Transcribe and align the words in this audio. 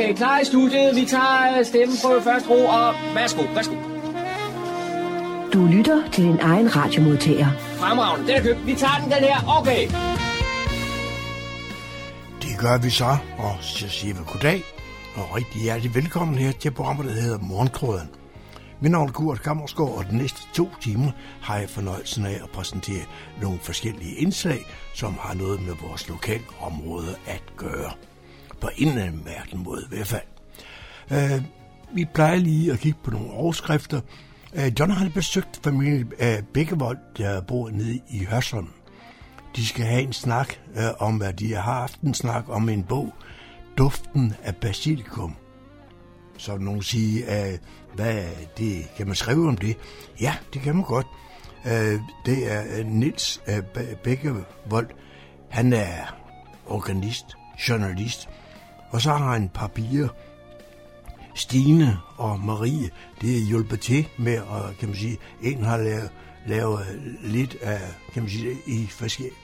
Okay, 0.00 0.14
klar 0.14 0.40
i 0.40 0.44
studiet. 0.44 0.96
Vi 0.96 1.04
tager 1.06 1.58
øh, 1.58 1.64
stemmen 1.64 1.96
på 2.04 2.20
første 2.24 2.48
ro, 2.48 2.66
og 2.66 2.94
værsgo, 3.14 3.42
værsgo. 3.54 3.74
Du 5.52 5.66
lytter 5.66 6.10
til 6.12 6.24
din 6.24 6.38
egen 6.40 6.76
radiomodtager. 6.76 7.50
Fremragende, 7.58 8.26
den 8.28 8.36
er 8.36 8.42
købt. 8.42 8.66
Vi 8.66 8.74
tager 8.74 8.98
den, 9.02 9.10
den 9.12 9.22
her. 9.30 9.58
Okay. 9.58 9.82
Det 12.42 12.58
gør 12.58 12.78
vi 12.78 12.90
så, 12.90 13.16
og 13.38 13.56
så 13.60 13.88
siger 13.88 14.14
vi 14.14 14.20
goddag, 14.32 14.62
og 15.14 15.36
rigtig 15.36 15.62
hjertelig 15.62 15.94
velkommen 15.94 16.38
her 16.38 16.52
til 16.52 16.70
programmet, 16.70 17.06
der 17.06 17.12
hedder 17.12 17.38
Morgenkrøden. 17.38 18.08
Mit 18.80 18.90
navn 18.90 19.08
er 19.08 19.12
Kurt 19.12 19.42
Kammersgaard, 19.42 19.90
og 19.98 20.04
de 20.10 20.16
næste 20.16 20.40
to 20.54 20.68
timer 20.80 21.10
har 21.40 21.58
jeg 21.58 21.70
fornøjelsen 21.70 22.26
af 22.26 22.40
at 22.42 22.50
præsentere 22.52 23.04
nogle 23.42 23.58
forskellige 23.62 24.14
indslag, 24.14 24.66
som 24.94 25.14
har 25.20 25.34
noget 25.34 25.62
med 25.62 25.74
vores 25.88 26.08
lokale 26.08 26.44
område 26.60 27.14
at 27.26 27.42
gøre. 27.56 27.92
På 28.60 28.70
en 28.76 28.88
eller 28.88 29.02
anden 29.02 29.24
mærkelig 29.24 29.60
måde 29.60 29.82
i 29.92 29.96
hvert 29.96 30.06
fald. 30.06 30.22
Uh, 31.10 31.44
vi 31.94 32.04
plejer 32.14 32.36
lige 32.36 32.72
at 32.72 32.78
kigge 32.78 32.98
på 33.04 33.10
nogle 33.10 33.30
overskrifter. 33.30 34.00
Øh, 34.54 34.66
uh, 34.66 34.80
John 34.80 34.90
har 34.90 35.08
besøgt 35.08 35.60
familien 35.64 36.12
uh, 36.20 36.44
Bækkevold, 36.54 36.98
der 37.18 37.40
bor 37.40 37.70
nede 37.70 38.00
i 38.10 38.24
Hørsholm. 38.24 38.68
De 39.56 39.66
skal 39.66 39.84
have 39.84 40.02
en 40.02 40.12
snak 40.12 40.54
uh, 40.76 41.06
om, 41.08 41.16
hvad 41.16 41.32
de 41.32 41.54
har 41.54 41.62
haft 41.62 42.00
en 42.00 42.14
snak 42.14 42.44
om 42.48 42.68
en 42.68 42.82
bog, 42.82 43.14
Duften 43.78 44.34
af 44.42 44.56
Basilikum. 44.56 45.36
Så 46.38 46.56
nogen 46.56 46.82
sige, 46.82 47.24
uh, 47.24 47.58
hvad 47.94 48.24
det, 48.58 48.86
kan 48.96 49.06
man 49.06 49.16
skrive 49.16 49.48
om 49.48 49.56
det? 49.56 49.76
Ja, 50.20 50.34
det 50.54 50.62
kan 50.62 50.74
man 50.74 50.84
godt. 50.84 51.06
Uh, 51.64 52.00
det 52.26 52.52
er 52.52 52.84
Nils 52.84 53.42
uh, 53.48 53.82
Bækkevold. 54.04 54.90
Han 55.50 55.72
er 55.72 56.16
organist, 56.66 57.26
journalist, 57.68 58.28
og 58.90 59.00
så 59.00 59.12
har 59.12 59.32
han 59.32 59.44
et 59.44 59.52
par 59.52 59.66
piger, 59.66 60.08
Stine 61.34 61.98
og 62.16 62.40
Marie, 62.40 62.90
det 63.20 63.36
er 63.36 63.46
hjulpet 63.46 63.80
til 63.80 64.08
med, 64.18 64.32
at, 64.34 64.76
kan 64.78 64.88
man 64.88 64.96
sige, 64.96 65.18
en 65.42 65.64
har 65.64 65.76
lavet, 65.76 66.10
lavet 66.46 66.86
lidt 67.22 67.56
af, 67.62 67.80
kan 68.12 68.22
man 68.22 68.30
sige, 68.30 68.56
i 68.66 68.86
forskellige 68.86 69.36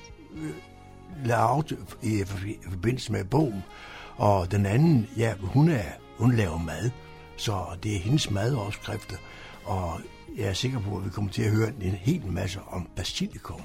lavet 1.24 1.78
i 2.02 2.24
forbindelse 2.68 3.12
med 3.12 3.24
bogen, 3.24 3.62
og 4.16 4.50
den 4.50 4.66
anden, 4.66 5.08
ja, 5.16 5.34
hun, 5.40 5.68
er, 5.68 5.92
hun 6.18 6.32
laver 6.32 6.58
mad, 6.58 6.90
så 7.36 7.64
det 7.82 7.96
er 7.96 8.00
hendes 8.00 8.30
madopskrifter, 8.30 9.16
og 9.64 10.00
jeg 10.36 10.46
er 10.46 10.52
sikker 10.52 10.80
på, 10.80 10.96
at 10.96 11.04
vi 11.04 11.10
kommer 11.10 11.30
til 11.30 11.42
at 11.42 11.50
høre 11.50 11.72
en 11.80 11.92
hel 11.92 12.26
masse 12.26 12.60
om 12.70 12.88
basilikum, 12.96 13.60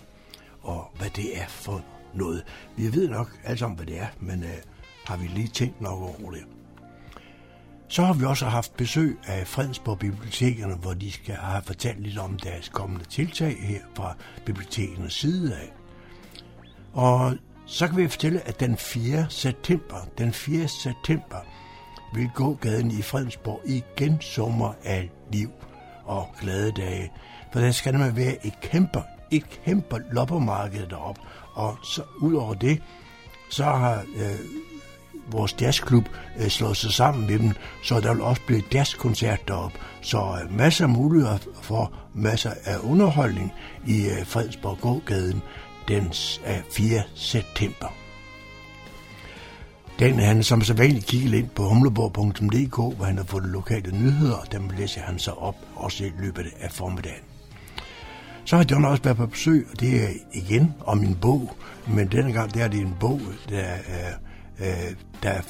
og 0.61 0.91
hvad 0.97 1.09
det 1.09 1.41
er 1.41 1.47
for 1.47 1.81
noget. 2.13 2.44
Vi 2.78 2.94
ved 2.94 3.09
nok 3.09 3.39
alt 3.44 3.61
om, 3.61 3.72
hvad 3.72 3.85
det 3.85 4.00
er, 4.00 4.07
men 4.19 4.44
øh, 4.44 4.57
har 5.06 5.17
vi 5.17 5.28
lige 5.28 5.47
tænkt 5.47 5.81
nok 5.81 6.00
over 6.00 6.31
det. 6.31 6.44
Så 7.88 8.03
har 8.03 8.13
vi 8.13 8.25
også 8.25 8.45
haft 8.45 8.78
besøg 8.78 9.19
af 9.28 9.47
Fredensborg 9.47 10.00
Bibliotekerne, 10.00 10.75
hvor 10.75 10.94
de 10.94 11.12
skal 11.12 11.35
have 11.35 11.63
fortalt 11.63 12.00
lidt 12.00 12.17
om 12.17 12.39
deres 12.39 12.69
kommende 12.69 13.06
tiltag 13.06 13.56
her 13.59 13.79
fra 13.95 14.16
bibliotekernes 14.45 15.13
side 15.13 15.56
af. 15.56 15.73
Og 16.94 17.35
så 17.66 17.88
kan 17.88 17.97
vi 17.97 18.07
fortælle, 18.07 18.47
at 18.47 18.59
den 18.59 18.78
4. 18.78 19.25
september, 19.29 19.95
den 20.17 20.34
4. 20.34 20.67
september, 20.67 21.38
vil 22.13 22.29
gågaden 22.35 22.91
i 22.91 23.01
Fredensborg 23.01 23.61
igen 23.66 24.22
sommer 24.22 24.73
af 24.84 25.11
liv 25.31 25.50
og 26.06 26.35
glade 26.41 26.72
dage. 26.72 27.11
For 27.53 27.59
der 27.59 27.72
skal 27.72 28.00
man 28.00 28.16
være 28.16 28.45
et 28.45 28.61
kæmpe, 28.61 29.00
et 29.31 29.50
kæmpe 29.66 30.03
loppermarked 30.11 30.88
derop. 30.88 31.19
Og 31.53 31.78
så 31.84 32.03
ud 32.22 32.34
over 32.34 32.53
det, 32.53 32.84
så 33.50 33.63
har 33.63 34.06
øh, 34.16 34.40
vores 35.31 35.55
jazzklub 35.61 36.09
øh, 36.39 36.47
slået 36.47 36.77
sig 36.77 36.91
sammen 36.91 37.27
med 37.27 37.39
dem, 37.39 37.51
så 37.83 37.99
der 37.99 38.13
vil 38.13 38.21
også 38.21 38.41
blive 38.47 38.63
jazzkoncert 38.73 39.47
deroppe. 39.47 39.79
Så 40.01 40.17
øh, 40.17 40.57
masser 40.57 40.85
af 40.85 40.89
muligheder 40.89 41.37
for 41.61 41.93
masser 42.13 42.51
af 42.65 42.77
underholdning 42.83 43.53
i 43.87 44.05
øh, 44.05 44.25
Fredsborg 44.25 44.77
gågaden 44.81 45.41
den 45.87 46.05
øh, 46.47 46.57
4. 46.71 47.01
september. 47.15 47.93
Den 49.99 50.19
han 50.19 50.43
som 50.43 50.61
så 50.61 50.73
vanligt 50.73 51.05
kigget 51.05 51.33
ind 51.33 51.49
på 51.49 51.63
humleborg.dk, 51.63 52.95
hvor 52.95 53.05
han 53.05 53.17
har 53.17 53.23
fået 53.23 53.43
lokale 53.43 53.91
nyheder, 53.91 54.35
og 54.35 54.51
dem 54.51 54.69
læser 54.77 55.01
han 55.01 55.19
så 55.19 55.31
op, 55.31 55.55
også 55.75 56.05
i 56.05 56.11
løbet 56.19 56.45
af 56.59 56.71
formiddagen. 56.71 57.23
Så 58.45 58.57
har 58.57 58.65
John 58.71 58.85
også 58.85 59.03
været 59.03 59.17
på 59.17 59.25
besøg, 59.25 59.67
og 59.71 59.79
det 59.79 60.03
er 60.03 60.09
igen 60.33 60.73
om 60.85 61.03
en 61.03 61.15
bog, 61.15 61.55
men 61.87 62.07
denne 62.07 62.33
gang 62.33 62.53
der 62.53 62.63
er 62.63 62.67
det 62.67 62.79
en 62.79 62.95
bog, 62.99 63.21
der, 63.49 63.65
øh, 64.61 64.95
der 65.23 65.41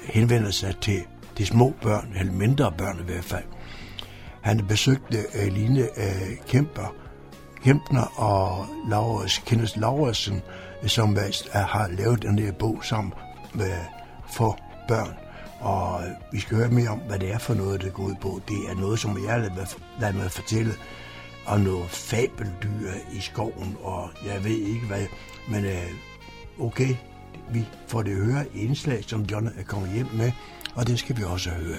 henvender 0.00 0.50
sig 0.50 0.76
til 0.80 1.02
de 1.38 1.46
små 1.46 1.74
børn, 1.82 2.12
eller 2.18 2.32
mindre 2.32 2.72
børn 2.78 3.00
i 3.00 3.02
hvert 3.02 3.24
fald. 3.24 3.44
Han 4.42 4.66
besøgte 4.66 5.18
øh, 5.34 5.52
Line 5.52 5.80
øh, 5.80 6.36
Kemper, 6.48 6.94
Kempner 7.64 8.20
og 8.20 8.66
Laurits, 8.88 9.42
Kenneth 9.46 9.80
Lauritsen, 9.80 10.42
øh, 10.82 10.88
som 10.88 11.16
har 11.52 11.88
lavet 11.88 12.22
den 12.22 12.38
her 12.38 12.52
bog 12.52 12.78
sammen 12.82 13.12
med, 13.54 13.72
for 14.32 14.58
børn. 14.88 15.14
Og 15.60 16.02
øh, 16.02 16.10
vi 16.32 16.40
skal 16.40 16.56
høre 16.56 16.68
mere 16.68 16.88
om, 16.88 16.98
hvad 16.98 17.18
det 17.18 17.32
er 17.32 17.38
for 17.38 17.54
noget, 17.54 17.82
det 17.82 17.92
går 17.92 18.02
ud 18.02 18.14
på. 18.20 18.40
Det 18.48 18.56
er 18.70 18.74
noget, 18.74 18.98
som 18.98 19.26
jeg 19.26 19.50
lader 20.00 20.12
mig 20.12 20.30
fortælle, 20.30 20.72
og 21.46 21.60
noget 21.60 21.90
fabeldyr 21.90 22.90
i 23.12 23.20
skoven, 23.20 23.76
og 23.82 24.10
jeg 24.26 24.44
ved 24.44 24.56
ikke 24.56 24.86
hvad, 24.86 25.06
men 25.48 25.64
øh, 25.64 25.90
okay, 26.60 26.94
vi 27.52 27.64
får 27.88 28.02
det 28.02 28.16
høre 28.16 28.44
i 28.54 28.64
indslag, 28.64 29.04
som 29.06 29.22
John 29.22 29.46
er 29.46 29.62
kommet 29.62 29.90
hjem 29.90 30.06
med, 30.14 30.32
og 30.74 30.86
det 30.86 30.98
skal 30.98 31.16
vi 31.16 31.22
også 31.22 31.50
høre. 31.50 31.78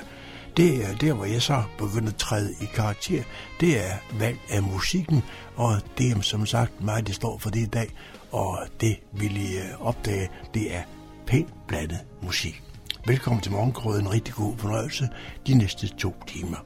Det 0.58 0.86
er 0.86 0.96
der, 0.96 1.14
hvor 1.14 1.26
jeg 1.26 1.42
så 1.42 1.64
begynder 1.78 2.10
at 2.10 2.16
træde 2.16 2.52
i 2.62 2.66
karakter. 2.66 3.24
Det 3.60 3.86
er 3.86 3.94
valg 4.20 4.38
af 4.50 4.64
musikken, 4.64 5.24
og 5.56 5.82
det 5.98 6.12
er 6.12 6.22
som 6.22 6.46
sagt 6.46 6.84
mig, 6.84 7.08
det 7.08 7.16
står 7.16 7.38
for 7.38 7.50
det 7.50 7.60
i 7.60 7.66
dag, 7.66 7.90
og 8.32 8.60
det 8.82 9.00
vil 9.14 9.38
I 9.38 9.58
øh, 9.58 9.88
opdage, 9.88 10.30
det 10.54 10.76
er 10.76 10.82
pænt 11.28 11.68
blandet 11.68 12.00
musik. 12.22 12.64
Velkommen 13.08 13.42
til 13.42 13.52
Morgenkrøden. 13.52 14.06
En 14.06 14.12
rigtig 14.12 14.34
god 14.34 14.58
fornøjelse 14.58 15.10
de 15.48 15.54
næste 15.54 15.88
to 15.88 16.16
timer. 16.28 16.58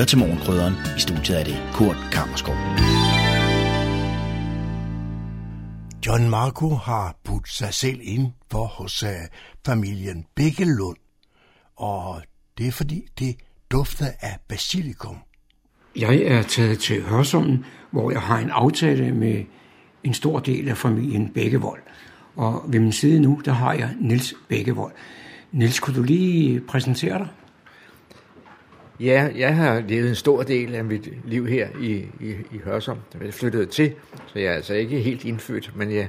Lytter 0.00 0.08
til 0.08 0.18
Morgenkrydderen. 0.18 0.74
I 0.96 1.00
studiet 1.00 1.40
er 1.40 1.44
det 1.44 1.62
Kurt 1.72 1.96
Kammerskov. 2.12 2.54
John 6.06 6.30
Marco 6.30 6.68
har 6.68 7.16
putt 7.24 7.48
sig 7.48 7.74
selv 7.74 8.00
ind 8.02 8.32
for 8.50 8.64
hos 8.64 9.02
uh, 9.02 9.08
familien 9.66 10.24
Bækkelund, 10.36 10.96
og 11.76 12.22
det 12.58 12.66
er 12.66 12.72
fordi 12.72 13.06
det 13.18 13.36
dufter 13.70 14.06
af 14.20 14.38
basilikum. 14.48 15.16
Jeg 15.96 16.16
er 16.16 16.42
taget 16.42 16.78
til 16.78 17.02
Hørsholm, 17.02 17.64
hvor 17.90 18.10
jeg 18.10 18.20
har 18.20 18.38
en 18.38 18.50
aftale 18.50 19.12
med 19.12 19.44
en 20.04 20.14
stor 20.14 20.38
del 20.38 20.68
af 20.68 20.76
familien 20.76 21.28
Bækkevold. 21.28 21.82
Og 22.36 22.64
ved 22.68 22.80
min 22.80 22.92
side 22.92 23.20
nu, 23.20 23.40
der 23.44 23.52
har 23.52 23.72
jeg 23.72 23.94
Nils 24.00 24.34
Bækkevold. 24.48 24.92
Nils, 25.52 25.80
kunne 25.80 25.96
du 25.96 26.02
lige 26.02 26.60
præsentere 26.60 27.18
dig? 27.18 27.28
Ja, 29.00 29.30
jeg 29.36 29.56
har 29.56 29.80
levet 29.80 30.08
en 30.08 30.14
stor 30.14 30.42
del 30.42 30.74
af 30.74 30.84
mit 30.84 31.08
liv 31.24 31.46
her 31.46 31.68
i, 31.80 31.92
i, 32.20 32.30
i 32.50 32.58
Hørsholm. 32.64 32.98
Jeg 33.24 33.34
flyttede 33.34 33.66
til, 33.66 33.94
så 34.26 34.38
jeg 34.38 34.48
er 34.48 34.54
altså 34.54 34.74
ikke 34.74 35.00
helt 35.00 35.24
indfødt, 35.24 35.76
men 35.76 35.90
jeg 35.90 36.08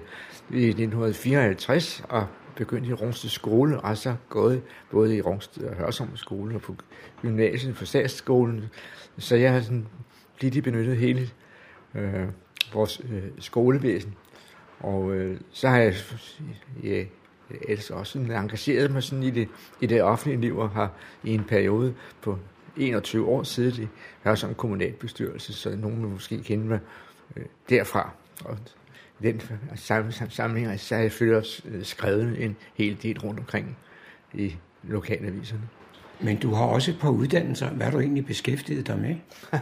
i 0.49 0.67
1954 0.67 2.03
og 2.09 2.27
begyndte 2.55 2.89
i 2.89 2.93
Rungsted 2.93 3.29
skole, 3.29 3.79
og 3.79 3.97
så 3.97 4.15
gået 4.29 4.61
både 4.91 5.15
i 5.15 5.21
Rungsted 5.21 5.63
og 5.63 5.75
Hørsholm 5.75 6.17
skole 6.17 6.55
og 6.55 6.61
på 6.61 6.75
gymnasiet 7.21 7.77
for 7.77 7.85
statsskolen. 7.85 8.63
Så 9.17 9.35
jeg 9.35 9.53
har 9.53 9.61
sådan 9.61 9.87
blivet 10.39 10.63
benyttet 10.63 10.97
hele 10.97 11.29
øh, 11.95 12.27
vores 12.73 13.01
øh, 13.09 13.23
skolevæsen. 13.39 14.13
Og 14.79 15.13
øh, 15.13 15.39
så 15.51 15.69
har 15.69 15.77
jeg 15.77 15.93
ja, 16.83 17.03
ellers 17.61 17.89
også 17.89 18.13
sådan 18.13 18.31
engageret 18.31 18.91
mig 18.91 19.03
sådan 19.03 19.23
i 19.23 19.29
det, 19.29 19.47
i 19.81 19.85
det 19.85 20.03
offentlige 20.03 20.41
liv 20.41 20.57
og 20.57 20.69
har 20.69 20.91
i 21.23 21.33
en 21.33 21.43
periode 21.43 21.93
på 22.21 22.37
21 22.77 23.27
år 23.27 23.43
siddet 23.43 23.77
i 23.77 23.87
Hørsholm 24.23 24.55
kommunalbestyrelse, 24.55 25.53
så 25.53 25.75
nogen 25.75 26.01
vil 26.01 26.09
måske 26.09 26.43
kende 26.43 26.65
mig 26.65 26.79
øh, 27.35 27.45
derfra. 27.69 28.11
Og 28.45 28.57
i 29.19 29.23
den 29.23 29.41
sammenhæng 30.29 30.79
så 30.79 30.95
har 30.95 31.01
jeg 31.01 31.11
selvfølgelig 31.11 31.37
også 31.37 31.61
øh, 31.65 31.83
skrevet 31.83 32.43
en 32.43 32.55
hel 32.73 32.97
del 33.03 33.19
rundt 33.19 33.39
omkring 33.39 33.77
i 34.33 34.55
lokalaviserne. 34.83 35.61
Men 36.23 36.37
du 36.37 36.53
har 36.53 36.65
også 36.65 36.91
et 36.91 36.99
par 36.99 37.09
uddannelser. 37.09 37.69
Hvad 37.69 37.85
har 37.85 37.91
du 37.91 37.99
egentlig 37.99 38.25
beskæftiget 38.25 38.87
dig 38.87 38.99
med? 38.99 39.15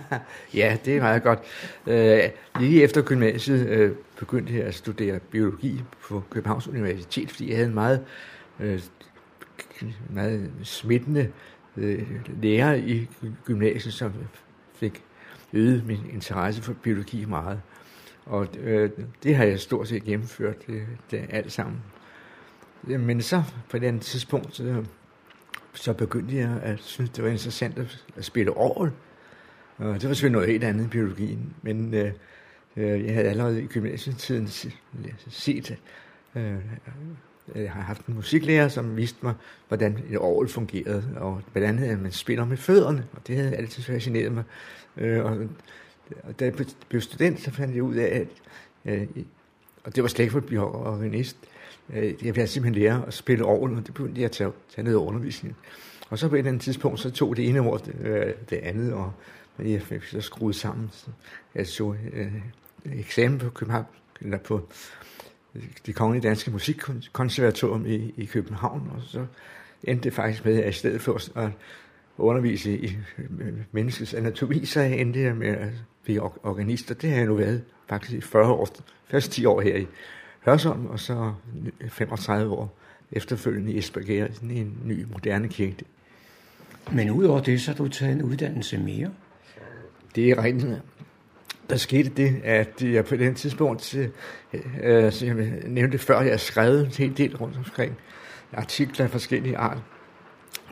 ja, 0.60 0.78
det 0.86 0.98
er 0.98 1.02
meget 1.02 1.24
godt. 1.24 1.40
Øh, 1.88 2.20
lige 2.60 2.84
efter 2.84 3.02
gymnasiet 3.02 3.68
øh, 3.68 3.92
begyndte 4.20 4.54
jeg 4.54 4.64
at 4.64 4.76
studere 4.76 5.20
biologi 5.20 5.82
på 6.02 6.24
Københavns 6.30 6.68
Universitet, 6.68 7.32
fordi 7.32 7.50
jeg 7.50 7.58
havde 7.58 7.68
en 7.68 7.74
meget 7.74 8.06
meget 10.10 10.52
smittende 10.64 11.32
Øh, 11.77 12.07
lærer 12.42 12.74
i 12.74 13.07
gymnasiet, 13.45 13.94
som 13.94 14.13
fik 14.74 15.04
øget 15.54 15.86
min 15.86 16.10
interesse 16.13 16.62
for 16.62 16.74
biologi 16.74 17.25
meget. 17.25 17.62
Og 18.25 18.48
øh, 18.60 18.89
det 19.24 19.36
har 19.36 19.44
jeg 19.44 19.60
stort 19.60 19.88
set 19.88 20.04
gennemført, 20.04 20.56
øh, 20.68 20.75
det, 20.75 20.88
det 21.12 21.25
alt 21.30 21.51
sammen. 21.51 21.81
Øh, 22.88 23.00
men 23.00 23.21
så 23.21 23.44
på 23.69 23.80
den 23.80 24.00
tidspunkt, 24.00 24.56
så, 24.56 24.83
så 25.74 25.94
begyndte 25.94 26.36
jeg 26.36 26.60
at 26.63 26.80
synes, 26.80 27.10
det 27.10 27.24
var 27.24 27.30
interessant 27.30 27.80
at, 27.80 28.06
at 28.15 28.25
spille 28.25 28.51
orgel. 28.51 28.92
Og 29.77 29.86
det 30.01 30.07
var 30.07 30.13
selvfølgelig 30.13 30.31
noget 30.31 30.50
helt 30.50 30.63
andet 30.63 30.83
end 30.83 30.92
biologien, 30.92 31.54
men 31.62 31.94
øh 31.94 32.12
jeg 32.75 33.13
havde 33.13 33.30
allerede 33.30 33.63
i 33.63 33.65
gymnasietiden 33.65 34.48
set, 35.30 35.77
øh, 36.36 36.56
jeg 37.56 37.72
har 37.72 37.81
haft 37.81 38.06
en 38.06 38.16
musiklærer, 38.16 38.68
som 38.68 38.98
viste 38.98 39.19
mig, 39.22 39.34
hvordan 39.68 40.00
et 40.10 40.19
orgel 40.19 40.50
fungerede, 40.50 41.04
og 41.18 41.42
hvordan 41.51 42.00
man 42.01 42.12
spiller 42.12 42.46
med 42.46 42.57
fødderne, 42.57 43.06
og 43.13 43.28
det 43.28 43.36
havde 43.36 43.56
altid 43.56 43.84
fascineret 43.84 44.31
mig. 44.31 44.44
Øh, 44.98 45.25
og, 45.25 45.38
da 46.40 46.46
jeg 46.46 46.54
blev 46.90 47.01
student, 47.01 47.42
så 47.42 47.51
fandt 47.51 47.75
jeg 47.75 47.84
ud 47.84 47.96
af, 47.96 48.19
at, 48.19 48.28
øh, 48.94 49.07
og 49.84 49.96
det 49.96 50.04
var 50.04 50.10
slet 50.10 50.24
ikke 50.24 50.31
for 50.31 50.40
at 50.40 50.46
blive 50.46 50.62
organist, 50.62 51.38
jeg 51.94 52.16
ville 52.22 52.48
simpelthen 52.48 52.84
lære 52.84 53.04
at 53.07 53.13
spille 53.13 53.46
orgel, 53.46 53.78
og 53.78 53.86
det 53.88 53.94
begyndte 53.94 54.22
jeg 54.22 54.25
at 54.25 54.31
tage, 54.31 54.51
tage 54.75 54.86
ned 54.86 54.94
i 54.94 54.96
undervisningen. 54.96 55.56
Og 56.10 56.19
så 56.19 56.28
på 56.28 56.36
et 56.36 56.40
eller 56.40 56.50
andet 56.50 56.63
tidspunkt, 56.63 57.00
så 57.00 57.12
tog 57.12 57.38
det 57.38 57.50
ene 57.50 57.60
ord 57.60 57.84
det, 57.84 58.36
det 58.50 58.57
andet, 58.57 58.94
og 58.94 59.12
jeg 59.60 59.81
fik 59.81 60.04
så 60.04 60.22
skruet 60.22 60.56
sammen. 60.56 60.90
Så 60.92 61.07
jeg 61.56 61.68
så 61.68 61.96
øh, 62.13 62.34
eksamen 62.86 63.40
på 63.40 63.50
København, 63.50 63.86
eller 64.22 64.38
på 64.38 64.68
det 65.86 65.96
kongelige 65.96 66.28
danske 66.28 66.51
musikkonservatorium 66.51 67.86
i, 67.86 68.13
i 68.18 68.25
København, 68.25 68.92
og 68.96 69.01
så 69.07 69.25
endte 69.84 70.04
det 70.04 70.13
faktisk 70.13 70.46
med, 70.46 70.63
at 70.63 70.69
i 70.69 70.78
stedet 70.78 71.01
for 71.01 71.40
at 71.40 71.50
undervise 72.18 72.78
i 72.78 72.98
menneskets 73.72 74.13
anatomi, 74.13 74.66
så 74.66 74.81
endte 74.81 75.22
jeg 75.22 75.36
med 75.36 75.48
at 75.48 75.69
blive 76.04 76.22
organist, 76.46 76.92
og 76.92 77.01
det 77.01 77.10
har 77.10 77.18
jeg 77.18 77.25
nu 77.25 77.36
været 77.36 77.63
faktisk 77.90 78.18
i 78.18 78.22
40 78.22 78.51
år, 78.51 78.68
først 79.07 79.31
10 79.31 79.46
år 79.46 79.62
her 79.62 79.78
i 79.78 79.88
Hørsholm, 80.40 80.86
og 80.86 81.00
så 81.00 81.34
35 81.90 82.54
år 82.54 82.78
efterfølgende 83.12 83.72
i 83.72 83.78
Esbjerg, 83.78 84.44
i 84.44 84.60
en 84.60 84.78
ny 84.86 85.06
moderne 85.12 85.48
kirke. 85.48 85.86
Men 86.92 87.12
udover 87.12 87.42
det, 87.42 87.62
så 87.62 87.72
har 87.72 87.78
du 87.78 87.88
taget 87.88 88.13
en 88.13 88.22
uddannelse 88.22 88.78
mere? 88.78 89.12
Det 90.16 90.30
er 90.30 90.44
rigtigt 90.44 90.81
der 91.69 91.77
skete 91.77 92.10
det, 92.10 92.42
at 92.44 92.81
jeg 92.81 93.06
på 93.06 93.16
den 93.16 93.36
tidspunkt, 93.36 93.95
øh, 93.95 94.10
øh, 94.83 95.12
som 95.12 95.27
jeg 95.27 95.51
nævnte 95.66 95.98
før, 95.98 96.21
jeg 96.21 96.39
skrev 96.39 96.80
en 96.80 96.86
hel 96.86 97.18
del 97.18 97.38
rundt 97.38 97.57
omkring 97.57 97.98
artikler 98.54 99.06
af 99.06 99.12
forskellige 99.12 99.57
art. 99.57 99.77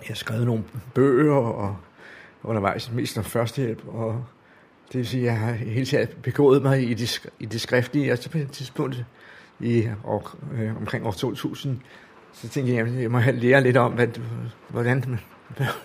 Jeg 0.09 0.17
skrev 0.17 0.45
nogle 0.45 0.63
bøger 0.93 1.35
og 1.35 1.77
undervejs 2.43 2.91
mest 2.91 3.17
om 3.17 3.23
førstehjælp, 3.23 3.87
og 3.87 4.25
det 4.91 4.97
vil 4.97 5.07
sige, 5.07 5.21
at 5.21 5.25
jeg 5.25 5.39
har 5.39 5.51
hele 5.51 5.85
tiden 5.85 6.07
begået 6.23 6.61
mig 6.61 6.89
i 6.89 6.93
det, 6.93 7.29
i 7.39 7.45
det 7.45 7.61
skriftlige, 7.61 8.11
og 8.11 8.17
så 8.17 8.29
på 8.29 8.37
det 8.37 8.51
tidspunkt 8.51 9.05
i 9.59 9.89
år, 10.03 10.35
øh, 10.53 10.77
omkring 10.77 11.05
år 11.05 11.11
2000, 11.11 11.79
så 12.33 12.49
tænkte 12.49 12.73
jeg, 12.73 12.87
at 12.87 13.01
jeg 13.01 13.11
må 13.11 13.19
lære 13.19 13.63
lidt 13.63 13.77
om, 13.77 13.91
hvad, 13.91 14.07
hvordan 14.69 15.03
man, 15.07 15.19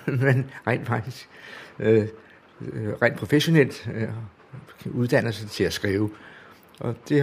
man 0.26 0.50
rent 0.66 0.86
faktisk, 0.86 1.28
øh, 1.78 2.08
øh 2.60 2.92
rent 3.02 3.16
professionelt 3.16 3.90
øh, 3.94 4.08
uddanner 4.86 5.30
sig 5.30 5.50
til 5.50 5.64
at 5.64 5.72
skrive. 5.72 6.10
Og 6.80 6.96
det 7.08 7.22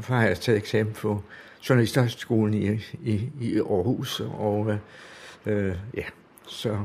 har 0.00 0.22
jeg 0.22 0.38
taget 0.38 0.58
eksamen 0.58 0.92
på 0.92 1.22
Journalisterskolen 1.68 2.54
i, 2.54 2.70
i, 3.02 3.30
i 3.40 3.56
Aarhus, 3.56 4.20
og 4.20 4.70
øh, 4.70 4.78
øh, 5.46 5.76
ja, 5.94 6.04
så 6.48 6.78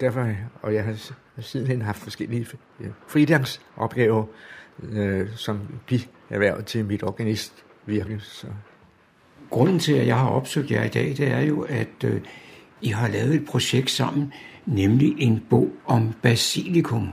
derfor, 0.00 0.34
og 0.62 0.74
jeg 0.74 0.84
har 0.84 1.12
sidenhen 1.40 1.82
haft 1.82 1.98
forskellige 1.98 2.46
fridagsopgaver, 3.08 4.24
øh, 4.82 5.28
som 5.36 5.60
erhvervet 6.30 6.66
til 6.66 6.84
mit 6.84 7.02
organistvirke. 7.02 8.20
Så. 8.20 8.46
Grunden 9.50 9.78
til, 9.78 9.92
at 9.92 10.06
jeg 10.06 10.18
har 10.18 10.28
opsøgt 10.28 10.70
jer 10.70 10.84
i 10.84 10.88
dag, 10.88 11.08
det 11.16 11.28
er 11.28 11.40
jo, 11.40 11.60
at 11.60 12.04
øh, 12.04 12.20
I 12.80 12.88
har 12.88 13.08
lavet 13.08 13.34
et 13.34 13.46
projekt 13.46 13.90
sammen, 13.90 14.32
nemlig 14.66 15.14
en 15.18 15.44
bog 15.50 15.70
om 15.86 16.14
basilikum. 16.22 17.08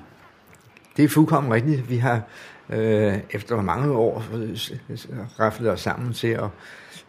Det 0.98 1.06
er 1.06 1.10
fuldkommen 1.10 1.54
rigtigt. 1.54 1.90
Vi 1.90 1.98
har 1.98 2.22
øh, 2.70 3.18
efter 3.32 3.62
mange 3.62 3.92
år 3.94 4.24
øh, 4.34 4.58
raflet 5.40 5.72
os 5.72 5.82
sammen 5.82 6.14
til 6.14 6.28
at 6.28 6.50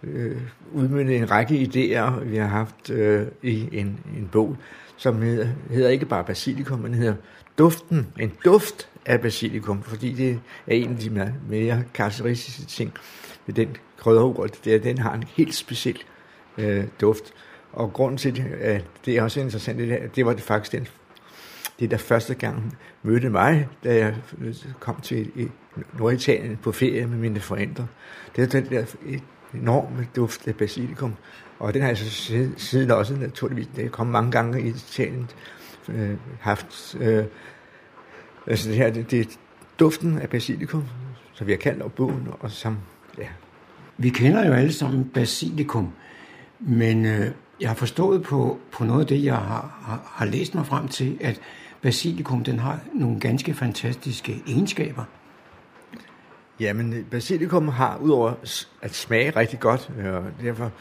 øh, 0.02 0.36
udmynde 0.72 1.16
en 1.16 1.30
række 1.30 1.54
idéer, 1.54 2.24
vi 2.24 2.36
har 2.36 2.46
haft 2.46 2.90
øh, 2.90 3.26
i 3.42 3.68
en, 3.72 4.00
en 4.16 4.28
bog, 4.32 4.56
som 4.96 5.22
hedder, 5.22 5.48
hedder 5.70 5.88
ikke 5.88 6.06
bare 6.06 6.24
basilikum, 6.24 6.78
men 6.78 6.94
hedder 6.94 7.14
Duften, 7.58 8.06
en 8.20 8.32
duft 8.44 8.88
af 9.06 9.20
basilikum, 9.20 9.82
fordi 9.82 10.12
det 10.12 10.40
er 10.66 10.74
en 10.74 10.90
af 10.90 10.98
de 10.98 11.32
mere, 11.48 11.84
karakteristiske 11.94 12.62
ting 12.62 12.92
ved 13.46 13.54
den 13.54 13.76
krydderurt, 13.98 14.64
det 14.64 14.72
er, 14.72 14.76
at 14.78 14.84
den 14.84 14.98
har 14.98 15.14
en 15.14 15.24
helt 15.36 15.54
speciel 15.54 15.98
øh, 16.58 16.84
duft. 17.00 17.24
Og 17.72 17.92
grunden 17.92 18.18
til, 18.18 18.44
at 18.60 18.84
det 19.04 19.16
er 19.16 19.22
også 19.22 19.40
interessant, 19.40 19.78
det, 19.78 20.16
det 20.16 20.26
var 20.26 20.32
det 20.32 20.42
faktisk 20.42 20.72
den 20.72 20.88
det 21.80 21.90
der 21.90 21.96
første 21.96 22.34
gang 22.34 22.78
mødte 23.02 23.30
mig, 23.30 23.68
da 23.84 23.94
jeg 23.94 24.14
øh, 24.40 24.54
kom 24.80 25.00
til 25.00 25.50
Norditalien 25.98 26.56
på 26.56 26.72
ferie 26.72 27.06
med 27.06 27.18
mine 27.18 27.40
forældre. 27.40 27.86
Det 28.36 28.42
er 28.42 28.60
den 28.60 28.70
der 28.70 28.84
enorme 29.54 30.08
duft 30.16 30.48
af 30.48 30.54
basilikum. 30.54 31.14
Og 31.58 31.74
den 31.74 31.82
har 31.82 31.88
jeg 31.88 31.98
så 31.98 32.48
siden 32.56 32.90
også 32.90 33.16
naturligvis, 33.16 33.68
det 33.76 33.84
er 33.84 33.88
kommet 33.88 34.12
mange 34.12 34.30
gange 34.30 34.62
i 34.62 34.68
Italien, 34.68 35.30
øh, 35.88 36.16
haft. 36.40 36.96
Øh, 37.00 37.24
altså 38.46 38.68
det 38.68 38.76
her, 38.76 38.90
det, 38.90 39.10
det 39.10 39.20
er 39.20 39.24
duften 39.80 40.18
af 40.18 40.30
basilikum, 40.30 40.84
som 41.32 41.46
vi 41.46 41.52
har 41.52 41.58
kaldt 41.58 41.82
op 41.82 41.94
bogen, 41.94 42.28
og 42.40 42.50
som, 42.50 42.78
ja. 43.18 43.28
Vi 43.96 44.08
kender 44.08 44.46
jo 44.46 44.52
alle 44.52 44.72
sammen 44.72 45.04
basilikum, 45.14 45.92
men 46.60 47.06
øh, 47.06 47.30
jeg 47.60 47.68
har 47.68 47.74
forstået 47.74 48.22
på, 48.22 48.58
på 48.72 48.84
noget 48.84 49.00
af 49.00 49.06
det, 49.06 49.24
jeg 49.24 49.36
har, 49.36 49.80
har, 49.82 50.12
har 50.14 50.26
læst 50.26 50.54
mig 50.54 50.66
frem 50.66 50.88
til, 50.88 51.18
at 51.20 51.40
basilikum 51.82 52.44
den 52.44 52.58
har 52.58 52.80
nogle 52.94 53.20
ganske 53.20 53.54
fantastiske 53.54 54.42
egenskaber. 54.46 55.04
Jamen, 56.60 57.06
basilikum 57.10 57.68
har 57.68 57.98
udover 57.98 58.32
at 58.82 58.94
smage 58.94 59.30
rigtig 59.30 59.60
godt, 59.60 59.90
øh, 59.98 60.14
og 60.14 60.24
derfor 60.42 60.72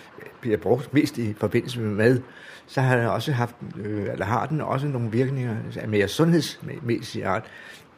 bliver 0.41 0.57
brugt 0.57 0.93
mest 0.93 1.17
i 1.17 1.33
forbindelse 1.33 1.79
med 1.79 1.89
mad, 1.89 2.21
så 2.67 2.81
har 2.81 2.97
den 2.97 3.05
også 3.05 3.31
haft, 3.31 3.55
øh, 3.77 4.11
eller 4.11 4.25
har 4.25 4.45
den 4.45 4.61
også 4.61 4.87
nogle 4.87 5.11
virkninger 5.11 5.55
af 5.75 5.87
mere 5.87 6.07
sundhedsmæssig 6.07 7.25
art. 7.25 7.43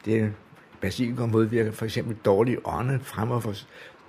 Det 0.05 0.33
basilikum 0.81 1.29
modvirker 1.29 1.71
for 1.71 1.85
eksempel 1.85 2.15
dårlig 2.25 2.57
ånde, 2.65 2.99
fremmer 3.03 3.39
for 3.39 3.53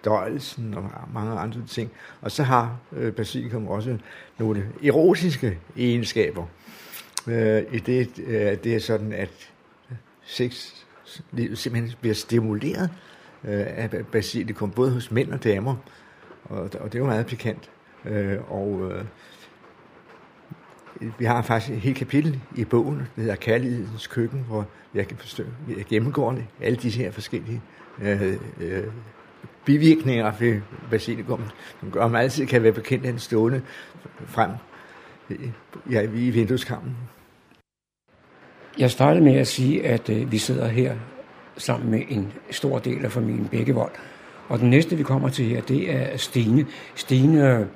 døjelsen 0.05 0.75
og 0.75 0.91
mange 1.15 1.33
andre 1.33 1.61
ting. 1.67 1.91
Og 2.21 2.31
så 2.31 2.43
har 2.43 2.77
øh, 2.93 3.13
basilikum 3.13 3.67
også 3.67 3.99
nogle 4.39 4.67
erotiske 4.85 5.59
egenskaber. 5.77 6.47
Øh, 7.29 7.62
i 7.73 7.79
det, 7.79 8.19
øh, 8.27 8.57
det 8.65 8.75
er 8.75 8.79
sådan, 8.79 9.12
at 9.12 9.53
sexlivet 10.25 11.59
simpelthen 11.59 11.97
bliver 12.00 12.15
stimuleret 12.15 12.91
øh, 13.45 13.65
af 13.67 14.07
basilikum, 14.12 14.71
både 14.71 14.93
hos 14.93 15.11
mænd 15.11 15.33
og 15.33 15.45
damer. 15.45 15.77
Og, 16.45 16.59
og 16.59 16.85
det 16.85 16.95
er 16.95 16.99
jo 16.99 17.07
meget 17.07 17.27
pikant. 17.27 17.71
Øh, 18.05 18.53
og 18.53 18.93
øh, 18.93 19.05
vi 21.19 21.25
har 21.25 21.43
faktisk 21.43 21.73
et 21.73 21.81
helt 21.81 21.97
kapitel 21.97 22.41
i 22.57 22.65
bogen, 22.65 22.99
der 22.99 23.23
hedder 23.23 23.37
Kærlighedens 23.37 24.07
Køkken, 24.07 24.45
hvor 24.49 24.67
jeg 24.95 25.09
kan 25.09 25.17
forstå, 25.17 25.43
jeg 25.77 25.85
gennemgår 25.85 26.33
det, 26.33 26.47
alle 26.61 26.79
de 26.79 26.91
her 26.91 27.11
forskellige 27.11 27.62
øh, 28.03 28.37
øh, 28.61 28.85
bivirkninger 29.65 30.33
ved 30.41 30.61
basilikum, 30.91 31.41
som 31.81 31.91
gør, 31.91 32.05
at 32.05 32.11
man 32.11 32.23
altid 32.23 32.47
kan 32.47 32.62
være 32.62 32.73
bekendt 32.73 33.07
af 33.07 33.11
en 33.11 33.19
stående 33.19 33.62
frem 34.27 34.50
ja, 35.91 36.01
i 36.03 36.31
vindueskammen. 36.31 36.97
Jeg 38.79 38.91
startede 38.91 39.25
med 39.25 39.37
at 39.37 39.47
sige, 39.47 39.87
at 39.87 40.11
øh, 40.11 40.33
vi 40.33 40.39
sidder 40.39 40.69
her 40.69 40.95
sammen 41.57 41.91
med 41.91 42.03
en 42.09 42.33
stor 42.51 42.79
del 42.79 43.05
af 43.05 43.13
familien 43.13 43.49
Bækkevold. 43.49 43.93
Og 44.49 44.59
den 44.59 44.71
næste, 44.71 44.97
vi 44.97 45.03
kommer 45.03 45.29
til 45.29 45.45
her, 45.45 45.61
det 45.61 45.95
er 45.95 46.17
Stine. 46.17 46.67
Stine, 46.95 47.69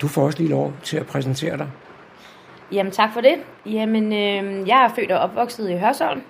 du 0.00 0.08
får 0.08 0.22
også 0.22 0.38
lige 0.38 0.50
lov 0.50 0.72
til 0.82 0.96
at 0.96 1.06
præsentere 1.06 1.58
dig. 1.58 1.70
Jamen 2.72 2.92
tak 2.92 3.12
for 3.12 3.20
det. 3.20 3.34
Jamen, 3.66 4.04
øh, 4.12 4.68
jeg 4.68 4.84
er 4.84 4.88
født 4.94 5.12
og 5.12 5.18
opvokset 5.18 5.70
i 5.70 5.76
Hørsholm, 5.76 6.22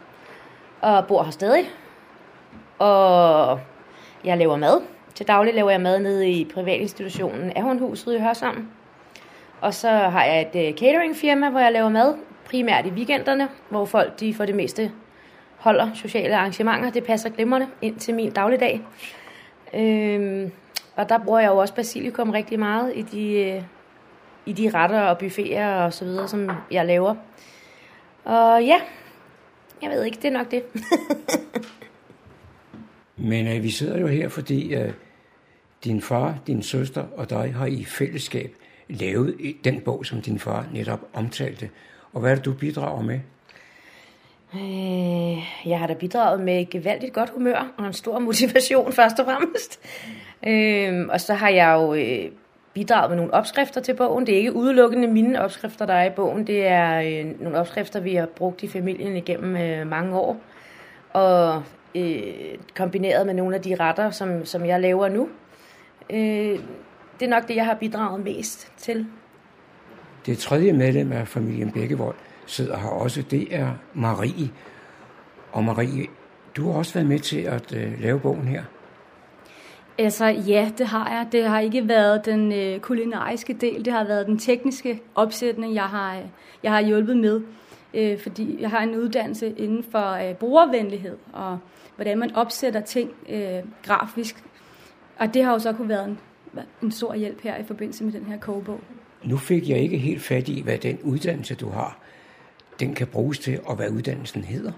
og 0.81 1.07
bor 1.07 1.23
her 1.23 1.31
stadig. 1.31 1.65
Og 2.79 3.61
jeg 4.25 4.39
laver 4.39 4.57
mad. 4.57 4.81
Til 5.15 5.29
daglig 5.29 5.55
laver 5.55 5.71
jeg 5.71 5.81
mad 5.81 6.01
nede 6.01 6.31
i 6.31 6.51
privatinstitutionen 6.55 7.53
Ahornhuset 7.57 8.15
i 8.15 8.21
Hørsholm. 8.21 8.67
Og 9.61 9.75
så 9.75 9.89
har 9.89 10.25
jeg 10.25 10.41
et 10.41 10.69
øh, 10.69 10.75
cateringfirma, 10.75 11.51
hvor 11.51 11.61
jeg 11.61 11.73
laver 11.73 11.89
mad, 11.89 12.15
primært 12.45 12.87
i 12.87 12.91
weekenderne, 12.91 13.49
hvor 13.69 13.85
folk 13.85 14.21
de 14.21 14.35
for 14.35 14.45
det 14.45 14.55
meste 14.55 14.93
holder 15.57 15.91
sociale 15.95 16.37
arrangementer. 16.37 16.91
Det 16.91 17.05
passer 17.05 17.31
glimrende 17.31 17.67
ind 17.83 17.97
til 17.97 18.15
min 18.15 18.33
dagligdag. 18.33 18.81
Øhm, 19.75 20.51
og 20.97 21.09
der 21.09 21.19
bruger 21.19 21.41
jeg 21.41 21.49
jo 21.49 21.57
også 21.57 21.75
basilikum 21.75 22.31
rigtig 22.31 22.59
meget 22.59 22.93
i 22.97 23.03
de, 23.03 23.33
øh, 23.33 23.63
i 24.47 24.53
de 24.53 24.71
retter 24.71 25.01
og 25.01 25.19
buffeter 25.19 25.75
og 25.75 25.93
så 25.93 26.05
videre, 26.05 26.29
som 26.29 26.51
jeg 26.71 26.87
laver. 26.87 27.15
Og 28.25 28.65
ja, 28.65 28.81
jeg 29.83 29.91
ved 29.91 30.05
ikke, 30.05 30.17
det 30.17 30.25
er 30.25 30.31
nok 30.31 30.51
det. 30.51 30.63
Men 33.31 33.47
øh, 33.47 33.63
vi 33.63 33.71
sidder 33.71 33.99
jo 33.99 34.07
her, 34.07 34.29
fordi 34.29 34.75
øh, 34.75 34.93
din 35.85 36.03
far, 36.03 36.39
din 36.47 36.63
søster 36.63 37.05
og 37.17 37.31
dig 37.31 37.55
har 37.55 37.67
i 37.67 37.85
fællesskab 37.85 38.55
lavet 38.91 39.57
den 39.65 39.81
bog, 39.81 40.07
som 40.07 40.23
din 40.23 40.39
far 40.39 40.67
netop 40.73 41.01
omtalte. 41.13 41.71
Og 42.13 42.21
hvad 42.21 42.31
er 42.31 42.35
det, 42.35 42.45
du 42.45 42.53
bidrager 42.53 43.03
med? 43.03 43.21
Øh, 44.55 45.69
jeg 45.71 45.79
har 45.79 45.87
da 45.87 45.95
bidraget 45.95 46.41
med 46.41 46.71
gevaldigt 46.71 47.13
godt 47.13 47.31
humør 47.31 47.73
og 47.79 47.87
en 47.87 47.93
stor 47.93 48.19
motivation 48.19 48.93
først 49.01 49.19
og 49.19 49.25
fremmest. 49.25 49.81
Øh, 50.47 51.07
og 51.09 51.21
så 51.21 51.35
har 51.35 51.49
jeg 51.49 51.75
jo 51.75 51.95
øh, 51.95 52.31
bidraget 52.75 53.11
med 53.11 53.17
nogle 53.17 53.35
opskrifter 53.35 53.81
til 53.81 53.95
bogen. 53.95 54.27
Det 54.27 54.35
er 54.35 54.39
ikke 54.39 54.55
udelukkende 54.55 55.09
mine 55.09 55.43
opskrifter, 55.43 55.87
der 55.87 55.95
er 55.95 56.11
i 56.11 56.15
bogen. 56.17 56.47
Det 56.47 56.67
er 56.67 57.01
øh, 57.01 57.41
nogle 57.43 57.59
opskrifter, 57.59 58.01
vi 58.01 58.15
har 58.15 58.27
brugt 58.27 58.63
i 58.63 58.69
familien 58.69 59.17
igennem 59.17 59.57
øh, 59.57 59.87
mange 59.87 60.19
år. 60.19 60.41
Og 61.13 61.63
øh, 61.95 62.23
kombineret 62.77 63.27
med 63.27 63.35
nogle 63.35 63.57
af 63.57 63.63
de 63.63 63.75
retter, 63.75 64.11
som, 64.11 64.45
som 64.45 64.67
jeg 64.67 64.81
laver 64.81 65.09
nu. 65.09 65.29
Øh, 66.11 66.59
det 67.21 67.27
er 67.27 67.31
nok 67.31 67.49
det, 67.49 67.57
jeg 67.57 67.65
har 67.65 67.75
bidraget 67.75 68.25
mest 68.25 68.73
til. 68.77 69.07
Det 70.27 70.39
tredje 70.39 70.73
medlem 70.73 71.13
af 71.13 71.29
familien 71.29 71.73
Bækkevold 71.73 72.17
sidder 72.47 72.77
her 72.77 72.89
også. 72.89 73.23
Det 73.23 73.55
er 73.55 73.71
Marie. 73.95 74.51
Og 75.53 75.65
Marie, 75.65 76.07
du 76.57 76.71
har 76.71 76.79
også 76.79 76.95
været 76.95 77.07
med 77.07 77.19
til 77.19 77.41
at 77.41 77.75
øh, 77.77 78.01
lave 78.01 78.21
bogen 78.21 78.49
her. 78.49 78.63
Altså 79.99 80.27
ja, 80.27 80.71
det 80.79 80.87
har 80.87 81.11
jeg. 81.11 81.27
Det 81.33 81.45
har 81.45 81.61
ikke 81.61 81.89
været 81.89 82.25
den 82.25 82.53
øh, 82.53 82.81
kulinariske 82.81 83.53
del, 83.53 83.85
det 83.85 83.93
har 83.93 84.05
været 84.05 84.27
den 84.27 84.39
tekniske 84.39 85.03
opsætning, 85.15 85.75
jeg 85.75 85.85
har, 85.85 86.17
jeg 86.63 86.73
har 86.73 86.81
hjulpet 86.81 87.17
med. 87.17 87.41
Øh, 87.95 88.19
fordi 88.19 88.57
jeg 88.61 88.71
har 88.71 88.81
en 88.81 88.97
uddannelse 88.97 89.55
inden 89.57 89.85
for 89.85 90.29
øh, 90.29 90.35
brugervenlighed 90.35 91.17
og 91.33 91.59
hvordan 91.97 92.19
man 92.19 92.35
opsætter 92.35 92.81
ting 92.81 93.11
øh, 93.29 93.59
grafisk. 93.83 94.45
Og 95.19 95.35
det 95.35 95.45
har 95.45 95.53
jo 95.53 95.59
så 95.59 95.73
kunne 95.73 95.89
være 95.89 96.05
en, 96.05 96.19
en 96.83 96.93
stor 96.93 97.15
hjælp 97.15 97.41
her 97.43 97.57
i 97.57 97.63
forbindelse 97.65 98.05
med 98.05 98.13
den 98.13 98.25
her 98.25 98.39
kogebog. 98.39 98.81
Nu 99.25 99.37
fik 99.37 99.69
jeg 99.69 99.79
ikke 99.79 99.99
helt 99.99 100.23
fat 100.23 100.49
i, 100.49 100.61
hvad 100.61 100.79
den 100.79 100.99
uddannelse, 101.03 101.55
du 101.55 101.69
har, 101.69 101.99
den 102.81 102.95
kan 102.95 103.07
bruges 103.07 103.39
til, 103.39 103.61
og 103.65 103.77
hvad 103.77 103.91
uddannelsen 103.91 104.45
hedder. 104.45 104.73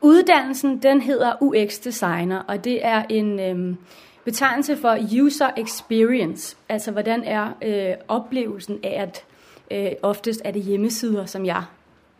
Uddannelsen, 0.00 0.78
den 0.78 1.00
hedder 1.00 1.32
UX 1.40 1.78
Designer, 1.78 2.38
og 2.38 2.64
det 2.64 2.84
er 2.86 3.04
en 3.08 3.40
øhm, 3.40 3.76
betegnelse 4.24 4.76
for 4.76 4.98
User 5.22 5.50
Experience. 5.56 6.56
Altså, 6.68 6.90
hvordan 6.90 7.24
er 7.24 7.52
øh, 7.62 7.94
oplevelsen 8.08 8.78
af, 8.82 9.02
at 9.02 9.24
øh, 9.70 9.92
oftest 10.02 10.42
er 10.44 10.50
det 10.50 10.62
hjemmesider, 10.62 11.26
som 11.26 11.46
jeg 11.46 11.62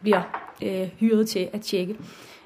bliver 0.00 0.22
øh, 0.62 0.88
hyret 0.98 1.28
til 1.28 1.48
at 1.52 1.60
tjekke. 1.60 1.96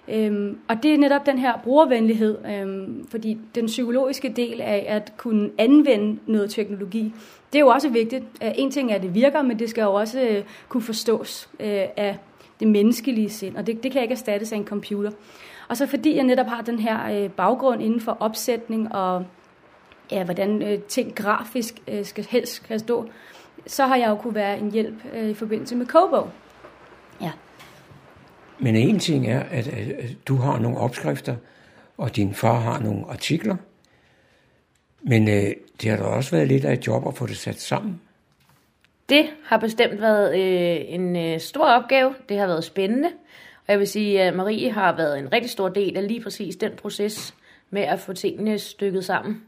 Øhm, 0.08 0.58
og 0.68 0.82
det 0.82 0.94
er 0.94 0.98
netop 0.98 1.26
den 1.26 1.38
her 1.38 1.58
brugervenlighed, 1.64 2.38
øhm, 2.46 3.06
fordi 3.10 3.38
den 3.54 3.66
psykologiske 3.66 4.28
del 4.28 4.60
af 4.60 4.84
at 4.88 5.12
kunne 5.16 5.50
anvende 5.58 6.18
noget 6.26 6.50
teknologi, 6.50 7.14
det 7.52 7.58
er 7.58 7.60
jo 7.60 7.68
også 7.68 7.88
vigtigt. 7.88 8.24
Øh, 8.42 8.50
en 8.54 8.70
ting 8.70 8.90
er, 8.90 8.94
at 8.94 9.02
det 9.02 9.14
virker, 9.14 9.42
men 9.42 9.58
det 9.58 9.70
skal 9.70 9.82
jo 9.82 9.94
også 9.94 10.20
øh, 10.20 10.44
kunne 10.68 10.82
forstås 10.82 11.48
øh, 11.60 11.84
af 11.96 12.18
det 12.60 12.68
menneskelige 12.68 13.30
sind, 13.30 13.56
og 13.56 13.66
det, 13.66 13.82
det 13.82 13.92
kan 13.92 14.02
ikke 14.02 14.12
erstattes 14.12 14.52
af 14.52 14.56
en 14.56 14.64
computer. 14.64 15.10
Og 15.68 15.76
så 15.76 15.86
fordi 15.86 16.16
jeg 16.16 16.24
netop 16.24 16.46
har 16.46 16.62
den 16.62 16.78
her 16.78 17.22
øh, 17.24 17.30
baggrund 17.30 17.82
inden 17.82 18.00
for 18.00 18.16
opsætning 18.20 18.94
og 18.94 19.24
ja, 20.12 20.24
hvordan 20.24 20.62
øh, 20.62 20.78
ting 20.78 21.14
grafisk 21.14 21.82
øh, 21.88 22.04
skal 22.04 22.26
helst 22.30 22.52
skal 22.52 22.80
stå, 22.80 23.08
så 23.66 23.86
har 23.86 23.96
jeg 23.96 24.08
jo 24.08 24.14
kunne 24.14 24.34
være 24.34 24.58
en 24.58 24.70
hjælp 24.70 24.94
øh, 25.14 25.28
i 25.28 25.34
forbindelse 25.34 25.76
med 25.76 25.86
Kobo. 25.86 26.28
Ja. 27.20 27.30
Men 28.62 28.76
en 28.76 28.98
ting 28.98 29.26
er, 29.26 29.40
at, 29.40 29.68
at 29.68 30.16
du 30.28 30.36
har 30.36 30.58
nogle 30.58 30.78
opskrifter, 30.78 31.36
og 31.96 32.16
din 32.16 32.34
far 32.34 32.60
har 32.60 32.80
nogle 32.80 33.04
artikler. 33.08 33.56
Men 35.02 35.28
øh, 35.28 35.52
det 35.82 35.90
har 35.90 35.96
da 35.96 36.02
også 36.02 36.30
været 36.30 36.48
lidt 36.48 36.64
af 36.64 36.72
et 36.72 36.86
job 36.86 37.08
at 37.08 37.14
få 37.14 37.26
det 37.26 37.36
sat 37.36 37.60
sammen. 37.60 38.00
Det 39.08 39.26
har 39.44 39.56
bestemt 39.56 40.00
været 40.00 40.34
øh, 40.34 40.94
en 40.94 41.16
øh, 41.16 41.40
stor 41.40 41.64
opgave. 41.64 42.14
Det 42.28 42.38
har 42.38 42.46
været 42.46 42.64
spændende. 42.64 43.08
Og 43.66 43.72
jeg 43.72 43.78
vil 43.78 43.88
sige, 43.88 44.22
at 44.22 44.34
Marie 44.34 44.70
har 44.72 44.96
været 44.96 45.18
en 45.18 45.32
rigtig 45.32 45.50
stor 45.50 45.68
del 45.68 45.96
af 45.96 46.08
lige 46.08 46.22
præcis 46.22 46.56
den 46.56 46.72
proces 46.76 47.34
med 47.70 47.82
at 47.82 48.00
få 48.00 48.12
tingene 48.12 48.58
stykket 48.58 49.04
sammen. 49.04 49.42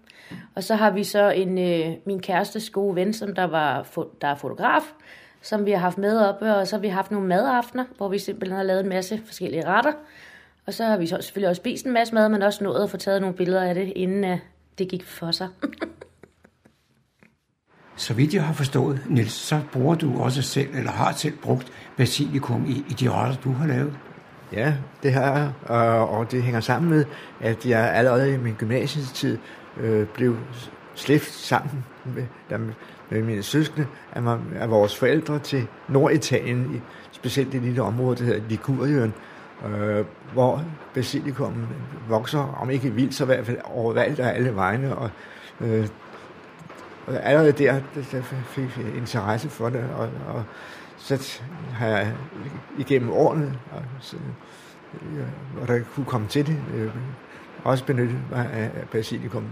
Og 0.54 0.62
så 0.62 0.74
har 0.74 0.90
vi 0.90 1.04
så 1.04 1.30
en 1.30 1.58
øh, 1.58 1.96
min 2.04 2.20
kærestes 2.20 2.70
gode 2.70 2.96
ven, 2.96 3.12
som 3.12 3.34
der 3.34 3.44
var 3.44 3.86
der 4.20 4.28
er 4.28 4.34
fotograf, 4.34 4.82
som 5.42 5.66
vi 5.66 5.70
har 5.70 5.78
haft 5.78 5.98
med 5.98 6.18
op, 6.18 6.42
og 6.42 6.66
så 6.66 6.76
har 6.76 6.80
vi 6.80 6.88
haft 6.88 7.10
nogle 7.10 7.28
madaftener, 7.28 7.84
hvor 7.96 8.08
vi 8.08 8.18
simpelthen 8.18 8.56
har 8.56 8.64
lavet 8.64 8.80
en 8.80 8.88
masse 8.88 9.20
forskellige 9.26 9.66
retter. 9.66 9.92
Og 10.66 10.74
så 10.74 10.84
har 10.84 10.96
vi 10.96 11.06
så 11.06 11.18
selvfølgelig 11.20 11.48
også 11.48 11.60
spist 11.60 11.86
en 11.86 11.92
masse 11.92 12.14
mad, 12.14 12.28
men 12.28 12.42
også 12.42 12.64
nået 12.64 12.84
at 12.84 12.90
få 12.90 12.96
taget 12.96 13.20
nogle 13.20 13.36
billeder 13.36 13.62
af 13.62 13.74
det, 13.74 13.92
inden 13.96 14.32
uh, 14.32 14.38
det 14.78 14.88
gik 14.88 15.06
for 15.06 15.30
sig. 15.30 15.48
så 17.96 18.14
vidt 18.14 18.34
jeg 18.34 18.44
har 18.44 18.52
forstået, 18.52 19.00
Nils, 19.08 19.32
så 19.32 19.60
bruger 19.72 19.94
du 19.94 20.22
også 20.22 20.42
selv, 20.42 20.68
eller 20.74 20.90
har 20.90 21.12
selv 21.12 21.38
brugt 21.42 21.72
basilikum 21.96 22.64
i, 22.68 22.72
i 22.72 22.94
de 23.00 23.10
retter, 23.10 23.40
du 23.40 23.52
har 23.52 23.66
lavet. 23.66 23.92
Ja, 24.52 24.74
det 25.02 25.12
har 25.12 25.38
jeg, 25.38 25.52
og, 25.66 26.08
og 26.08 26.30
det 26.30 26.42
hænger 26.42 26.60
sammen 26.60 26.90
med, 26.90 27.04
at 27.40 27.66
jeg 27.66 27.94
allerede 27.94 28.34
i 28.34 28.36
min 28.36 28.54
gymnasietid 28.54 29.38
øh, 29.80 30.06
blev 30.06 30.36
slæft 30.94 31.32
sammen 31.32 31.84
med, 32.04 32.26
med 33.12 33.22
mine 33.22 33.42
søskende 33.42 33.86
af, 34.12 34.36
af 34.54 34.70
vores 34.70 34.96
forældre 34.96 35.38
til 35.38 35.66
Norditalien, 35.88 36.82
specielt 37.12 37.52
det 37.52 37.62
lille 37.62 37.82
område, 37.82 38.16
der 38.16 38.24
hedder 38.24 38.40
Ligurien, 38.48 39.14
øh, 39.66 40.04
hvor 40.32 40.64
basilikum 40.94 41.66
vokser, 42.08 42.58
om 42.60 42.70
ikke 42.70 42.90
vildt, 42.90 43.14
så 43.14 43.24
i 43.24 43.26
hvert 43.26 43.46
fald 43.46 43.58
overalt 43.64 44.20
af 44.20 44.34
alle 44.36 44.54
vegne, 44.54 44.96
og 44.96 45.10
øh, 45.60 45.88
og 47.06 47.26
allerede 47.26 47.52
der, 47.52 47.80
der 48.12 48.22
fik 48.22 48.78
jeg 48.78 48.96
interesse 48.96 49.48
for 49.48 49.68
det, 49.68 49.84
og, 49.96 50.08
og 50.34 50.44
så 50.96 51.42
har 51.72 51.86
jeg 51.86 52.14
igennem 52.78 53.10
årene, 53.10 53.58
og, 53.72 53.82
så, 54.00 54.16
øh, 55.02 55.26
hvor 55.54 55.66
der 55.66 55.80
kunne 55.94 56.06
komme 56.06 56.26
til 56.28 56.46
det, 56.46 56.56
øh, 56.74 56.90
også 57.64 57.84
benyttet 57.84 58.18
mig 58.30 58.50
af 58.52 58.70
basilikum. 58.92 59.44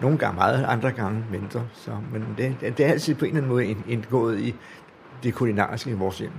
Nogle 0.00 0.18
gange 0.18 0.36
meget, 0.36 0.64
andre 0.64 0.92
gange 0.92 1.24
mindre. 1.30 1.68
Så, 1.74 1.90
men 2.12 2.24
det, 2.38 2.56
det 2.60 2.86
er 2.86 2.90
altid 2.90 3.14
på 3.14 3.24
en 3.24 3.28
eller 3.28 3.42
anden 3.42 3.52
måde 3.52 3.92
indgået 3.92 4.40
i 4.40 4.54
det 5.22 5.34
kulinariske 5.34 5.90
i 5.90 5.92
vores 5.92 6.18
hjem. 6.18 6.32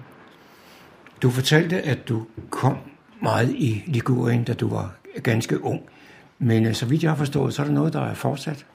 Du 1.22 1.30
fortalte, 1.30 1.82
at 1.82 2.10
du 2.10 2.26
kom 2.50 2.78
meget 3.22 3.50
i 3.50 3.84
Ligurien, 3.88 4.44
da 4.44 4.54
du 4.54 4.70
var 4.70 4.96
ganske 5.24 5.64
ung. 5.64 5.82
Men 6.40 6.66
øh, 6.66 6.74
så 6.74 6.86
vidt 6.86 7.04
jeg 7.04 7.12
har 7.12 7.16
forstået, 7.16 7.54
så 7.54 7.62
er 7.62 7.66
der 7.66 7.74
noget, 7.74 7.94
der 7.94 8.02
er 8.02 8.14
fortsat. 8.14 8.66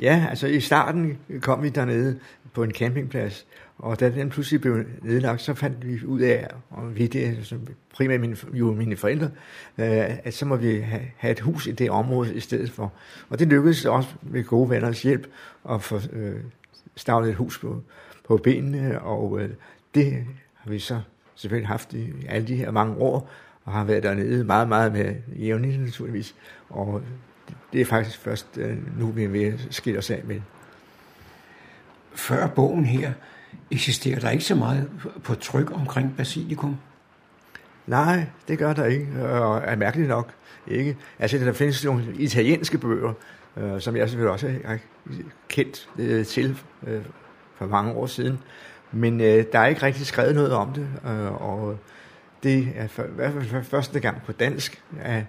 Ja, 0.00 0.26
altså 0.30 0.46
i 0.46 0.60
starten 0.60 1.18
kom 1.40 1.62
vi 1.62 1.68
dernede 1.68 2.18
på 2.54 2.62
en 2.62 2.70
campingplads, 2.70 3.46
og 3.82 4.00
da 4.00 4.10
den 4.10 4.30
pludselig 4.30 4.60
blev 4.60 4.84
nedlagt, 5.02 5.42
så 5.42 5.54
fandt 5.54 5.86
vi 5.86 6.06
ud 6.06 6.20
af, 6.20 6.48
og 6.70 6.96
vi 6.96 7.06
det 7.06 7.24
altså 7.24 7.58
primært 7.94 8.20
mine, 8.20 8.36
jo 8.52 8.72
mine 8.72 8.96
forældre, 8.96 9.26
øh, 9.78 10.18
at 10.24 10.34
så 10.34 10.46
må 10.46 10.56
vi 10.56 10.80
have, 10.80 11.02
have 11.16 11.32
et 11.32 11.40
hus 11.40 11.66
i 11.66 11.72
det 11.72 11.90
område 11.90 12.34
i 12.34 12.40
stedet 12.40 12.70
for. 12.70 12.92
Og 13.28 13.38
det 13.38 13.48
lykkedes 13.48 13.84
også 13.84 14.08
med 14.22 14.44
gode 14.44 14.70
venners 14.70 15.02
hjælp 15.02 15.26
at 15.70 15.82
få 15.82 16.00
øh, 16.12 16.40
stavlet 16.96 17.30
et 17.30 17.36
hus 17.36 17.58
på, 17.58 17.82
på 18.28 18.36
benene, 18.36 19.00
og 19.00 19.40
øh, 19.40 19.50
det 19.94 20.24
har 20.54 20.70
vi 20.70 20.78
så 20.78 21.00
selvfølgelig 21.34 21.68
haft 21.68 21.92
i 21.92 22.12
alle 22.28 22.48
de 22.48 22.56
her 22.56 22.70
mange 22.70 22.96
år, 22.96 23.30
og 23.64 23.72
har 23.72 23.84
været 23.84 24.02
dernede 24.02 24.44
meget, 24.44 24.68
meget 24.68 24.92
med 24.92 25.14
jævnligt 25.36 25.80
naturligvis. 25.80 26.34
Og 26.68 27.02
det 27.72 27.80
er 27.80 27.84
faktisk 27.84 28.18
først 28.18 28.58
øh, 28.58 28.98
nu, 28.98 29.06
vi 29.06 29.24
er 29.24 29.28
ved 29.28 29.44
at 29.44 29.66
skille 29.70 29.98
os 29.98 30.10
af 30.10 30.22
med. 30.24 30.40
Før 32.12 32.46
bogen 32.46 32.84
her, 32.84 33.12
eksisterer 33.70 34.20
der 34.20 34.30
ikke 34.30 34.44
så 34.44 34.54
meget 34.54 34.90
på 35.22 35.34
tryk 35.34 35.70
omkring 35.70 36.16
basilikum? 36.16 36.76
Nej, 37.86 38.26
det 38.48 38.58
gør 38.58 38.72
der 38.72 38.84
ikke, 38.84 39.28
og 39.28 39.62
er 39.64 39.76
mærkeligt 39.76 40.08
nok 40.08 40.30
ikke. 40.66 40.96
Altså, 41.18 41.38
der 41.38 41.52
findes 41.52 41.84
nogle 41.84 42.04
italienske 42.14 42.78
bøger, 42.78 43.12
øh, 43.56 43.80
som 43.80 43.96
jeg 43.96 44.08
selvfølgelig 44.08 44.32
også 44.32 44.54
har 44.64 44.78
kendt 45.48 45.88
øh, 45.98 46.26
til 46.26 46.58
øh, 46.86 47.02
for 47.56 47.66
mange 47.66 47.92
år 47.92 48.06
siden. 48.06 48.38
Men 48.92 49.20
øh, 49.20 49.44
der 49.52 49.58
er 49.58 49.66
ikke 49.66 49.82
rigtig 49.82 50.06
skrevet 50.06 50.34
noget 50.34 50.52
om 50.52 50.72
det, 50.72 50.88
øh, 51.06 51.32
og 51.32 51.78
det 52.42 52.68
er 52.76 52.86
for, 52.86 53.02
i 53.02 53.06
hvert 53.14 53.32
fald 53.32 53.64
første 53.64 54.00
gang 54.00 54.22
på 54.22 54.32
dansk, 54.32 54.82
at 55.00 55.24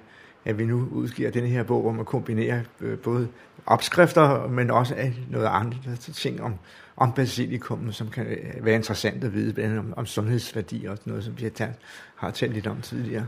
at 0.46 0.58
vi 0.58 0.66
nu 0.66 0.88
udgiver 0.92 1.32
denne 1.32 1.50
her 1.50 1.64
bog, 1.64 1.82
hvor 1.82 1.92
man 1.92 2.06
kombinerer 2.06 2.62
øh, 2.82 2.98
både 2.98 3.28
opskrifter, 3.66 4.48
men 4.48 4.72
også 4.72 4.96
noget 5.30 5.48
andet 5.48 6.00
ting 6.00 6.42
om, 6.42 6.54
om 6.98 7.14
basilikum, 7.14 7.92
som 7.92 8.10
kan 8.10 8.26
øh, 8.26 8.66
være 8.66 8.76
interessant 8.76 9.24
at 9.24 9.34
vide, 9.34 9.54
blandt 9.54 9.80
om, 9.80 9.94
om 9.98 10.06
sundhedsværdi 10.06 10.86
og 10.86 10.98
noget, 11.06 11.24
som 11.24 11.38
vi 11.38 11.44
har, 11.44 11.50
talt, 11.50 11.76
har 12.16 12.32
talt 12.32 12.54
lidt 12.54 12.68
om 12.68 12.82
tidligere. 12.82 13.26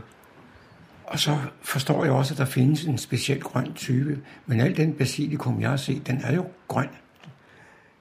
Og 1.04 1.18
så 1.18 1.38
forstår 1.62 2.04
jeg 2.04 2.12
også, 2.12 2.34
at 2.34 2.38
der 2.38 2.44
findes 2.44 2.84
en 2.84 2.98
speciel 2.98 3.40
grøn 3.40 3.74
type, 3.74 4.18
men 4.46 4.60
al 4.60 4.76
den 4.76 4.94
basilikum, 4.94 5.60
jeg 5.60 5.70
har 5.70 5.76
set, 5.76 6.06
den 6.06 6.20
er 6.24 6.34
jo 6.34 6.46
grøn. 6.68 6.88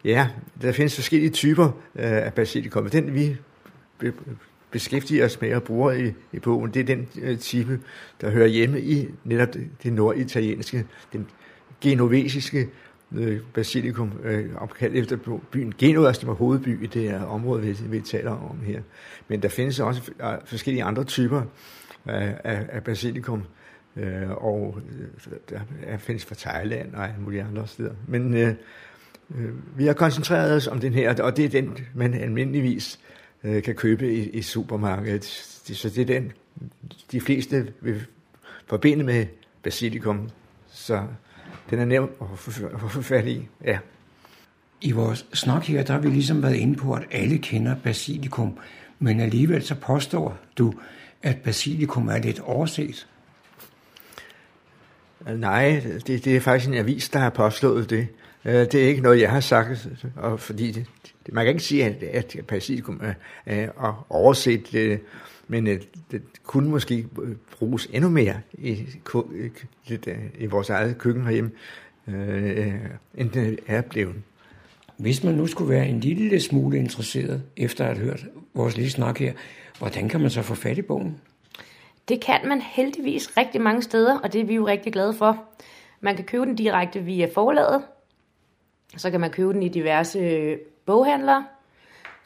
Ja, 0.04 0.28
der 0.62 0.72
findes 0.72 0.96
forskellige 0.96 1.30
typer 1.30 1.66
øh, 1.66 1.72
af 1.96 2.34
basilikum. 2.34 2.90
Den 2.90 3.14
vi 3.14 3.38
beskæftiger 4.74 5.26
os 5.26 5.42
med 5.42 5.54
og 5.56 5.64
bruger 5.64 5.92
i, 5.92 6.14
i 6.34 6.40
bogen, 6.40 6.74
det 6.74 6.80
er 6.80 6.84
den 6.84 7.08
øh, 7.22 7.38
type, 7.38 7.80
der 8.22 8.30
hører 8.30 8.48
hjemme 8.48 8.82
i 8.82 9.08
netop 9.24 9.54
det, 9.54 9.68
det 9.84 9.94
norditalienske, 9.94 10.86
den 11.14 11.28
genovesiske 11.82 12.70
øh, 13.16 13.40
basilikum, 13.54 14.12
øh, 14.24 14.56
opkaldt 14.56 14.96
efter 14.96 15.40
byen 15.52 15.74
Genua, 15.78 16.14
som 16.14 16.30
er 16.30 16.34
hovedby 16.34 16.84
i 16.84 16.88
det 16.88 17.02
her 17.02 17.24
område, 17.24 17.62
vi, 17.62 17.78
vi 17.90 18.00
taler 18.00 18.32
om 18.32 18.60
her. 18.66 18.82
Men 19.28 19.42
der 19.42 19.50
findes 19.50 19.80
også 19.80 20.12
øh, 20.22 20.28
forskellige 20.46 20.84
andre 20.84 21.04
typer 21.04 21.42
af, 22.06 22.38
af, 22.44 22.66
af 22.70 22.84
basilikum, 22.84 23.44
øh, 23.98 24.30
og 24.30 24.80
øh, 24.90 25.34
der 25.50 25.98
findes 25.98 26.26
fra 26.26 26.36
Thailand 26.36 26.94
og 26.94 27.10
mulige 27.20 27.44
andre 27.44 27.68
steder. 27.68 27.94
Men 28.08 28.34
øh, 28.34 28.54
øh, 29.38 29.50
vi 29.78 29.86
har 29.86 29.94
koncentreret 29.94 30.56
os 30.56 30.68
om 30.68 30.80
den 30.80 30.94
her, 30.94 31.24
og 31.24 31.38
det 31.38 31.46
er 31.46 31.50
den, 31.50 31.78
man 31.94 32.14
almindeligvis 32.14 33.00
øh, 33.44 33.64
kan 33.64 33.76
købe 33.76 34.14
i, 34.14 34.30
i 34.30 34.42
supermarkedet. 34.42 35.26
Så 35.26 35.90
det 35.90 36.02
er 36.02 36.06
den, 36.06 36.32
de 37.12 37.22
fleste 37.22 37.74
vil 37.82 38.06
forbinde 38.68 39.04
med 39.04 39.26
basilikum. 39.64 40.30
Så 40.72 41.04
den 41.70 41.80
er 41.80 41.86
nemt 41.86 42.12
at 42.22 42.40
få 42.92 43.02
fat 43.02 43.28
i. 43.28 43.48
Ja. 43.64 43.80
I 44.82 44.92
vores 44.92 45.26
snak 45.34 45.64
her, 45.64 45.84
der 45.84 45.94
har 45.94 46.00
vi 46.00 46.10
ligesom 46.10 46.44
været 46.44 46.56
inde 46.56 46.76
på, 46.76 46.94
at 46.94 47.04
alle 47.12 47.38
kender 47.38 47.76
basilikum, 47.84 48.58
men 49.00 49.20
alligevel 49.20 49.64
så 49.64 49.76
påstår 49.76 50.38
du, 50.58 50.74
at 51.22 51.38
basilikum 51.38 52.08
er 52.08 52.18
lidt 52.18 52.40
overset. 52.40 53.08
Nej, 55.26 55.84
det, 56.08 56.26
det 56.26 56.36
er 56.36 56.40
faktisk 56.40 56.70
en 56.70 56.78
avis, 56.78 57.10
der 57.10 57.20
har 57.20 57.30
påslået 57.30 57.90
det. 57.90 58.08
Øh, 58.46 58.54
det 58.54 58.76
er 58.76 58.88
ikke 58.88 59.02
noget, 59.02 59.22
jeg 59.22 59.32
har 59.32 59.40
sagt, 59.40 59.88
og 60.16 60.40
fordi 60.40 60.72
det, 60.72 60.86
man 61.32 61.46
kan 61.46 61.54
ikke 61.54 61.64
sige, 61.64 61.86
at, 61.86 62.04
at 62.04 62.36
er, 62.36 63.14
er 63.46 64.06
overset, 64.10 64.76
øh, 64.76 65.00
men 65.48 65.68
øh, 65.68 65.82
det 66.12 66.22
kunne 66.44 66.70
måske 66.70 67.08
bruges 67.60 67.88
endnu 67.92 68.10
mere 68.10 68.42
i, 68.54 68.88
i 70.40 70.46
vores 70.46 70.70
eget 70.70 70.98
køkken 70.98 71.24
herhjemme, 71.24 71.52
end 73.16 73.30
det 73.30 73.60
er 73.68 73.82
blevet. 73.82 74.16
Hvis 74.98 75.24
man 75.24 75.36
nu 75.36 75.48
skulle 75.48 75.70
være 75.70 75.88
en 75.88 76.00
lille 76.00 76.40
smule 76.40 76.78
interesseret, 76.78 77.44
efter 77.58 77.86
at 77.86 77.98
have 77.98 78.08
hørt 78.08 78.26
vores 78.54 78.76
lille 78.76 78.92
snak 78.92 79.20
her, 79.20 79.34
hvordan 79.80 80.10
kan 80.10 80.22
man 80.22 80.30
så 80.30 80.42
få 80.42 80.56
fat 80.56 80.78
i 80.78 80.82
bogen? 80.82 81.22
Det 82.08 82.22
kan 82.22 82.40
man 82.48 82.62
heldigvis 82.62 83.38
rigtig 83.38 83.62
mange 83.62 83.82
steder, 83.82 84.20
og 84.20 84.34
det 84.34 84.42
er 84.42 84.46
vi 84.46 84.56
jo 84.56 84.68
rigtig 84.68 84.94
glade 84.94 85.14
for. 85.14 85.44
Man 86.02 86.16
kan 86.16 86.26
købe 86.26 86.46
den 86.46 86.56
direkte 86.56 87.00
via 87.00 87.30
forlaget. 87.34 87.84
Så 88.98 89.12
kan 89.12 89.20
man 89.20 89.32
købe 89.32 89.54
den 89.54 89.64
i 89.64 89.70
diverse 89.70 90.58
boghandlere. 90.86 91.46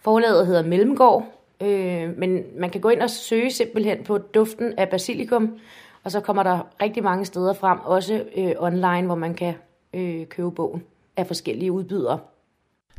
Forlaget 0.01 0.47
hedder 0.47 0.63
Mellemgård, 0.63 1.25
øh, 1.61 2.17
men 2.17 2.43
man 2.59 2.69
kan 2.69 2.81
gå 2.81 2.89
ind 2.89 3.01
og 3.01 3.09
søge 3.09 3.51
simpelthen 3.51 4.03
på 4.03 4.17
duften 4.17 4.73
af 4.77 4.89
basilikum, 4.89 5.59
og 6.03 6.11
så 6.11 6.19
kommer 6.19 6.43
der 6.43 6.59
rigtig 6.81 7.03
mange 7.03 7.25
steder 7.25 7.53
frem, 7.53 7.79
også 7.83 8.23
øh, 8.37 8.51
online, 8.57 9.05
hvor 9.05 9.15
man 9.15 9.33
kan 9.33 9.53
øh, 9.93 10.25
købe 10.25 10.51
bogen 10.51 10.83
af 11.17 11.27
forskellige 11.27 11.71
udbydere. 11.71 12.19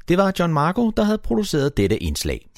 Det 0.09 0.19
var 0.19 0.33
John 0.39 0.53
Marco, 0.53 0.91
der 0.91 1.03
havde 1.03 1.19
produceret 1.19 1.77
dette 1.77 2.03
indslag. 2.03 2.49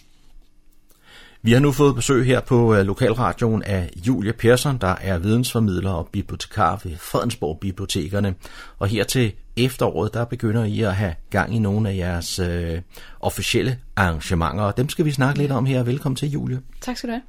Vi 1.42 1.52
har 1.52 1.60
nu 1.60 1.72
fået 1.72 1.94
besøg 1.94 2.24
her 2.24 2.40
på 2.40 2.74
øh, 2.74 2.86
Lokalradioen 2.86 3.62
af 3.62 3.90
Julia 4.06 4.32
Persson, 4.32 4.78
der 4.78 4.94
er 5.00 5.18
vidensformidler 5.18 5.90
og 5.90 6.08
bibliotekar 6.12 6.80
ved 6.84 6.96
Fredensborg 6.96 7.60
Bibliotekerne. 7.60 8.34
Og 8.78 8.86
her 8.86 9.04
til 9.04 9.32
efteråret, 9.64 10.14
der 10.14 10.24
begynder 10.24 10.64
I 10.64 10.80
at 10.80 10.94
have 10.94 11.14
gang 11.30 11.56
i 11.56 11.58
nogle 11.58 11.90
af 11.90 11.96
jeres 11.96 12.38
øh, 12.38 12.80
officielle 13.20 13.78
arrangementer, 13.96 14.64
og 14.64 14.76
dem 14.76 14.88
skal 14.88 15.04
vi 15.04 15.10
snakke 15.10 15.38
lidt 15.38 15.52
om 15.52 15.66
her. 15.66 15.82
Velkommen 15.82 16.16
til, 16.16 16.30
Julia. 16.30 16.58
Tak 16.80 16.96
skal 16.96 17.08
du 17.08 17.12
have. 17.12 17.22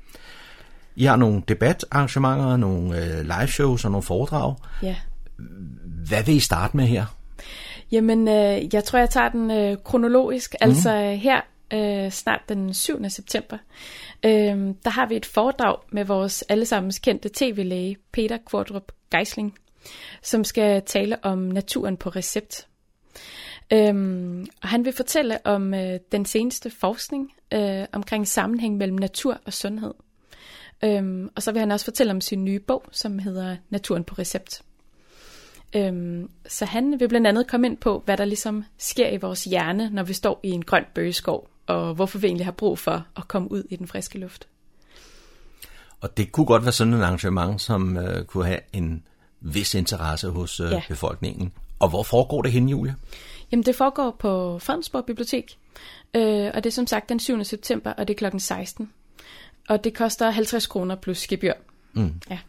I 0.95 1.05
har 1.05 1.15
nogle 1.15 1.41
debatarrangementer, 1.47 2.57
nogle 2.57 2.97
øh, 2.97 3.21
live 3.21 3.47
shows 3.47 3.85
og 3.85 3.91
nogle 3.91 4.03
foredrag. 4.03 4.55
Ja. 4.83 4.95
Hvad 6.07 6.23
vil 6.23 6.35
I 6.35 6.39
starte 6.39 6.77
med 6.77 6.85
her? 6.85 7.05
Jamen, 7.91 8.27
øh, 8.27 8.73
jeg 8.73 8.83
tror, 8.83 8.99
jeg 8.99 9.09
tager 9.09 9.29
den 9.29 9.51
øh, 9.51 9.77
kronologisk. 9.83 10.55
Mm. 10.61 10.67
Altså 10.69 11.17
her 11.21 11.41
øh, 11.73 12.11
snart 12.11 12.41
den 12.49 12.73
7. 12.73 13.09
september, 13.09 13.57
øh, 14.25 14.31
der 14.83 14.89
har 14.89 15.05
vi 15.05 15.15
et 15.15 15.25
foredrag 15.25 15.77
med 15.91 16.05
vores 16.05 16.41
allesammens 16.41 16.99
kendte 16.99 17.29
tv-læge, 17.33 17.97
Peter 18.11 18.37
Kvartrup 18.49 18.91
Geisling, 19.11 19.53
som 20.21 20.43
skal 20.43 20.81
tale 20.85 21.25
om 21.25 21.37
naturen 21.37 21.97
på 21.97 22.09
recept. 22.09 22.67
Øhm, 23.73 24.47
og 24.61 24.69
han 24.69 24.85
vil 24.85 24.93
fortælle 24.93 25.45
om 25.45 25.73
øh, 25.73 25.99
den 26.11 26.25
seneste 26.25 26.69
forskning 26.69 27.31
øh, 27.53 27.85
omkring 27.91 28.27
sammenhæng 28.27 28.77
mellem 28.77 28.97
natur 28.97 29.39
og 29.45 29.53
sundhed. 29.53 29.93
Øhm, 30.83 31.29
og 31.35 31.43
så 31.43 31.51
vil 31.51 31.59
han 31.59 31.71
også 31.71 31.85
fortælle 31.85 32.11
om 32.11 32.21
sin 32.21 32.45
nye 32.45 32.59
bog, 32.59 32.83
som 32.91 33.19
hedder 33.19 33.57
Naturen 33.69 34.03
på 34.03 34.15
recept. 34.19 34.61
Øhm, 35.75 36.29
så 36.47 36.65
han 36.65 36.99
vil 36.99 37.07
blandt 37.07 37.27
andet 37.27 37.47
komme 37.47 37.67
ind 37.67 37.77
på, 37.77 38.01
hvad 38.05 38.17
der 38.17 38.25
ligesom 38.25 38.63
sker 38.77 39.09
i 39.09 39.17
vores 39.17 39.43
hjerne, 39.43 39.89
når 39.89 40.03
vi 40.03 40.13
står 40.13 40.39
i 40.43 40.49
en 40.49 40.65
grøn 40.65 40.85
bøgeskov, 40.95 41.49
og 41.67 41.93
hvorfor 41.93 42.19
vi 42.19 42.27
egentlig 42.27 42.45
har 42.45 42.51
brug 42.51 42.79
for 42.79 43.05
at 43.17 43.27
komme 43.27 43.51
ud 43.51 43.63
i 43.69 43.75
den 43.75 43.87
friske 43.87 44.19
luft. 44.19 44.47
Og 46.01 46.17
det 46.17 46.31
kunne 46.31 46.45
godt 46.45 46.63
være 46.63 46.71
sådan 46.71 46.93
et 46.93 47.03
arrangement, 47.03 47.61
som 47.61 47.97
øh, 47.97 48.25
kunne 48.25 48.45
have 48.45 48.59
en 48.73 49.03
vis 49.41 49.73
interesse 49.73 50.29
hos 50.29 50.59
øh, 50.59 50.71
ja. 50.71 50.81
befolkningen. 50.87 51.51
Og 51.79 51.89
hvor 51.89 52.03
foregår 52.03 52.41
det 52.41 52.51
henne, 52.51 52.71
Julia? 52.71 52.93
Jamen, 53.51 53.65
det 53.65 53.75
foregår 53.75 54.15
på 54.19 54.59
Fredensborg 54.59 55.05
Bibliotek, 55.05 55.57
øh, 56.13 56.51
og 56.53 56.63
det 56.63 56.65
er 56.65 56.71
som 56.71 56.87
sagt 56.87 57.09
den 57.09 57.19
7. 57.19 57.43
september, 57.43 57.91
og 57.91 58.07
det 58.07 58.13
er 58.13 58.17
klokken 58.17 58.39
16. 58.39 58.89
Og 59.69 59.83
det 59.83 59.93
koster 59.93 60.29
50 60.29 60.67
kroner 60.67 60.95
plus 60.95 61.17
skibyr. 61.17 61.53
Mm. 61.93 62.13
Ja. 62.29 62.39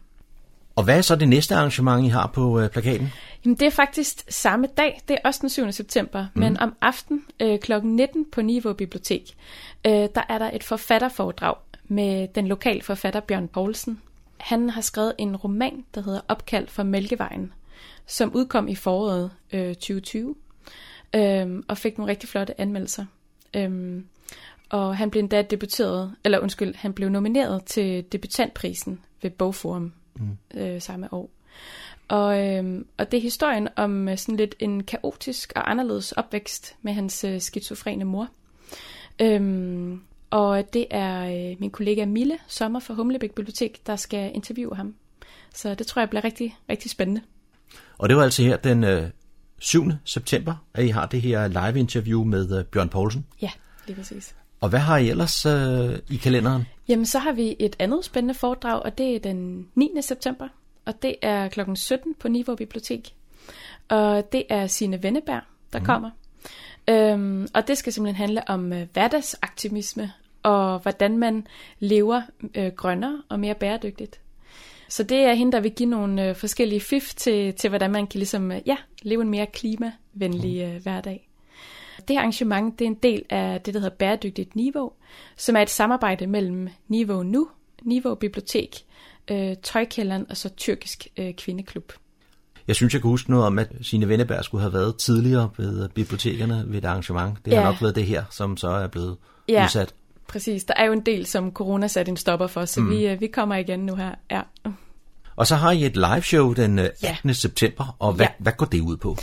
Og 0.75 0.83
hvad 0.83 0.97
er 0.97 1.01
så 1.01 1.15
det 1.15 1.29
næste 1.29 1.55
arrangement, 1.55 2.05
I 2.05 2.07
har 2.07 2.27
på 2.27 2.59
øh, 2.59 2.69
plakaten? 2.69 3.13
Jamen, 3.45 3.55
det 3.55 3.65
er 3.65 3.71
faktisk 3.71 4.23
samme 4.29 4.67
dag. 4.77 5.01
Det 5.07 5.13
er 5.13 5.27
også 5.27 5.39
den 5.41 5.49
7. 5.49 5.71
september. 5.71 6.25
Mm. 6.33 6.39
Men 6.39 6.59
om 6.59 6.75
aften 6.81 7.23
øh, 7.39 7.59
kl. 7.59 7.71
19 7.83 8.25
på 8.31 8.41
Niveau 8.41 8.73
Bibliotek, 8.73 9.35
øh, 9.85 9.91
der 9.91 10.21
er 10.29 10.37
der 10.37 10.51
et 10.53 10.63
forfatterforedrag 10.63 11.55
med 11.87 12.27
den 12.35 12.47
lokale 12.47 12.81
forfatter 12.81 13.19
Bjørn 13.19 13.47
Poulsen. 13.47 14.01
Han 14.43 14.69
har 14.69 14.81
skrevet 14.81 15.13
en 15.17 15.35
roman, 15.35 15.85
der 15.95 16.01
hedder 16.01 16.21
Opkald 16.27 16.67
for 16.67 16.83
Mælkevejen, 16.83 17.53
som 18.05 18.35
udkom 18.35 18.67
i 18.67 18.75
foråret 18.75 19.31
øh, 19.53 19.75
2020 19.75 20.35
øh, 21.15 21.63
og 21.67 21.77
fik 21.77 21.97
nogle 21.97 22.11
rigtig 22.11 22.29
flotte 22.29 22.61
anmeldelser. 22.61 23.05
Øh, 23.53 24.01
og 24.69 24.97
han 24.97 25.09
blev 25.11 25.19
endda 25.19 25.41
debuteret, 25.41 26.15
eller 26.23 26.39
undskyld, 26.39 26.75
han 26.75 26.93
blev 26.93 27.09
nomineret 27.09 27.65
til 27.65 28.05
debutantprisen 28.11 28.99
ved 29.21 29.31
Bogforum 29.31 29.93
mm. 30.15 30.37
øh, 30.53 30.81
samme 30.81 31.13
år. 31.13 31.29
Og, 32.07 32.47
øh, 32.47 32.85
og 32.97 33.11
det 33.11 33.17
er 33.17 33.21
historien 33.21 33.67
om 33.75 34.09
øh, 34.09 34.17
sådan 34.17 34.37
lidt 34.37 34.55
en 34.59 34.83
kaotisk 34.83 35.53
og 35.55 35.71
anderledes 35.71 36.11
opvækst 36.11 36.75
med 36.81 36.93
hans 36.93 37.23
øh, 37.23 37.41
skizofrene 37.41 38.05
mor. 38.05 38.27
Øhm, 39.21 40.01
og 40.33 40.73
det 40.73 40.85
er 40.89 41.49
øh, 41.51 41.55
min 41.59 41.71
kollega 41.71 42.05
Mille 42.05 42.37
Sommer 42.47 42.79
fra 42.79 42.93
Humlebæk 42.93 43.31
Bibliotek, 43.31 43.87
der 43.87 43.95
skal 43.95 44.31
interviewe 44.35 44.75
ham. 44.75 44.95
Så 45.53 45.75
det 45.75 45.87
tror 45.87 46.01
jeg 46.01 46.09
bliver 46.09 46.23
rigtig, 46.23 46.57
rigtig 46.69 46.91
spændende. 46.91 47.21
Og 47.97 48.09
det 48.09 48.17
var 48.17 48.23
altså 48.23 48.43
her 48.43 48.57
den 48.57 48.83
øh, 48.83 49.09
7. 49.59 49.83
september, 50.05 50.55
at 50.73 50.85
I 50.85 50.87
har 50.87 51.05
det 51.05 51.21
her 51.21 51.47
live-interview 51.47 52.23
med 52.23 52.59
øh, 52.59 52.65
Bjørn 52.65 52.89
Poulsen. 52.89 53.25
Ja, 53.41 53.49
lige 53.87 53.95
præcis. 53.95 54.35
Og 54.61 54.69
hvad 54.69 54.79
har 54.79 54.97
I 54.97 55.09
ellers 55.09 55.45
øh, 55.45 55.99
i 56.09 56.15
kalenderen? 56.15 56.67
Jamen, 56.87 57.05
så 57.05 57.19
har 57.19 57.31
vi 57.31 57.55
et 57.59 57.75
andet 57.79 58.05
spændende 58.05 58.33
foredrag, 58.33 58.83
og 58.83 58.97
det 58.97 59.15
er 59.15 59.19
den 59.19 59.67
9. 59.75 59.91
september. 60.01 60.47
Og 60.85 61.01
det 61.01 61.15
er 61.21 61.47
kl. 61.47 61.61
17 61.75 62.15
på 62.19 62.27
Niveau 62.27 62.55
Bibliotek. 62.55 63.13
Og 63.89 64.31
det 64.31 64.43
er 64.49 64.67
Sine 64.67 65.03
Venneberg, 65.03 65.41
der 65.73 65.79
mm. 65.79 65.85
kommer. 65.85 66.09
Øhm, 66.87 67.47
og 67.53 67.67
det 67.67 67.77
skal 67.77 67.93
simpelthen 67.93 68.15
handle 68.15 68.49
om 68.49 68.73
øh, 68.73 68.87
hverdagsaktivisme, 68.93 70.11
og 70.43 70.79
hvordan 70.79 71.17
man 71.17 71.47
lever 71.79 72.21
øh, 72.55 72.71
grønnere 72.75 73.21
og 73.29 73.39
mere 73.39 73.55
bæredygtigt. 73.55 74.19
Så 74.89 75.03
det 75.03 75.17
er 75.17 75.33
hende, 75.33 75.51
der 75.51 75.59
vil 75.59 75.71
give 75.71 75.89
nogle 75.89 76.29
øh, 76.29 76.35
forskellige 76.35 76.81
fif 76.81 77.13
til, 77.15 77.53
til, 77.53 77.69
hvordan 77.69 77.91
man 77.91 78.07
kan 78.07 78.17
ligesom, 78.17 78.51
øh, 78.51 78.61
ja, 78.65 78.77
leve 79.01 79.21
en 79.21 79.29
mere 79.29 79.45
klimavenlig 79.45 80.61
øh, 80.61 80.81
hverdag. 80.83 81.29
Det 81.97 82.09
her 82.15 82.19
arrangement 82.19 82.79
det 82.79 82.85
er 82.85 82.89
en 82.89 82.97
del 83.03 83.23
af 83.29 83.61
det, 83.61 83.73
der 83.73 83.79
hedder 83.79 83.95
Bæredygtigt 83.95 84.55
Niveau, 84.55 84.91
som 85.37 85.55
er 85.55 85.61
et 85.61 85.69
samarbejde 85.69 86.27
mellem 86.27 86.69
Niveau 86.87 87.23
Nu, 87.23 87.47
Niveau 87.81 88.15
Bibliotek, 88.15 88.75
øh, 89.31 89.55
Tøjkælderen 89.63 90.25
og 90.29 90.37
så 90.37 90.49
Tyrkisk 90.49 91.07
øh, 91.17 91.33
Kvindeklub. 91.33 91.93
Jeg 92.67 92.75
synes, 92.75 92.93
jeg 92.93 93.01
kan 93.01 93.09
huske 93.09 93.29
noget 93.29 93.45
om, 93.45 93.59
at 93.59 93.71
Signe 93.81 94.07
Venneberg 94.09 94.43
skulle 94.43 94.61
have 94.61 94.73
været 94.73 94.97
tidligere 94.97 95.49
ved 95.57 95.89
bibliotekerne 95.89 96.63
ved 96.67 96.77
et 96.77 96.85
arrangement. 96.85 97.45
Det 97.45 97.53
har 97.53 97.61
Ja. 97.61 97.67
nok 97.67 97.81
været 97.81 97.95
det 97.95 98.05
her, 98.05 98.23
som 98.31 98.57
så 98.57 98.67
er 98.67 98.87
blevet 98.87 99.17
Ja. 99.49 99.63
udsat. 99.63 99.93
Præcis, 100.33 100.63
der 100.63 100.73
er 100.77 100.85
jo 100.85 100.93
en 100.93 101.01
del, 101.01 101.25
som 101.25 101.51
corona 101.51 101.87
satte 101.87 102.09
en 102.09 102.17
stopper 102.17 102.47
for, 102.47 102.65
så 102.65 102.81
Mm. 102.81 102.89
vi, 102.89 103.07
øh, 103.07 103.21
vi 103.21 103.27
kommer 103.27 103.55
igen 103.55 103.79
nu 103.79 103.95
her. 103.95 104.11
Ja. 104.31 104.41
Og 105.35 105.47
så 105.47 105.55
har 105.55 105.71
I 105.71 105.85
et 105.85 105.95
live 105.95 106.21
show 106.21 106.53
den 106.53 106.79
øh, 106.79 106.85
18. 106.85 107.29
Ja. 107.29 107.33
september, 107.33 107.95
og 107.99 108.13
hvad, 108.13 108.25
Ja. 108.25 108.31
hvad 108.39 108.53
går 108.57 108.65
det 108.65 108.81
ud 108.81 108.97
på? 108.97 109.17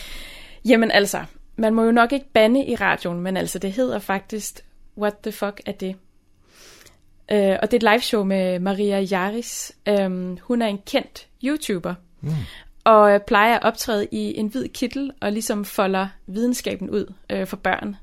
Jamen 0.65 0.91
altså, 0.91 1.25
man 1.57 1.75
må 1.75 1.85
jo 1.85 1.91
nok 1.93 2.13
ikke 2.13 2.27
bande 2.35 2.65
i 2.67 2.75
radioen, 2.77 3.21
men 3.21 3.37
altså 3.37 3.59
det 3.59 3.73
hedder 3.73 3.99
faktisk 3.99 4.61
What 4.99 5.15
the 5.23 5.33
fuck 5.33 5.61
er 5.67 5.73
det? 5.73 5.97
Øh, 7.33 7.57
og 7.63 7.71
det 7.71 7.83
er 7.83 7.89
et 7.89 7.93
live 7.95 8.01
show 8.01 8.25
med 8.25 8.59
Maria 8.59 9.01
Jaris. 9.01 9.73
Um, 9.91 10.39
hun 10.43 10.63
er 10.63 10.67
en 10.67 10.79
kendt 10.87 11.27
YouTuber, 11.45 11.95
mm. 12.21 12.31
og 12.85 13.11
øh, 13.15 13.21
plejer 13.27 13.57
at 13.57 13.63
optræde 13.63 14.07
i 14.13 14.37
en 14.39 14.47
hvid 14.47 14.69
kittel 14.69 15.13
og 15.21 15.33
ligesom 15.33 15.65
folder 15.65 16.09
videnskaben 16.27 16.91
ud 16.91 17.13
øh, 17.31 17.47
for 17.47 17.57
børn. 17.57 17.97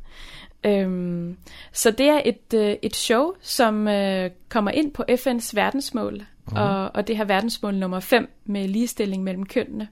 Um, 0.67 1.37
så 1.71 1.91
det 1.91 2.05
er 2.05 2.21
et, 2.25 2.53
øh, 2.53 2.75
et 2.81 2.95
show, 2.95 3.33
som 3.41 3.87
øh, 3.87 4.31
kommer 4.49 4.71
ind 4.71 4.91
på 4.91 5.03
FN's 5.11 5.51
verdensmål, 5.53 6.13
mm. 6.47 6.57
og, 6.57 6.91
og 6.95 7.07
det 7.07 7.17
har 7.17 7.25
verdensmål 7.25 7.75
nummer 7.75 7.99
5 7.99 8.29
med 8.45 8.67
ligestilling 8.67 9.23
mellem 9.23 9.45
kønnene. 9.45 9.87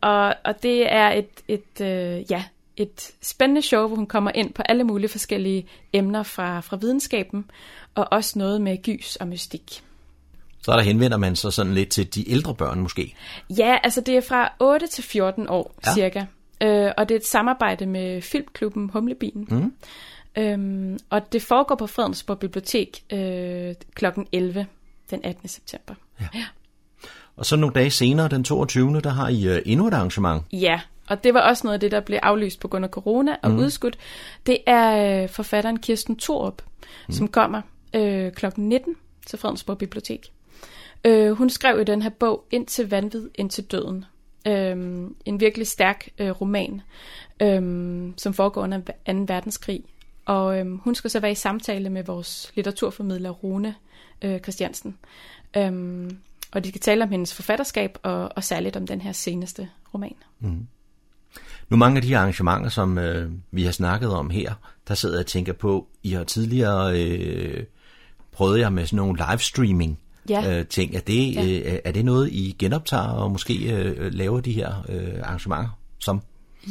Og, 0.00 0.34
og 0.44 0.62
det 0.62 0.92
er 0.92 1.08
et, 1.08 1.30
et, 1.48 1.80
øh, 1.80 2.30
ja, 2.30 2.44
et 2.76 3.10
spændende 3.22 3.62
show, 3.62 3.86
hvor 3.86 3.96
hun 3.96 4.06
kommer 4.06 4.30
ind 4.34 4.52
på 4.52 4.62
alle 4.62 4.84
mulige 4.84 5.08
forskellige 5.08 5.66
emner 5.92 6.22
fra, 6.22 6.60
fra 6.60 6.76
videnskaben, 6.76 7.50
og 7.94 8.08
også 8.10 8.38
noget 8.38 8.60
med 8.60 8.82
gys 8.82 9.16
og 9.16 9.28
mystik. 9.28 9.82
Så 10.62 10.72
der 10.72 10.80
henvender 10.80 11.16
man 11.16 11.36
sig 11.36 11.52
sådan 11.52 11.74
lidt 11.74 11.88
til 11.88 12.14
de 12.14 12.30
ældre 12.30 12.54
børn 12.54 12.80
måske? 12.80 13.14
Ja, 13.50 13.78
altså 13.82 14.00
det 14.00 14.16
er 14.16 14.20
fra 14.20 14.52
8 14.60 14.86
til 14.86 15.04
14 15.04 15.48
år 15.48 15.74
ja. 15.86 15.94
cirka. 15.94 16.24
Øh, 16.60 16.90
og 16.96 17.08
det 17.08 17.14
er 17.14 17.18
et 17.18 17.26
samarbejde 17.26 17.86
med 17.86 18.22
Filmklubben 18.22 18.90
Humlebien. 18.90 19.48
Mm. 19.50 19.72
Øhm, 20.38 20.98
og 21.10 21.32
det 21.32 21.42
foregår 21.42 21.74
på 21.74 21.86
Fredensborg 21.86 22.38
Bibliotek 22.38 23.04
øh, 23.12 23.74
kl. 23.94 24.04
11 24.32 24.66
den 25.10 25.20
18. 25.24 25.48
september. 25.48 25.94
Ja. 26.20 26.26
ja. 26.34 26.44
Og 27.36 27.46
så 27.46 27.56
nogle 27.56 27.74
dage 27.74 27.90
senere, 27.90 28.28
den 28.28 28.44
22. 28.44 29.00
der 29.00 29.10
har 29.10 29.28
I 29.28 29.48
øh, 29.48 29.62
endnu 29.64 29.86
et 29.86 29.94
arrangement. 29.94 30.42
Ja, 30.52 30.80
og 31.08 31.24
det 31.24 31.34
var 31.34 31.40
også 31.40 31.66
noget 31.66 31.74
af 31.74 31.80
det, 31.80 31.90
der 31.90 32.00
blev 32.00 32.18
aflyst 32.22 32.60
på 32.60 32.68
grund 32.68 32.84
af 32.84 32.90
corona 32.90 33.36
og 33.42 33.50
mm. 33.50 33.58
udskudt. 33.58 33.98
Det 34.46 34.58
er 34.66 35.22
øh, 35.22 35.28
forfatteren 35.28 35.78
Kirsten 35.78 36.16
Thorup, 36.16 36.62
mm. 37.08 37.12
som 37.12 37.28
kommer 37.28 37.62
øh, 37.94 38.32
kl. 38.32 38.46
19 38.56 38.96
til 39.26 39.38
Fredensborg 39.38 39.78
Bibliotek. 39.78 40.32
Øh, 41.04 41.32
hun 41.32 41.50
skrev 41.50 41.80
i 41.80 41.84
den 41.84 42.02
her 42.02 42.10
bog 42.10 42.44
Ind 42.50 42.66
til 42.66 42.90
vanvid, 42.90 43.28
ind 43.34 43.50
til 43.50 43.64
døden. 43.64 44.04
Øh, 44.46 45.10
en 45.24 45.40
virkelig 45.40 45.66
stærk 45.66 46.08
øh, 46.18 46.30
roman, 46.30 46.80
øh, 47.42 47.62
som 48.16 48.34
foregår 48.34 48.62
under 48.62 48.78
2. 48.78 48.92
verdenskrig. 49.06 49.84
Og 50.26 50.58
øh, 50.58 50.66
hun 50.66 50.94
skal 50.94 51.10
så 51.10 51.20
være 51.20 51.32
i 51.32 51.34
samtale 51.34 51.90
med 51.90 52.04
vores 52.04 52.52
litteraturformidler 52.54 53.30
Rune 53.30 53.74
øh, 54.22 54.40
Christiansen. 54.40 54.98
Øh, 55.56 55.72
og 56.52 56.64
de 56.64 56.68
skal 56.68 56.80
tale 56.80 57.04
om 57.04 57.10
hendes 57.10 57.34
forfatterskab 57.34 57.98
og, 58.02 58.32
og 58.36 58.44
særligt 58.44 58.76
om 58.76 58.86
den 58.86 59.00
her 59.00 59.12
seneste 59.12 59.68
roman. 59.94 60.16
Mm. 60.40 60.66
Nu 61.68 61.76
mange 61.76 61.96
af 61.96 62.02
de 62.02 62.16
arrangementer, 62.16 62.68
som 62.68 62.98
øh, 62.98 63.30
vi 63.50 63.64
har 63.64 63.72
snakket 63.72 64.10
om 64.10 64.30
her, 64.30 64.54
der 64.88 64.94
sidder 64.94 65.14
jeg 65.14 65.20
og 65.20 65.26
tænker 65.26 65.52
på, 65.52 65.86
I 66.02 66.10
har 66.10 66.24
tidligere 66.24 67.00
øh, 67.00 67.64
prøvet 68.32 68.60
jer 68.60 68.70
med 68.70 68.86
sådan 68.86 68.96
nogle 68.96 69.18
livestreaming 69.30 69.98
ja. 70.30 70.58
øh, 70.58 70.66
ting. 70.66 70.94
Er 70.94 71.00
det, 71.00 71.34
ja. 71.34 71.72
øh, 71.72 71.78
er 71.84 71.92
det 71.92 72.04
noget, 72.04 72.28
I 72.32 72.56
genoptager 72.58 73.08
og 73.08 73.30
måske 73.30 73.72
øh, 73.72 74.12
laver 74.12 74.40
de 74.40 74.52
her 74.52 74.84
øh, 74.88 75.20
arrangementer 75.22 75.78
som? 76.00 76.22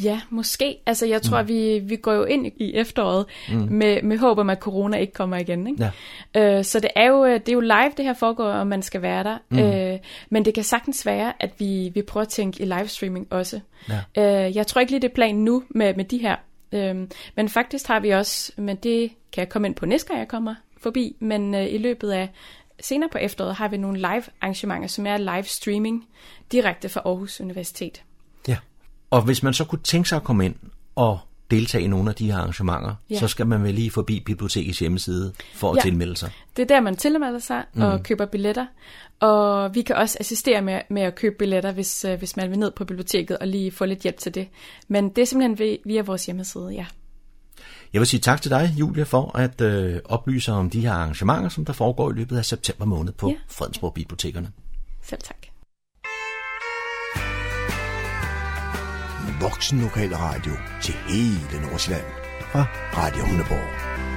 Ja, 0.04 0.22
måske. 0.30 0.78
Altså, 0.86 1.06
jeg 1.06 1.22
tror, 1.22 1.42
mm. 1.42 1.48
vi, 1.48 1.80
vi 1.80 1.96
går 1.96 2.14
jo 2.14 2.24
ind 2.24 2.48
i 2.58 2.74
efteråret 2.74 3.26
mm. 3.50 3.68
med, 3.72 4.02
med 4.04 4.18
håb 4.18 4.38
om, 4.38 4.50
at 4.50 4.60
corona 4.60 4.98
ikke 4.98 5.14
kommer 5.14 5.38
igen. 5.38 5.68
Ikke? 5.68 5.92
Ja. 6.36 6.58
Øh, 6.58 6.64
så 6.64 6.80
det 6.80 6.90
er, 6.96 7.08
jo, 7.08 7.26
det 7.26 7.50
er 7.50 7.54
jo 7.54 7.60
live, 7.60 7.92
det 7.98 8.06
her 8.06 8.14
foregår, 8.14 8.46
og 8.46 8.68
man 8.68 8.82
skal 8.82 9.02
være 9.02 9.24
der. 9.24 9.38
Mm. 9.50 9.60
Øh, 9.60 10.00
men 10.30 10.46
det 10.46 10.54
kan 10.54 10.64
sagtens 10.64 11.06
være, 11.06 11.34
at 11.40 11.52
vi, 11.60 11.92
vi 11.94 12.02
prøver 12.02 12.22
at 12.22 12.30
tænke 12.30 12.64
i 12.64 12.66
livestreaming 12.66 13.28
også. 13.30 13.60
Ja. 13.90 14.48
Øh, 14.48 14.56
jeg 14.56 14.68
tror 14.68 14.82
ikke 14.82 14.92
lige, 14.92 15.02
det 15.02 15.10
er 15.10 15.16
planen 15.16 15.44
nu 15.44 15.64
med, 15.70 15.94
med 15.96 16.06
de 16.06 16.18
her. 16.18 16.36
Øh, 16.72 16.96
men 17.36 17.50
faktisk 17.50 17.88
har 17.88 18.00
vi 18.00 18.10
også, 18.10 18.52
men 18.58 18.76
det 18.76 19.12
kan 19.32 19.42
jeg 19.42 19.50
komme 19.50 19.68
ind 19.68 19.76
på 19.76 19.86
næste 19.86 20.08
gang, 20.08 20.20
jeg 20.20 20.28
kommer 20.28 20.56
forbi, 20.78 21.16
men 21.20 21.56
øh, 21.56 21.74
i 21.74 21.78
løbet 21.78 22.12
af 22.12 22.30
senere 22.82 23.10
på 23.12 23.18
efteråret 23.18 23.56
har 23.56 23.68
vi 23.68 23.78
nogle 23.78 23.98
live 23.98 24.24
arrangementer, 24.42 24.88
som 24.88 25.06
er 25.06 25.18
live 25.18 25.44
streaming 25.44 26.08
direkte 26.52 26.90
fra 26.90 27.02
Aarhus 27.06 27.42
Universitet. 27.42 28.04
Og 29.16 29.22
hvis 29.22 29.44
man 29.44 29.54
så 29.54 29.66
kunne 29.66 29.82
tænke 29.84 30.10
sig 30.10 30.16
at 30.16 30.24
komme 30.24 30.46
ind 30.46 30.56
og 30.96 31.20
deltage 31.52 31.84
i 31.84 31.88
nogle 31.88 32.10
af 32.10 32.16
de 32.16 32.32
her 32.32 32.38
arrangementer, 32.38 32.96
ja. 33.10 33.20
så 33.20 33.28
skal 33.28 33.48
man 33.48 33.64
vel 33.64 33.74
lige 33.74 33.92
forbi 33.92 34.20
bibliotekets 34.20 34.80
hjemmeside 34.80 35.34
for 35.54 35.72
at 35.72 35.78
ja. 35.78 35.82
tilmelde 35.82 36.16
sig. 36.16 36.32
Det 36.58 36.64
er 36.64 36.68
der, 36.68 36.82
man 36.82 36.96
tilmelder 36.96 37.40
sig 37.40 37.64
og 37.76 37.98
mm. 37.98 38.04
køber 38.04 38.26
billetter. 38.26 38.66
Og 39.20 39.76
vi 39.76 39.82
kan 39.82 39.96
også 39.96 40.18
assistere 40.20 40.62
med, 40.62 40.82
med 40.90 41.02
at 41.02 41.16
købe 41.16 41.36
billetter, 41.40 41.72
hvis, 41.72 42.06
uh, 42.06 42.14
hvis 42.14 42.38
man 42.38 42.50
vil 42.50 42.60
ned 42.60 42.72
på 42.72 42.86
biblioteket 42.86 43.38
og 43.38 43.48
lige 43.48 43.72
få 43.72 43.86
lidt 43.86 44.00
hjælp 44.00 44.18
til 44.18 44.36
det. 44.36 44.48
Men 44.88 45.10
det 45.10 45.22
er 45.22 45.26
simpelthen 45.26 45.78
via 45.86 46.02
vores 46.02 46.26
hjemmeside, 46.26 46.70
ja. 46.70 46.86
Jeg 47.96 48.00
vil 48.00 48.08
sige 48.08 48.20
tak 48.20 48.42
til 48.42 48.52
dig, 48.52 48.74
Julia, 48.78 49.04
for 49.04 49.38
at 49.38 49.62
øh, 49.62 50.00
oplyse 50.06 50.52
om 50.52 50.70
de 50.70 50.82
her 50.82 50.92
arrangementer, 50.92 51.50
som 51.50 51.66
der 51.66 51.74
foregår 51.74 52.12
i 52.12 52.14
løbet 52.14 52.38
af 52.38 52.46
september 52.46 52.86
måned 52.86 53.14
på 53.14 53.30
ja. 53.30 53.36
Fredensborg 53.50 53.94
Bibliotekerne. 53.94 54.52
Selv 55.04 55.22
tak. 55.22 55.36
voksen 59.42 59.82
lokal 59.82 60.16
radio 60.16 60.52
til 60.82 60.94
hele 60.94 61.68
Nordsjælland 61.68 62.06
fra 62.52 62.66
Radio 62.94 63.26
Hundeborg. 63.26 64.15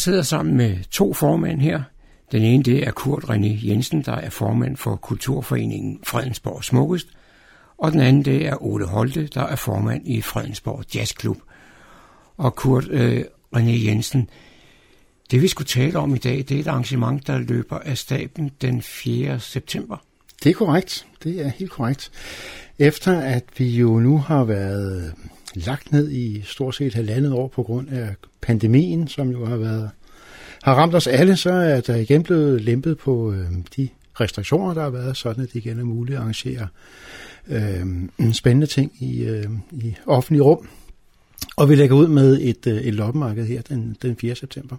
Jeg 0.00 0.04
sidder 0.04 0.22
sammen 0.22 0.56
med 0.56 0.76
to 0.90 1.12
formænd 1.12 1.60
her. 1.60 1.82
Den 2.32 2.42
ene 2.42 2.62
det 2.62 2.86
er 2.86 2.90
Kurt 2.90 3.24
René 3.24 3.68
Jensen, 3.68 4.02
der 4.02 4.12
er 4.12 4.30
formand 4.30 4.76
for 4.76 4.96
Kulturforeningen 4.96 6.00
Fredensborg 6.02 6.64
Smukkest. 6.64 7.08
Og 7.78 7.92
den 7.92 8.00
anden 8.00 8.24
det 8.24 8.46
er 8.46 8.62
Ole 8.62 8.86
Holte, 8.86 9.26
der 9.26 9.42
er 9.42 9.56
formand 9.56 10.08
i 10.08 10.20
Fredensborg 10.20 10.84
Jazzklub. 10.94 11.36
Og 12.36 12.56
Kurt 12.56 12.88
øh, 12.88 13.24
René 13.56 13.86
Jensen, 13.86 14.30
det 15.30 15.42
vi 15.42 15.48
skulle 15.48 15.68
tale 15.68 15.98
om 15.98 16.14
i 16.14 16.18
dag, 16.18 16.38
det 16.38 16.50
er 16.50 16.60
et 16.60 16.66
arrangement, 16.66 17.26
der 17.26 17.38
løber 17.38 17.78
af 17.78 17.98
staben 17.98 18.50
den 18.60 18.82
4. 18.82 19.40
september. 19.40 19.96
Det 20.44 20.50
er 20.50 20.54
korrekt. 20.54 21.06
Det 21.24 21.40
er 21.40 21.48
helt 21.48 21.70
korrekt. 21.70 22.10
Efter 22.78 23.20
at 23.20 23.44
vi 23.56 23.68
jo 23.68 24.00
nu 24.00 24.18
har 24.18 24.44
været 24.44 25.14
lagt 25.54 25.92
ned 25.92 26.10
i 26.10 26.42
stort 26.44 26.74
set 26.74 26.94
halvandet 26.94 27.32
år 27.32 27.48
på 27.48 27.62
grund 27.62 27.88
af 27.88 28.14
pandemien, 28.40 29.08
som 29.08 29.30
jo 29.30 29.46
har 29.46 29.56
været 29.56 29.90
har 30.62 30.74
ramt 30.74 30.94
os 30.94 31.06
alle, 31.06 31.36
så 31.36 31.50
er 31.50 31.80
der 31.80 31.96
igen 31.96 32.22
blevet 32.22 32.60
lempet 32.60 32.98
på 32.98 33.32
øh, 33.32 33.46
de 33.76 33.88
restriktioner, 34.20 34.74
der 34.74 34.82
har 34.82 34.90
været, 34.90 35.16
sådan 35.16 35.42
at 35.42 35.52
det 35.52 35.64
igen 35.64 35.78
er 35.78 35.84
muligt 35.84 36.16
at 36.16 36.22
arrangere 36.22 36.68
øh, 37.48 38.32
spændende 38.32 38.66
ting 38.66 38.92
i, 39.02 39.24
øh, 39.24 39.46
i 39.72 39.94
offentlig 40.06 40.44
rum. 40.44 40.68
Og 41.56 41.68
vi 41.68 41.74
lægger 41.74 41.96
ud 41.96 42.08
med 42.08 42.38
et, 42.40 42.66
øh, 42.66 42.76
et 42.76 42.94
loppemarked 42.94 43.46
her 43.46 43.62
den, 43.62 43.96
den 44.02 44.16
4. 44.16 44.34
september. 44.34 44.76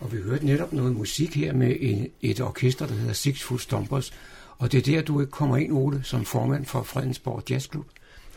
Og 0.00 0.12
vi 0.12 0.16
hørte 0.16 0.46
netop 0.46 0.72
noget 0.72 0.96
musik 0.96 1.36
her 1.36 1.52
med 1.52 1.76
en, 1.80 2.08
et 2.22 2.40
orkester, 2.40 2.86
der 2.86 2.94
hedder 2.94 3.12
Six 3.12 3.42
Foot 3.42 3.60
Stompers. 3.60 4.12
Og 4.58 4.72
det 4.72 4.78
er 4.78 4.82
der, 4.82 5.02
du 5.02 5.20
ikke 5.20 5.30
kommer 5.30 5.56
ind, 5.56 5.72
Ole, 5.72 6.00
som 6.04 6.24
formand 6.24 6.64
for 6.64 6.82
Fredensborg 6.82 7.50
Jazzklub. 7.50 7.86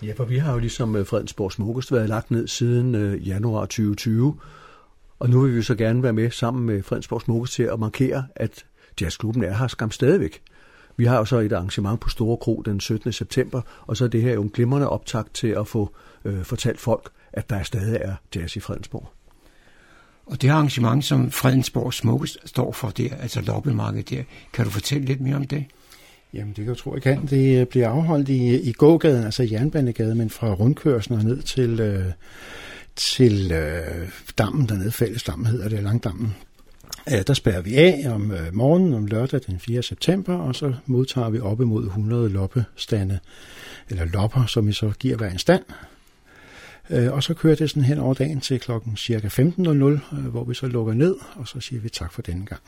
Ja, 0.03 0.13
for 0.13 0.25
vi 0.25 0.37
har 0.37 0.53
jo 0.53 0.59
ligesom 0.59 0.95
øh, 0.95 1.05
Fredensborg 1.05 1.51
Smukkest 1.51 1.91
været 1.91 2.09
lagt 2.09 2.31
ned 2.31 2.47
siden 2.47 2.95
øh, 2.95 3.27
januar 3.27 3.61
2020, 3.61 4.39
og 5.19 5.29
nu 5.29 5.41
vil 5.41 5.55
vi 5.55 5.61
så 5.61 5.75
gerne 5.75 6.03
være 6.03 6.13
med 6.13 6.31
sammen 6.31 6.65
med 6.65 6.83
Fredensborg 6.83 7.21
Smukkest 7.21 7.53
til 7.53 7.63
at 7.63 7.79
markere, 7.79 8.27
at 8.35 8.65
jazzklubben 9.01 9.43
er 9.43 9.53
her 9.53 9.67
skam 9.67 9.91
stadigvæk. 9.91 10.41
Vi 10.97 11.05
har 11.05 11.17
jo 11.17 11.25
så 11.25 11.37
et 11.37 11.53
arrangement 11.53 11.99
på 11.99 12.09
Store 12.09 12.37
Kro 12.37 12.61
den 12.65 12.79
17. 12.79 13.11
september, 13.11 13.61
og 13.81 13.97
så 13.97 14.03
er 14.03 14.07
det 14.07 14.21
her 14.21 14.33
jo 14.33 14.41
en 14.41 14.49
glimrende 14.49 14.89
optakt 14.89 15.33
til 15.33 15.47
at 15.47 15.67
få 15.67 15.95
øh, 16.25 16.43
fortalt 16.43 16.79
folk, 16.79 17.09
at 17.33 17.49
der 17.49 17.63
stadig 17.63 17.99
er 18.01 18.15
jazz 18.35 18.55
i 18.55 18.59
Fredensborg. 18.59 19.09
Og 20.25 20.41
det 20.41 20.49
arrangement, 20.49 21.05
som 21.05 21.31
Fredensborg 21.31 21.93
Smukkest 21.93 22.37
står 22.45 22.71
for 22.71 22.89
der, 22.89 23.15
altså 23.15 23.41
loppemarkedet 23.41 24.09
der, 24.09 24.23
kan 24.53 24.65
du 24.65 24.71
fortælle 24.71 25.05
lidt 25.05 25.21
mere 25.21 25.35
om 25.35 25.47
det? 25.47 25.65
Jamen, 26.33 26.47
det 26.47 26.55
kan 26.55 26.67
jeg 26.67 26.77
tro, 26.77 26.93
jeg 26.93 27.01
kan. 27.01 27.25
Det 27.25 27.61
øh, 27.61 27.67
bliver 27.67 27.89
afholdt 27.89 28.29
i, 28.29 28.59
i 28.59 28.71
gågaden, 28.71 29.23
altså 29.23 29.43
Jernbanegade, 29.43 30.15
men 30.15 30.29
fra 30.29 30.53
rundkørslen 30.53 31.19
og 31.19 31.25
ned 31.25 31.41
til, 31.41 31.79
øh, 31.79 32.05
til 32.95 33.51
øh, 33.51 34.09
dammen 34.37 34.69
dernede, 34.69 34.91
fællesdammen 34.91 35.47
hedder 35.47 35.69
det, 35.69 35.83
Langdammen. 35.83 36.35
Ja, 37.09 37.21
der 37.21 37.33
spærrer 37.33 37.61
vi 37.61 37.75
af 37.75 38.05
om 38.09 38.31
øh, 38.31 38.53
morgenen 38.53 38.93
om 38.93 39.05
lørdag 39.05 39.39
den 39.47 39.59
4. 39.59 39.83
september, 39.83 40.35
og 40.35 40.55
så 40.55 40.73
modtager 40.85 41.29
vi 41.29 41.39
op 41.39 41.61
imod 41.61 41.85
100 41.85 42.29
loppestande, 42.29 43.19
eller 43.89 44.05
lopper, 44.05 44.45
som 44.45 44.67
vi 44.67 44.73
så 44.73 44.91
giver 44.99 45.17
hver 45.17 45.29
en 45.29 45.37
stand. 45.37 45.63
Øh, 46.89 47.13
og 47.13 47.23
så 47.23 47.33
kører 47.33 47.55
det 47.55 47.69
sådan 47.69 47.83
hen 47.83 47.97
over 47.97 48.13
dagen 48.13 48.39
til 48.39 48.59
klokken 48.59 48.97
cirka 48.97 49.27
15.00, 49.27 49.63
øh, 49.63 50.25
hvor 50.25 50.43
vi 50.43 50.53
så 50.53 50.67
lukker 50.67 50.93
ned, 50.93 51.15
og 51.35 51.47
så 51.47 51.59
siger 51.59 51.81
vi 51.81 51.89
tak 51.89 52.13
for 52.13 52.21
denne 52.21 52.45
gang. 52.45 52.61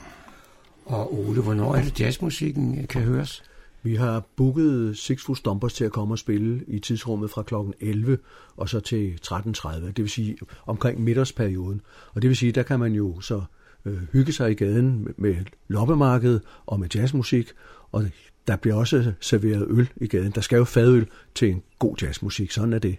Og 0.85 1.19
Ole, 1.19 1.41
hvornår 1.41 1.75
er 1.75 1.83
det 1.83 1.99
jazzmusikken 1.99 2.79
øh, 2.79 2.87
kan 2.87 3.01
høres? 3.01 3.43
Vi 3.83 3.95
har 3.95 4.23
booket 4.35 4.97
Six 4.97 5.23
Foot 5.23 5.37
Stompers 5.37 5.73
til 5.73 5.85
at 5.85 5.91
komme 5.91 6.13
og 6.13 6.19
spille 6.19 6.63
i 6.67 6.79
tidsrummet 6.79 7.29
fra 7.29 7.43
kl. 7.43 7.55
11 7.79 8.17
og 8.57 8.69
så 8.69 8.79
til 8.79 9.19
13.30, 9.27 9.85
det 9.85 9.97
vil 9.97 10.09
sige 10.09 10.37
omkring 10.65 11.01
middagsperioden. 11.01 11.81
Og 12.13 12.21
det 12.21 12.27
vil 12.27 12.37
sige, 12.37 12.51
der 12.51 12.63
kan 12.63 12.79
man 12.79 12.93
jo 12.93 13.21
så 13.21 13.41
øh, 13.85 13.97
hygge 14.13 14.33
sig 14.33 14.51
i 14.51 14.53
gaden 14.53 15.03
med, 15.03 15.13
med 15.17 15.35
loppemarked 15.67 16.39
og 16.65 16.79
med 16.79 16.89
jazzmusik, 16.95 17.51
og 17.91 18.05
der 18.47 18.55
bliver 18.55 18.75
også 18.75 19.13
serveret 19.19 19.67
øl 19.69 19.89
i 19.95 20.07
gaden. 20.07 20.31
Der 20.31 20.41
skal 20.41 20.57
jo 20.57 20.63
fadøl 20.63 21.07
til 21.35 21.49
en 21.49 21.63
god 21.79 21.95
jazzmusik, 22.01 22.51
sådan 22.51 22.73
er 22.73 22.79
det. 22.79 22.97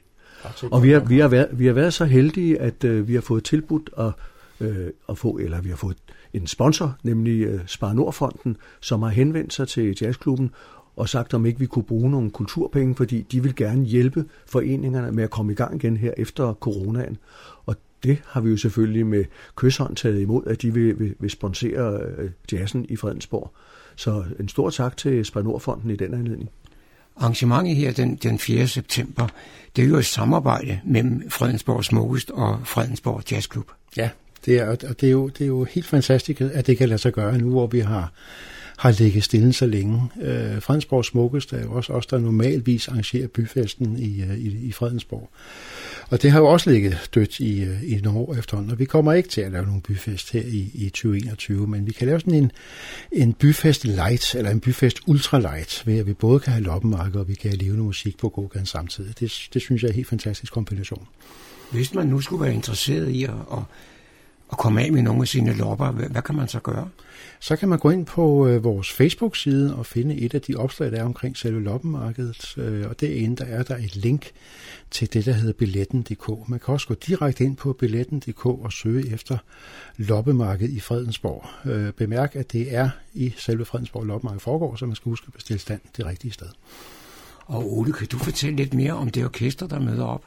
Og 0.71 0.83
vi 0.83 0.91
har, 0.91 1.01
vi 1.01 1.19
har, 1.19 1.29
været, 1.29 1.49
vi 1.53 1.67
har 1.67 1.73
været 1.73 1.95
så 1.95 2.05
heldige, 2.05 2.61
at 2.61 2.85
øh, 2.85 3.09
vi 3.09 3.15
har 3.15 3.21
fået 3.21 3.45
tilbudt 3.45 3.91
at, 3.99 4.13
øh, 4.61 4.91
at 5.09 5.19
få, 5.19 5.39
eller 5.39 5.61
vi 5.61 5.69
har 5.69 5.77
fået 5.77 5.97
en 6.35 6.47
sponsor, 6.47 6.97
nemlig 7.03 7.41
øh, 7.41 7.61
Spar 7.67 7.93
Nordfonden, 7.93 8.57
som 8.81 9.03
har 9.03 9.11
henvendt 9.11 9.53
sig 9.53 9.69
til 9.69 9.97
jazzklubben 10.03 10.51
og 10.97 11.09
sagt, 11.09 11.35
om 11.35 11.47
ikke 11.47 11.59
vi 11.59 11.67
kunne 11.67 11.85
bruge 11.85 12.11
nogle 12.11 12.31
kulturpenge, 12.31 12.95
fordi 12.95 13.23
de 13.23 13.43
vil 13.43 13.57
gerne 13.57 13.85
hjælpe 13.85 14.25
foreningerne 14.47 15.13
med 15.13 15.25
at 15.25 15.31
komme 15.31 15.53
i 15.53 15.55
gang 15.55 15.75
igen 15.75 15.97
her 15.97 16.13
efter 16.17 16.55
coronaen. 16.55 17.19
Og 17.67 17.77
det 18.03 18.23
har 18.27 18.41
vi 18.41 18.51
jo 18.51 18.57
selvfølgelig 18.57 19.07
med 19.07 19.25
kysshånd 19.57 19.97
taget 19.97 20.21
imod, 20.21 20.43
at 20.47 20.63
de 20.63 20.75
vil, 20.75 20.99
vil, 20.99 21.15
vil 21.19 21.31
sponsere 21.31 22.01
øh, 22.01 22.31
jazzen 22.53 22.87
i 22.89 22.97
Fredensborg. 22.97 23.53
Så 23.97 24.25
en 24.41 24.49
stor 24.49 24.71
tak 24.71 24.97
til 24.97 25.25
Spar 25.25 25.43
Nordfonden 25.43 25.91
i 25.91 25.97
den 25.97 26.15
anledning. 26.15 26.51
Arrangementet 27.17 27.77
her 27.77 27.93
den, 27.93 28.17
den 28.17 28.39
4. 28.39 28.67
september, 28.67 29.29
det 29.77 29.85
er 29.85 29.89
jo 29.89 29.97
et 29.97 30.05
samarbejde 30.05 30.81
mellem 30.85 31.31
Fredensborg 31.31 31.85
Smukkest 31.85 32.31
og 32.31 32.61
Fredensborg 32.65 33.33
Jazzklub. 33.33 33.71
Ja, 33.97 34.11
det 34.47 34.59
er, 34.59 34.67
og 34.67 35.01
det 35.01 35.07
er, 35.07 35.11
jo, 35.11 35.29
det 35.29 35.41
er 35.41 35.49
jo 35.49 35.65
helt 35.65 35.87
fantastisk, 35.87 36.41
at 36.41 36.67
det 36.67 36.79
kan 36.79 36.89
lade 36.89 36.99
sig 36.99 37.13
gøre 37.13 37.39
nu, 37.39 37.51
hvor 37.51 37.67
vi 37.67 37.81
har, 37.81 38.13
har 38.77 38.91
ligget 38.91 39.25
stille 39.25 39.53
så 39.53 39.67
længe. 39.67 40.11
Øh, 40.23 40.63
Fredensborg 40.63 41.05
Smukkest 41.05 41.53
er 41.53 41.63
jo 41.63 41.73
også 41.73 41.93
os, 41.93 42.07
der 42.07 42.19
normalvis 42.19 42.89
arrangerer 42.89 43.27
byfesten 43.27 43.99
i, 43.99 44.23
øh, 44.23 44.39
i, 44.39 44.67
i 44.67 44.73
Fredensborg. 44.73 45.31
Og 46.11 46.23
det 46.23 46.31
har 46.31 46.39
jo 46.39 46.47
også 46.47 46.71
ligget 46.71 47.11
dødt 47.15 47.41
i, 47.41 47.63
øh, 47.63 47.93
i 47.93 48.01
nogle 48.01 48.19
år 48.19 48.35
efterhånden, 48.35 48.73
og 48.73 48.79
vi 48.79 48.85
kommer 48.85 49.13
ikke 49.13 49.29
til 49.29 49.41
at 49.41 49.53
lave 49.53 49.67
nogen 49.67 49.81
byfest 49.81 50.33
her 50.33 50.43
i, 50.43 50.71
i 50.75 50.89
2021, 50.89 51.67
men 51.67 51.87
vi 51.87 51.93
kan 51.93 52.07
lave 52.07 52.21
sådan 52.21 52.35
en, 52.35 52.53
en 53.13 53.33
byfest 53.33 53.85
light, 53.85 54.35
eller 54.35 54.51
en 54.51 54.61
byfest 54.61 55.01
ultra 55.07 55.39
light, 55.39 55.83
ved 55.87 55.99
at 55.99 56.07
vi 56.07 56.13
både 56.13 56.41
kan 56.41 56.53
have 56.53 56.65
loppemarked, 56.65 57.21
og 57.21 57.29
vi 57.29 57.35
kan 57.35 57.51
have 57.51 57.59
levende 57.59 57.85
musik 57.85 58.19
på 58.19 58.29
gågaden 58.29 58.67
samtidig. 58.67 59.21
Det, 59.21 59.49
det 59.55 59.63
synes 59.63 59.83
jeg 59.83 59.89
er 59.89 59.93
en 59.93 59.97
helt 59.97 60.09
fantastisk 60.09 60.53
kombination. 60.53 61.09
Hvis 61.73 61.95
man 61.95 62.07
nu 62.07 62.21
skulle 62.21 62.45
være 62.45 62.55
interesseret 62.55 63.09
i 63.09 63.25
at, 63.25 63.31
at, 63.31 63.59
at 64.53 64.59
komme 64.59 64.83
af 64.83 64.93
med 64.93 65.03
nogle 65.03 65.23
af 65.23 65.29
sine 65.29 65.53
lopper, 65.53 65.91
hvad, 65.91 66.23
kan 66.23 66.35
man 66.35 66.49
så 66.49 66.61
gøre? 66.61 66.89
så 67.43 67.57
kan 67.57 67.69
man 67.69 67.79
gå 67.79 67.91
ind 67.91 68.07
på 68.07 68.47
øh, 68.47 68.65
vores 68.65 68.93
Facebook-side 68.93 69.77
og 69.77 69.87
finde 69.87 70.15
et 70.15 70.35
af 70.35 70.41
de 70.41 70.55
opslag, 70.57 70.93
der 70.93 70.99
er 70.99 71.05
omkring 71.05 71.37
selve 71.37 71.63
loppemarkedet. 71.63 72.55
Øh, 72.57 72.89
og 72.89 73.01
derinde 73.01 73.37
der 73.37 73.45
er 73.45 73.63
der 73.63 73.77
et 73.77 73.97
link 73.97 74.31
til 74.91 75.13
det, 75.13 75.27
der 75.27 75.33
hedder 75.33 75.53
billetten.dk. 75.53 76.49
Man 76.49 76.61
kan 76.61 76.75
også 76.75 76.89
gå 76.89 76.95
direkte 76.95 77.45
ind 77.45 77.57
på 77.57 77.73
billetten.dk 77.73 78.47
og 78.47 78.73
søge 78.73 79.13
efter 79.13 79.39
loppemarked 79.97 80.69
i 80.69 80.81
Fredensborg. 80.81 81.71
Øh, 81.71 81.93
bemærk, 81.93 82.37
at 82.37 82.53
det 82.53 82.75
er 82.75 82.91
i 83.15 83.35
selve 83.37 83.65
Fredensborg 83.65 84.05
loppemarked 84.05 84.41
foregår, 84.41 84.77
så 84.77 84.87
man 84.87 84.97
skal 84.97 85.11
huske 85.11 85.25
at 85.27 85.33
bestille 85.33 85.59
stand 85.59 85.81
det 85.97 86.07
rigtige 86.07 86.33
sted. 86.33 86.49
Og 87.47 87.79
Ole, 87.79 87.93
kan 87.93 88.07
du 88.07 88.19
fortælle 88.19 88.57
lidt 88.57 88.75
mere 88.75 88.93
om 88.93 89.09
det 89.09 89.25
orkester, 89.25 89.67
der 89.67 89.81
møder 89.81 90.05
op? 90.05 90.25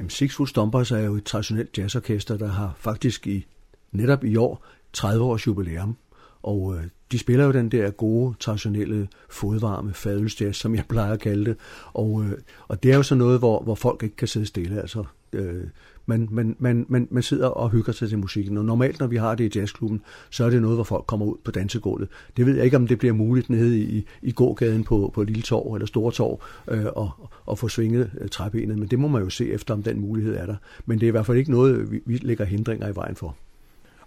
Jamen, 0.00 0.10
Six 0.10 0.34
Foot 0.34 0.48
Stompers 0.48 0.90
er 0.90 0.98
jo 0.98 1.14
et 1.14 1.24
traditionelt 1.24 1.78
jazzorkester, 1.78 2.36
der 2.36 2.48
har 2.48 2.74
faktisk 2.76 3.26
i 3.26 3.46
netop 3.92 4.24
i 4.24 4.36
år 4.36 4.64
30 4.92 5.24
års 5.24 5.46
jubilæum. 5.46 5.96
Og 6.42 6.76
øh, 6.76 6.84
de 7.12 7.18
spiller 7.18 7.44
jo 7.44 7.52
den 7.52 7.68
der 7.68 7.90
gode, 7.90 8.34
traditionelle, 8.40 9.08
fodvarme 9.30 9.94
fadølsjazz, 9.94 10.56
som 10.56 10.74
jeg 10.74 10.84
plejer 10.88 11.12
at 11.12 11.20
kalde 11.20 11.44
det. 11.44 11.56
Og, 11.92 12.24
øh, 12.24 12.38
og 12.68 12.82
det 12.82 12.92
er 12.92 12.96
jo 12.96 13.02
så 13.02 13.14
noget, 13.14 13.38
hvor, 13.38 13.62
hvor 13.62 13.74
folk 13.74 14.02
ikke 14.02 14.16
kan 14.16 14.28
sidde 14.28 14.46
stille. 14.46 14.80
Altså, 14.80 15.04
øh, 15.32 15.64
man, 16.10 16.28
man, 16.30 16.56
man, 16.58 16.86
man, 16.88 17.08
man 17.10 17.22
sidder 17.22 17.46
og 17.46 17.70
hygger 17.70 17.92
sig 17.92 18.08
til 18.08 18.18
musikken. 18.18 18.58
Og 18.58 18.64
normalt, 18.64 19.00
når 19.00 19.06
vi 19.06 19.16
har 19.16 19.34
det 19.34 19.56
i 19.56 19.58
jazzklubben, 19.58 20.02
så 20.30 20.44
er 20.44 20.50
det 20.50 20.62
noget, 20.62 20.76
hvor 20.76 20.84
folk 20.84 21.06
kommer 21.06 21.26
ud 21.26 21.36
på 21.44 21.50
dansegulvet. 21.50 22.08
Det 22.36 22.46
ved 22.46 22.56
jeg 22.56 22.64
ikke, 22.64 22.76
om 22.76 22.86
det 22.86 22.98
bliver 22.98 23.14
muligt 23.14 23.50
nede 23.50 23.78
i, 23.78 24.06
i 24.22 24.32
gågaden 24.32 24.84
på, 24.84 25.10
på 25.14 25.22
Lille 25.22 25.42
Torv 25.42 25.74
eller 25.74 25.86
Store 25.86 26.12
Torv 26.12 26.42
øh, 26.68 26.86
og, 26.96 27.10
og 27.46 27.58
få 27.58 27.68
svinget 27.68 28.10
øh, 28.20 28.28
træbenet. 28.28 28.78
Men 28.78 28.88
det 28.88 28.98
må 28.98 29.08
man 29.08 29.22
jo 29.22 29.30
se 29.30 29.50
efter, 29.50 29.74
om 29.74 29.82
den 29.82 30.00
mulighed 30.00 30.36
er 30.36 30.46
der. 30.46 30.56
Men 30.86 30.98
det 30.98 31.06
er 31.06 31.08
i 31.08 31.10
hvert 31.10 31.26
fald 31.26 31.38
ikke 31.38 31.50
noget, 31.50 31.92
vi, 31.92 32.00
vi 32.06 32.16
lægger 32.16 32.44
hindringer 32.44 32.88
i 32.88 32.94
vejen 32.94 33.16
for. 33.16 33.36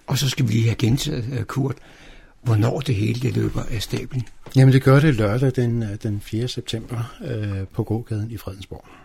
Og 0.08 0.18
så 0.18 0.30
skal 0.30 0.48
vi 0.48 0.52
lige 0.52 0.63
have 0.63 0.76
gentaget, 0.76 1.26
øh, 1.39 1.44
Kurt, 1.44 1.76
hvornår 2.42 2.80
det 2.80 2.96
hele 2.96 3.22
det 3.22 3.36
løber 3.36 3.62
af 3.72 3.82
stablen. 3.82 4.24
Jamen 4.56 4.74
det 4.74 4.84
gør 4.84 5.00
det 5.00 5.16
lørdag 5.16 5.52
den, 5.56 5.84
øh, 5.84 5.89
den 6.04 6.22
4. 6.22 6.48
september 6.48 7.16
øh, 7.26 7.68
på 7.74 7.84
gågaden 7.84 8.32
i 8.32 8.38
Fredensborg. 8.38 9.03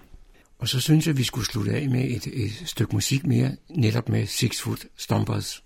Og 0.58 0.68
så 0.68 0.80
synes 0.80 1.06
jeg, 1.06 1.16
vi 1.16 1.24
skulle 1.24 1.46
slutte 1.46 1.72
af 1.72 1.88
med 1.88 2.04
et, 2.04 2.26
et 2.26 2.62
stykke 2.66 2.94
musik 2.94 3.26
mere, 3.26 3.56
netop 3.70 4.08
med 4.08 4.26
Six 4.26 4.60
Foot 4.60 4.86
Stompers. 4.96 5.62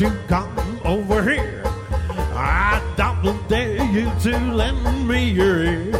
You 0.00 0.10
come 0.28 0.80
over 0.84 1.22
here. 1.28 1.62
I 2.34 2.80
double 2.96 3.36
dare 3.48 3.84
you 3.86 4.10
to 4.22 4.38
lend 4.52 5.08
me 5.08 5.30
your 5.30 5.64
ear. 5.64 5.92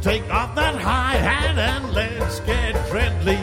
Take 0.00 0.24
off 0.32 0.54
that 0.54 0.74
high 0.76 1.16
hat 1.16 1.58
and 1.58 1.92
let's 1.92 2.40
get 2.40 2.72
friendly. 2.88 3.36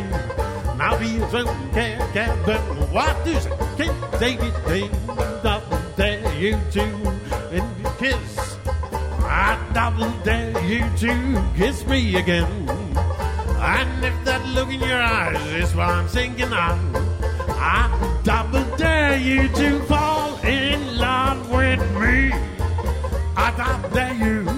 Now 0.78 0.98
be 0.98 1.18
a 1.18 1.44
care, 1.74 2.00
Captain. 2.14 2.62
What 2.92 3.24
do 3.24 3.32
you 3.32 3.40
say? 3.40 3.52
Keep 3.78 4.20
David 4.20 4.54
Ding. 4.68 4.92
Double 5.44 5.82
dare 5.96 6.34
you 6.40 6.58
to 6.72 6.84
and 7.52 7.86
kiss. 8.00 8.58
I 9.24 9.60
double 9.74 10.12
dare 10.24 10.60
you 10.66 10.82
to 10.98 11.44
kiss 11.56 11.86
me 11.86 12.16
again. 12.16 12.52
And 13.60 14.06
if 14.06 14.26
that 14.26 14.44
look 14.56 14.70
in 14.70 14.80
your 14.80 15.02
eyes 15.02 15.46
is 15.54 15.76
what 15.76 15.90
I'm 15.90 16.08
thinking 16.08 16.52
of, 16.52 17.11
I 17.64 18.22
double 18.24 18.66
dare 18.76 19.18
you 19.18 19.48
to 19.50 19.80
fall 19.84 20.36
in 20.44 20.98
love 20.98 21.48
with 21.52 21.80
me. 22.02 22.32
I 23.38 23.54
double 23.56 23.90
dare 23.90 24.16
you. 24.16 24.51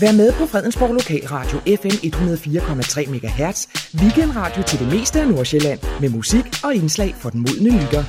Vær 0.00 0.12
med 0.12 0.32
på 0.32 0.46
Fredensborg 0.46 0.92
Lokalradio 0.94 1.58
FM 1.58 1.88
104,3 1.88 3.10
MHz. 3.10 3.66
Weekendradio 4.02 4.62
til 4.62 4.78
det 4.78 4.88
meste 4.98 5.20
af 5.20 5.28
Nordsjælland. 5.28 5.78
Med 6.00 6.08
musik 6.08 6.44
og 6.64 6.74
indslag 6.74 7.14
for 7.14 7.30
den 7.30 7.40
modne 7.40 7.70
lytter. 7.82 8.04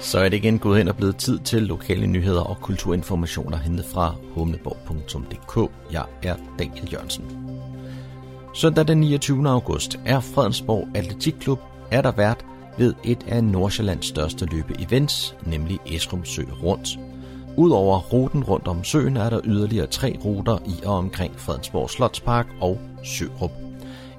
Så 0.00 0.18
er 0.18 0.28
det 0.28 0.36
igen 0.36 0.58
gået 0.58 0.78
hen 0.78 0.88
og 0.88 0.96
blevet 0.96 1.16
tid 1.16 1.38
til 1.38 1.62
lokale 1.62 2.06
nyheder 2.06 2.40
og 2.40 2.56
kulturinformationer 2.60 3.56
hentet 3.56 3.86
fra 3.86 4.14
humleborg.dk. 4.34 5.72
Jeg 5.92 6.04
er 6.22 6.36
Daniel 6.58 6.92
Jørgensen. 6.92 7.24
Søndag 8.54 8.88
den 8.88 8.98
29. 8.98 9.48
august 9.48 9.98
er 10.06 10.20
Fredensborg 10.20 10.88
Atletikklub 10.94 11.60
er 11.90 12.02
der 12.02 12.12
vært 12.12 12.44
ved 12.78 12.94
et 13.04 13.24
af 13.28 13.44
Nordsjællands 13.44 14.06
største 14.06 14.44
løbe-events, 14.44 15.34
nemlig 15.46 15.78
Esrum 15.86 16.24
Sø 16.24 16.42
Rundt. 16.62 16.98
Udover 17.56 17.98
ruten 17.98 18.44
rundt 18.44 18.68
om 18.68 18.84
søen 18.84 19.16
er 19.16 19.30
der 19.30 19.40
yderligere 19.44 19.86
tre 19.86 20.18
ruter 20.24 20.58
i 20.66 20.84
og 20.84 20.94
omkring 20.94 21.40
Fredensborg 21.40 21.90
Slotspark 21.90 22.46
og 22.60 22.80
Sørup. 23.04 23.50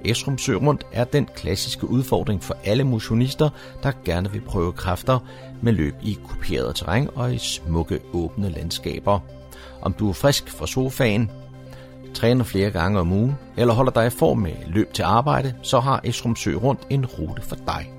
Esrum 0.05 0.37
Sø 0.37 0.55
Rundt 0.55 0.85
er 0.91 1.03
den 1.03 1.27
klassiske 1.35 1.89
udfordring 1.89 2.43
for 2.43 2.55
alle 2.63 2.83
motionister, 2.83 3.49
der 3.83 3.91
gerne 4.05 4.31
vil 4.31 4.41
prøve 4.41 4.71
kræfter 4.71 5.19
med 5.61 5.73
løb 5.73 5.95
i 6.01 6.17
kuperet 6.23 6.75
terræn 6.75 7.09
og 7.15 7.33
i 7.33 7.37
smukke 7.37 7.99
åbne 8.13 8.49
landskaber. 8.49 9.19
Om 9.81 9.93
du 9.93 10.09
er 10.09 10.13
frisk 10.13 10.49
fra 10.49 10.67
sofaen, 10.67 11.31
træner 12.13 12.43
flere 12.43 12.71
gange 12.71 12.99
om 12.99 13.11
ugen, 13.11 13.35
eller 13.57 13.73
holder 13.73 13.91
dig 13.91 14.07
i 14.07 14.09
form 14.09 14.37
med 14.37 14.51
løb 14.67 14.93
til 14.93 15.03
arbejde, 15.03 15.53
så 15.61 15.79
har 15.79 16.01
Esrum 16.03 16.35
Sø 16.35 16.53
Rundt 16.53 16.81
en 16.89 17.05
rute 17.05 17.41
for 17.41 17.55
dig. 17.55 17.94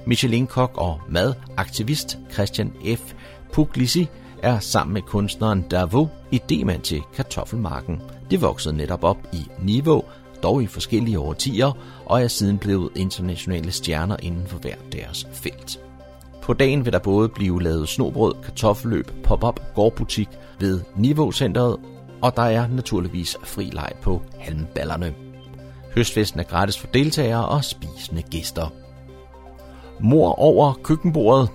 Michelin-kok 0.07 0.71
og 0.75 1.01
madaktivist 1.09 2.19
Christian 2.33 2.73
F. 2.97 3.15
Puglisi 3.53 4.09
er 4.43 4.59
sammen 4.59 4.95
med 4.95 5.03
kunstneren 5.03 5.63
Davo 5.63 6.07
idemand 6.31 6.83
til 6.83 7.03
kartoffelmarken. 7.15 8.03
Det 8.31 8.43
voksede 8.43 8.77
netop 8.77 9.05
op 9.05 9.19
i 9.33 9.47
Niveau, 9.63 10.03
dog 10.43 10.63
i 10.63 10.67
forskellige 10.67 11.19
årtier, 11.19 11.73
og 12.07 12.23
er 12.23 12.29
siden 12.29 12.59
blevet 12.59 12.91
internationale 12.97 13.73
stjerner 13.73 14.17
inden 14.23 14.47
for 14.47 14.59
hver 14.59 14.77
deres 14.93 15.27
felt. 15.33 15.81
På 16.43 16.53
dagen 16.53 16.85
vil 16.85 16.93
der 16.93 16.99
både 16.99 17.29
blive 17.29 17.63
lavet 17.63 17.89
snobrød, 17.89 18.35
kartoffelløb, 18.45 19.11
pop-up 19.25 19.61
gårdbutik 19.75 20.29
ved 20.61 20.81
Niveau-centret, 20.97 21.77
og 22.23 22.37
der 22.37 22.43
er 22.43 22.69
naturligvis 22.69 23.37
fri 23.45 23.65
leg 23.65 23.93
på 24.03 24.23
halmballerne. 24.39 25.15
Høstfesten 25.95 26.41
er 26.41 26.45
gratis 26.45 26.79
for 26.79 26.87
deltagere 26.87 27.49
og 27.49 27.65
spisende 27.65 28.23
gæster. 28.23 28.73
Mor 30.01 30.33
over 30.39 30.73
køkkenbordet. 30.83 31.51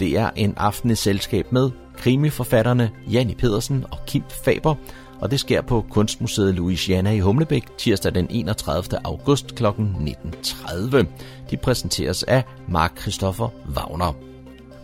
Det 0.00 0.18
er 0.18 0.30
en 0.36 0.54
aften 0.56 0.90
i 0.90 0.94
selskab 0.94 1.52
med 1.52 1.70
krimiforfatterne 1.96 2.90
Janni 3.10 3.34
Pedersen 3.34 3.84
og 3.90 3.98
Kim 4.06 4.22
Faber, 4.44 4.74
og 5.20 5.30
det 5.30 5.40
sker 5.40 5.62
på 5.62 5.84
Kunstmuseet 5.90 6.54
Louisiana 6.54 7.10
i 7.10 7.20
Humlebæk 7.20 7.64
tirsdag 7.78 8.14
den 8.14 8.26
31. 8.30 9.06
august 9.06 9.54
kl. 9.54 9.66
19.30. 9.66 11.06
De 11.50 11.56
præsenteres 11.56 12.22
af 12.22 12.42
Mark 12.68 13.00
Christoffer 13.00 13.48
Wagner. 13.76 14.12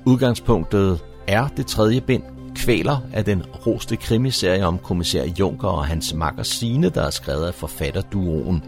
Udgangspunktet 0.04 1.00
er 1.26 1.48
det 1.48 1.66
tredje 1.66 2.00
bind 2.00 2.22
Kvæler 2.54 3.00
af 3.12 3.24
den 3.24 3.42
roste 3.66 3.96
krimiserie 3.96 4.66
om 4.66 4.78
kommissær 4.78 5.24
Junker 5.24 5.68
og 5.68 5.86
hans 5.86 6.14
makker 6.14 6.42
Sine, 6.42 6.88
der 6.88 7.02
er 7.02 7.10
skrevet 7.10 7.46
af 7.46 7.54
forfatterduoen. 7.54 8.64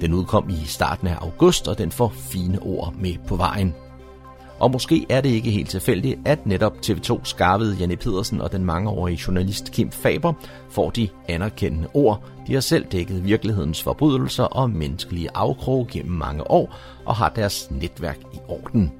Den 0.00 0.12
udkom 0.12 0.50
i 0.50 0.66
starten 0.66 1.06
af 1.06 1.16
august, 1.20 1.68
og 1.68 1.78
den 1.78 1.90
får 1.90 2.08
fine 2.08 2.58
ord 2.62 2.94
med 2.98 3.14
på 3.28 3.36
vejen. 3.36 3.74
Og 4.64 4.70
måske 4.70 5.06
er 5.08 5.20
det 5.20 5.28
ikke 5.28 5.50
helt 5.50 5.70
tilfældigt, 5.70 6.20
at 6.24 6.46
netop 6.46 6.72
TV2 6.86 7.20
skarvede 7.24 7.76
Janne 7.80 7.96
Pedersen 7.96 8.40
og 8.40 8.52
den 8.52 8.64
mangeårige 8.64 9.20
journalist 9.26 9.72
Kim 9.72 9.90
Faber 9.90 10.32
får 10.70 10.90
de 10.90 11.08
anerkendende 11.28 11.88
ord. 11.94 12.24
De 12.46 12.54
har 12.54 12.60
selv 12.60 12.84
dækket 12.84 13.24
virkelighedens 13.24 13.82
forbrydelser 13.82 14.44
og 14.44 14.70
menneskelige 14.70 15.28
afkrog 15.34 15.88
gennem 15.92 16.12
mange 16.12 16.50
år 16.50 16.76
og 17.04 17.16
har 17.16 17.28
deres 17.28 17.70
netværk 17.70 18.18
i 18.34 18.38
orden. 18.48 18.92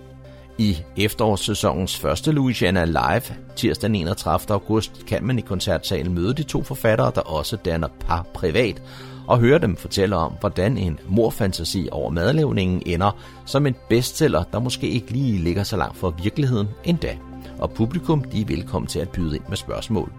I 0.59 0.77
efterårssæsonens 0.97 1.99
første 1.99 2.33
Louisiana 2.33 2.85
Live, 2.85 3.23
tirsdag 3.57 3.89
den 3.89 3.95
31. 3.95 4.55
august, 4.55 5.07
kan 5.07 5.25
man 5.25 5.39
i 5.39 5.43
koncertsalen 5.43 6.15
møde 6.15 6.35
de 6.35 6.43
to 6.43 6.63
forfattere, 6.63 7.13
der 7.15 7.21
også 7.21 7.57
danner 7.57 7.89
par 8.01 8.27
privat, 8.35 8.83
og 9.27 9.39
høre 9.39 9.59
dem 9.59 9.77
fortælle 9.77 10.17
om, 10.17 10.33
hvordan 10.41 10.79
en 10.79 11.01
morfantasi 11.09 11.89
over 11.93 12.11
madlavningen 12.11 12.83
ender 12.87 13.11
som 13.45 13.67
en 13.67 13.75
bestseller, 13.89 14.45
der 14.53 14.59
måske 14.59 14.89
ikke 14.89 15.11
lige 15.11 15.39
ligger 15.39 15.63
så 15.63 15.77
langt 15.77 15.97
fra 15.97 16.13
virkeligheden 16.23 16.69
endda. 16.85 17.17
Og 17.59 17.71
publikum 17.71 18.25
de 18.25 18.41
er 18.41 18.47
velkommen 18.47 18.87
til 18.87 18.99
at 18.99 19.09
byde 19.09 19.37
ind 19.37 19.45
med 19.49 19.57
spørgsmål. 19.57 20.13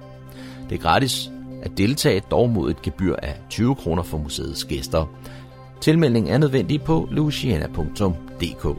Det 0.70 0.76
er 0.76 0.82
gratis 0.82 1.32
at 1.64 1.78
deltage, 1.78 2.22
dog 2.32 2.50
mod 2.50 2.70
et 2.72 2.82
gebyr 2.82 3.16
af 3.24 3.36
20 3.50 3.76
kroner 3.76 4.04
for 4.04 4.18
museets 4.18 4.66
gæster. 4.66 5.06
Tilmelding 5.82 6.30
er 6.30 6.38
nødvendig 6.38 6.82
på 6.82 7.08
luciana.dk. 7.12 8.78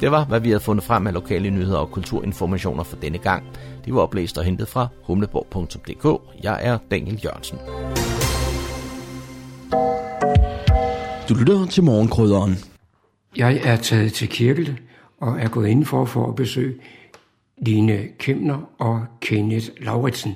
Det 0.00 0.10
var, 0.10 0.24
hvad 0.24 0.40
vi 0.40 0.48
havde 0.48 0.60
fundet 0.60 0.84
frem 0.84 1.06
af 1.06 1.14
lokale 1.14 1.50
nyheder 1.50 1.78
og 1.78 1.90
kulturinformationer 1.90 2.82
for 2.82 2.96
denne 2.96 3.18
gang. 3.18 3.44
De 3.84 3.94
var 3.94 4.00
oplæst 4.00 4.38
og 4.38 4.44
hentet 4.44 4.68
fra 4.68 4.88
humleborg.dk. 5.02 6.34
Jeg 6.42 6.58
er 6.62 6.78
Daniel 6.90 7.20
Jørgensen. 7.24 7.58
Du 11.30 11.34
lytter 11.34 11.66
til 11.66 11.82
morgenkrydderen. 11.84 12.56
Jeg 13.36 13.60
er 13.64 13.76
taget 13.76 14.12
til 14.12 14.28
Kirkel 14.28 14.80
og 15.20 15.40
er 15.40 15.48
gået 15.48 15.68
ind 15.68 15.84
for, 15.84 16.04
for 16.04 16.28
at 16.28 16.34
besøge 16.34 16.74
Line 17.58 18.08
Kemner 18.18 18.70
og 18.78 19.04
Kenneth 19.20 19.66
Lauritsen. 19.80 20.34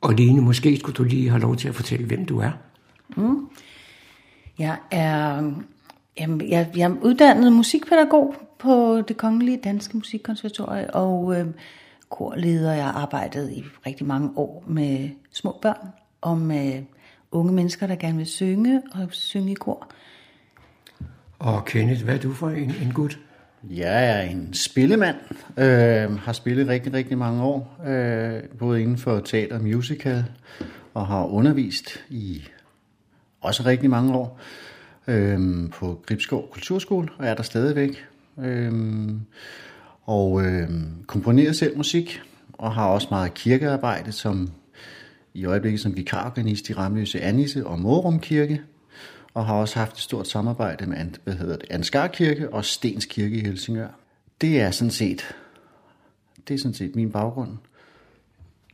Og 0.00 0.14
Line, 0.14 0.40
måske 0.40 0.76
skulle 0.76 0.94
du 0.94 1.04
lige 1.04 1.30
have 1.30 1.40
lov 1.40 1.56
til 1.56 1.68
at 1.68 1.74
fortælle, 1.74 2.06
hvem 2.06 2.26
du 2.26 2.38
er. 2.38 2.50
Mm. 3.16 3.48
Jeg 4.58 4.76
er 4.90 5.52
jamen, 6.20 6.50
jeg, 6.50 6.70
jeg 6.76 6.90
er 6.90 6.94
uddannet 7.02 7.52
musikpædagog 7.52 8.34
på 8.58 9.02
det 9.08 9.16
Kongelige 9.16 9.60
Danske 9.64 9.96
Musikkonservatorium, 9.96 10.90
og 10.92 11.40
øh, 11.40 11.46
korleder. 12.08 12.72
Jeg 12.72 12.84
har 12.84 12.92
arbejdet 12.92 13.52
i 13.52 13.64
rigtig 13.86 14.06
mange 14.06 14.30
år 14.36 14.64
med 14.66 15.10
små 15.32 15.58
børn 15.62 15.88
og 16.20 16.38
med 16.38 16.82
unge 17.32 17.52
mennesker, 17.52 17.86
der 17.86 17.94
gerne 17.94 18.16
vil 18.16 18.26
synge 18.26 18.82
og 18.92 19.08
synge 19.10 19.52
i 19.52 19.54
kor. 19.54 19.88
Og 21.40 21.64
Kenneth, 21.64 22.04
hvad 22.04 22.14
er 22.14 22.18
du 22.18 22.32
for 22.32 22.48
en, 22.48 22.74
en 22.82 22.92
gut? 22.94 23.18
Jeg 23.70 24.18
er 24.18 24.22
en 24.22 24.54
spillemand, 24.54 25.16
øh, 25.56 26.18
har 26.18 26.32
spillet 26.32 26.68
rigtig, 26.68 26.92
rigtig 26.92 27.18
mange 27.18 27.42
år, 27.42 27.80
øh, 27.86 28.42
både 28.58 28.82
inden 28.82 28.98
for 28.98 29.20
teater 29.20 29.56
og 29.56 29.62
musical, 29.62 30.24
og 30.94 31.06
har 31.06 31.26
undervist 31.26 32.04
i 32.10 32.42
også 33.40 33.62
rigtig 33.66 33.90
mange 33.90 34.14
år 34.14 34.40
øh, 35.06 35.70
på 35.70 36.02
Gribskov 36.06 36.50
Kulturskole, 36.52 37.08
og 37.18 37.26
er 37.26 37.34
der 37.34 37.42
stadigvæk. 37.42 38.04
Øh, 38.38 39.10
og 40.04 40.44
øh, 40.46 40.70
komponerer 41.06 41.52
selv 41.52 41.76
musik, 41.76 42.20
og 42.52 42.74
har 42.74 42.86
også 42.86 43.08
meget 43.10 43.34
kirkearbejde, 43.34 44.12
som 44.12 44.50
i 45.34 45.44
øjeblikket 45.44 45.80
som 45.80 45.96
vikarorganist 45.96 46.70
i 46.70 46.74
Ramløse 46.74 47.20
Annise 47.20 47.66
og 47.66 47.80
Mårum 47.80 48.20
Kirke, 48.20 48.60
og 49.34 49.46
har 49.46 49.54
også 49.54 49.78
haft 49.78 49.92
et 49.92 49.98
stort 49.98 50.28
samarbejde 50.28 50.86
med 50.86 51.06
hvad 51.24 51.34
hedder 51.34 51.56
det, 51.56 51.66
Ansgar 51.70 52.06
Kirke 52.06 52.52
og 52.54 52.64
Stens 52.64 53.04
Kirke 53.04 53.36
i 53.36 53.40
Helsingør. 53.40 53.88
Det 54.40 54.60
er 54.60 54.70
sådan 54.70 54.90
set, 54.90 55.36
det 56.48 56.54
er 56.54 56.58
sådan 56.58 56.74
set 56.74 56.96
min 56.96 57.12
baggrund. 57.12 57.50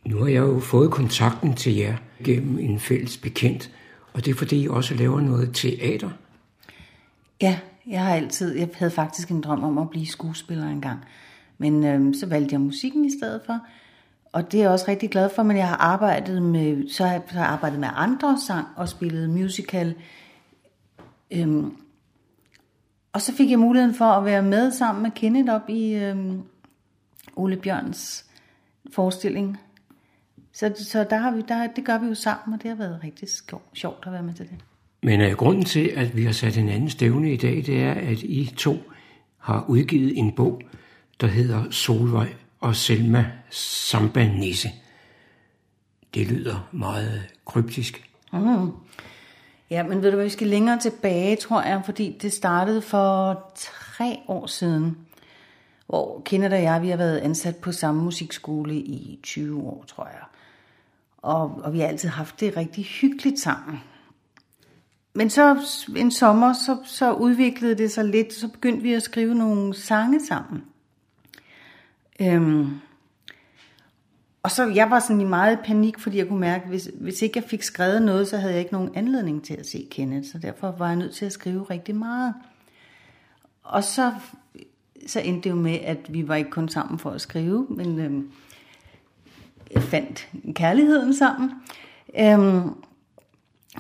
Nu 0.05 0.19
har 0.19 0.27
jeg 0.27 0.41
jo 0.41 0.61
fået 0.61 0.91
kontakten 0.91 1.55
til 1.55 1.77
jer 1.77 1.97
gennem 2.25 2.59
en 2.59 2.81
fælles 2.81 3.17
bekendt, 3.17 3.71
Og 4.13 4.25
det 4.25 4.31
er 4.31 4.35
fordi, 4.35 4.63
I 4.63 4.69
også 4.69 4.95
laver 4.95 5.21
noget 5.21 5.51
teater? 5.55 6.11
Ja, 7.43 7.59
jeg 7.87 8.05
har 8.05 8.15
altid, 8.15 8.57
jeg 8.57 8.69
havde 8.75 8.91
faktisk 8.91 9.29
en 9.29 9.41
drøm 9.41 9.65
om 9.65 9.79
at 9.79 9.91
blive 9.91 10.07
skuespiller 10.07 10.69
engang. 10.69 10.99
Men 11.59 11.85
øhm, 11.85 12.15
så 12.15 12.27
valgte 12.27 12.53
jeg 12.53 12.61
musikken 12.61 13.05
i 13.05 13.11
stedet 13.19 13.41
for. 13.47 13.59
Og 14.33 14.53
det 14.53 14.59
er 14.59 14.63
jeg 14.63 14.71
også 14.71 14.85
rigtig 14.89 15.11
glad 15.11 15.31
for, 15.35 15.43
men 15.43 15.57
jeg 15.57 15.69
har 15.69 15.77
arbejdet 15.77 16.43
med, 16.43 16.89
så 16.89 17.05
har 17.05 17.13
jeg, 17.13 17.23
så 17.29 17.35
har 17.35 17.43
jeg 17.43 17.53
arbejdet 17.53 17.81
med 17.81 17.89
andre 17.95 18.39
sang 18.47 18.67
og 18.77 18.89
spillet 18.89 19.31
musical. 19.31 19.95
Øhm, 21.31 21.77
og 23.13 23.23
så 23.23 23.33
fik 23.33 23.51
jeg 23.51 23.59
muligheden 23.59 23.95
for 23.95 24.05
at 24.05 24.25
være 24.25 24.43
med 24.43 24.71
sammen 24.73 25.03
med 25.03 25.11
Kenneth 25.11 25.55
op 25.55 25.69
i 25.69 25.95
øhm, 25.95 26.43
Ole 27.37 27.57
Bjørns 27.57 28.27
forestilling. 28.93 29.59
Så, 30.53 30.75
så 30.91 31.07
der 31.11 31.17
har 31.17 31.31
vi, 31.31 31.43
der, 31.49 31.67
det 31.77 31.85
gør 31.85 31.99
vi 31.99 32.07
jo 32.07 32.15
sammen, 32.15 32.55
og 32.55 32.63
det 32.63 32.69
har 32.71 32.77
været 32.77 33.01
rigtig 33.05 33.29
sjovt 33.75 34.07
at 34.07 34.13
være 34.13 34.23
med 34.23 34.35
til 34.35 34.49
det. 34.49 34.57
Men 35.03 35.21
uh, 35.21 35.37
grunden 35.37 35.65
til, 35.65 35.93
at 35.97 36.17
vi 36.17 36.25
har 36.25 36.33
sat 36.33 36.59
en 36.59 36.69
anden 36.69 36.91
stævne 36.91 37.33
i 37.33 37.37
dag, 37.37 37.57
det 37.67 37.83
er, 37.83 37.93
at 37.93 38.23
I 38.23 38.55
to 38.57 38.77
har 39.39 39.65
udgivet 39.69 40.19
en 40.19 40.33
bog, 40.33 40.63
der 41.21 41.27
hedder 41.27 41.71
Solvej 41.71 42.35
og 42.61 42.77
Selma 42.77 43.31
Samba 43.51 44.29
Nisse. 44.29 44.69
Det 46.15 46.27
lyder 46.27 46.69
meget 46.73 47.23
kryptisk. 47.45 48.11
Mm. 48.33 48.71
Ja, 49.71 49.83
men 49.83 50.03
ved 50.03 50.11
du 50.11 50.15
hvad, 50.15 50.25
vi 50.25 50.31
skal 50.31 50.47
længere 50.47 50.79
tilbage, 50.79 51.37
tror 51.37 51.63
jeg, 51.63 51.83
fordi 51.85 52.19
det 52.23 52.33
startede 52.33 52.83
for 52.83 53.43
tre 53.55 54.19
år 54.29 54.47
siden, 54.47 54.99
hvor 55.87 56.23
Kenneth 56.25 56.55
og 56.55 56.63
jeg, 56.63 56.83
vi 56.83 56.89
har 56.89 56.97
været 56.97 57.19
ansat 57.19 57.57
på 57.57 57.73
samme 57.73 58.03
musikskole 58.03 58.75
i 58.75 59.21
20 59.23 59.63
år, 59.63 59.85
tror 59.89 60.07
jeg. 60.07 60.23
Og, 61.17 61.61
og 61.65 61.73
vi 61.73 61.79
har 61.79 61.87
altid 61.87 62.09
haft 62.09 62.41
det 62.41 62.57
rigtig 62.57 62.85
hyggeligt 62.85 63.41
sammen. 63.41 63.81
Men 65.15 65.31
så 65.31 65.57
en 65.97 66.11
sommer, 66.11 66.53
så, 66.53 66.77
så 66.85 67.13
udviklede 67.13 67.75
det 67.75 67.91
sig 67.91 68.05
lidt, 68.05 68.33
så 68.33 68.49
begyndte 68.49 68.83
vi 68.83 68.93
at 68.93 69.03
skrive 69.03 69.35
nogle 69.35 69.75
sange 69.75 70.27
sammen. 70.27 70.65
Øhm, 72.21 72.81
og 74.47 74.53
så 74.53 74.65
jeg 74.65 74.91
var 74.91 74.99
sådan 74.99 75.21
i 75.21 75.25
meget 75.25 75.59
panik, 75.65 75.99
fordi 75.99 76.19
jeg 76.19 76.29
kunne 76.29 76.41
mærke, 76.41 76.63
at 76.63 76.69
hvis, 76.69 76.91
hvis 77.01 77.23
ikke 77.23 77.39
jeg 77.39 77.45
fik 77.49 77.63
skrevet 77.63 78.03
noget, 78.03 78.29
så 78.29 78.37
havde 78.37 78.53
jeg 78.53 78.61
ikke 78.61 78.73
nogen 78.73 78.91
anledning 78.95 79.45
til 79.45 79.55
at 79.55 79.67
se 79.67 79.89
Kenneth. 79.91 80.29
Så 80.33 80.39
derfor 80.39 80.75
var 80.79 80.87
jeg 80.87 80.97
nødt 80.97 81.15
til 81.15 81.27
at 81.27 81.33
skrive 81.33 81.63
rigtig 81.63 81.97
meget. 81.97 82.35
Og 83.63 83.85
så, 83.85 84.13
så 85.07 85.21
endte 85.21 85.45
det 85.45 85.51
jo 85.51 85.61
med, 85.61 85.79
at 85.85 85.99
vi 86.09 86.29
var 86.29 86.35
ikke 86.35 86.51
kun 86.51 86.69
sammen 86.69 86.99
for 86.99 87.11
at 87.11 87.21
skrive, 87.21 87.67
men 87.71 88.01
øhm, 88.01 88.31
fandt 89.79 90.29
kærligheden 90.55 91.15
sammen. 91.15 91.51
Øhm, 92.19 92.71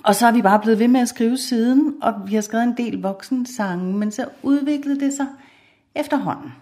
og 0.04 0.14
så 0.14 0.26
er 0.26 0.32
vi 0.32 0.42
bare 0.42 0.60
blevet 0.60 0.78
ved 0.78 0.88
med 0.88 1.00
at 1.00 1.08
skrive 1.08 1.36
siden, 1.36 1.94
og 2.02 2.14
vi 2.26 2.34
har 2.34 2.42
skrevet 2.42 2.64
en 2.64 2.76
del 2.76 3.02
voksensange, 3.02 3.94
men 3.96 4.12
så 4.12 4.28
udviklede 4.42 5.00
det 5.00 5.12
sig 5.12 5.26
efterhånden. 5.94 6.52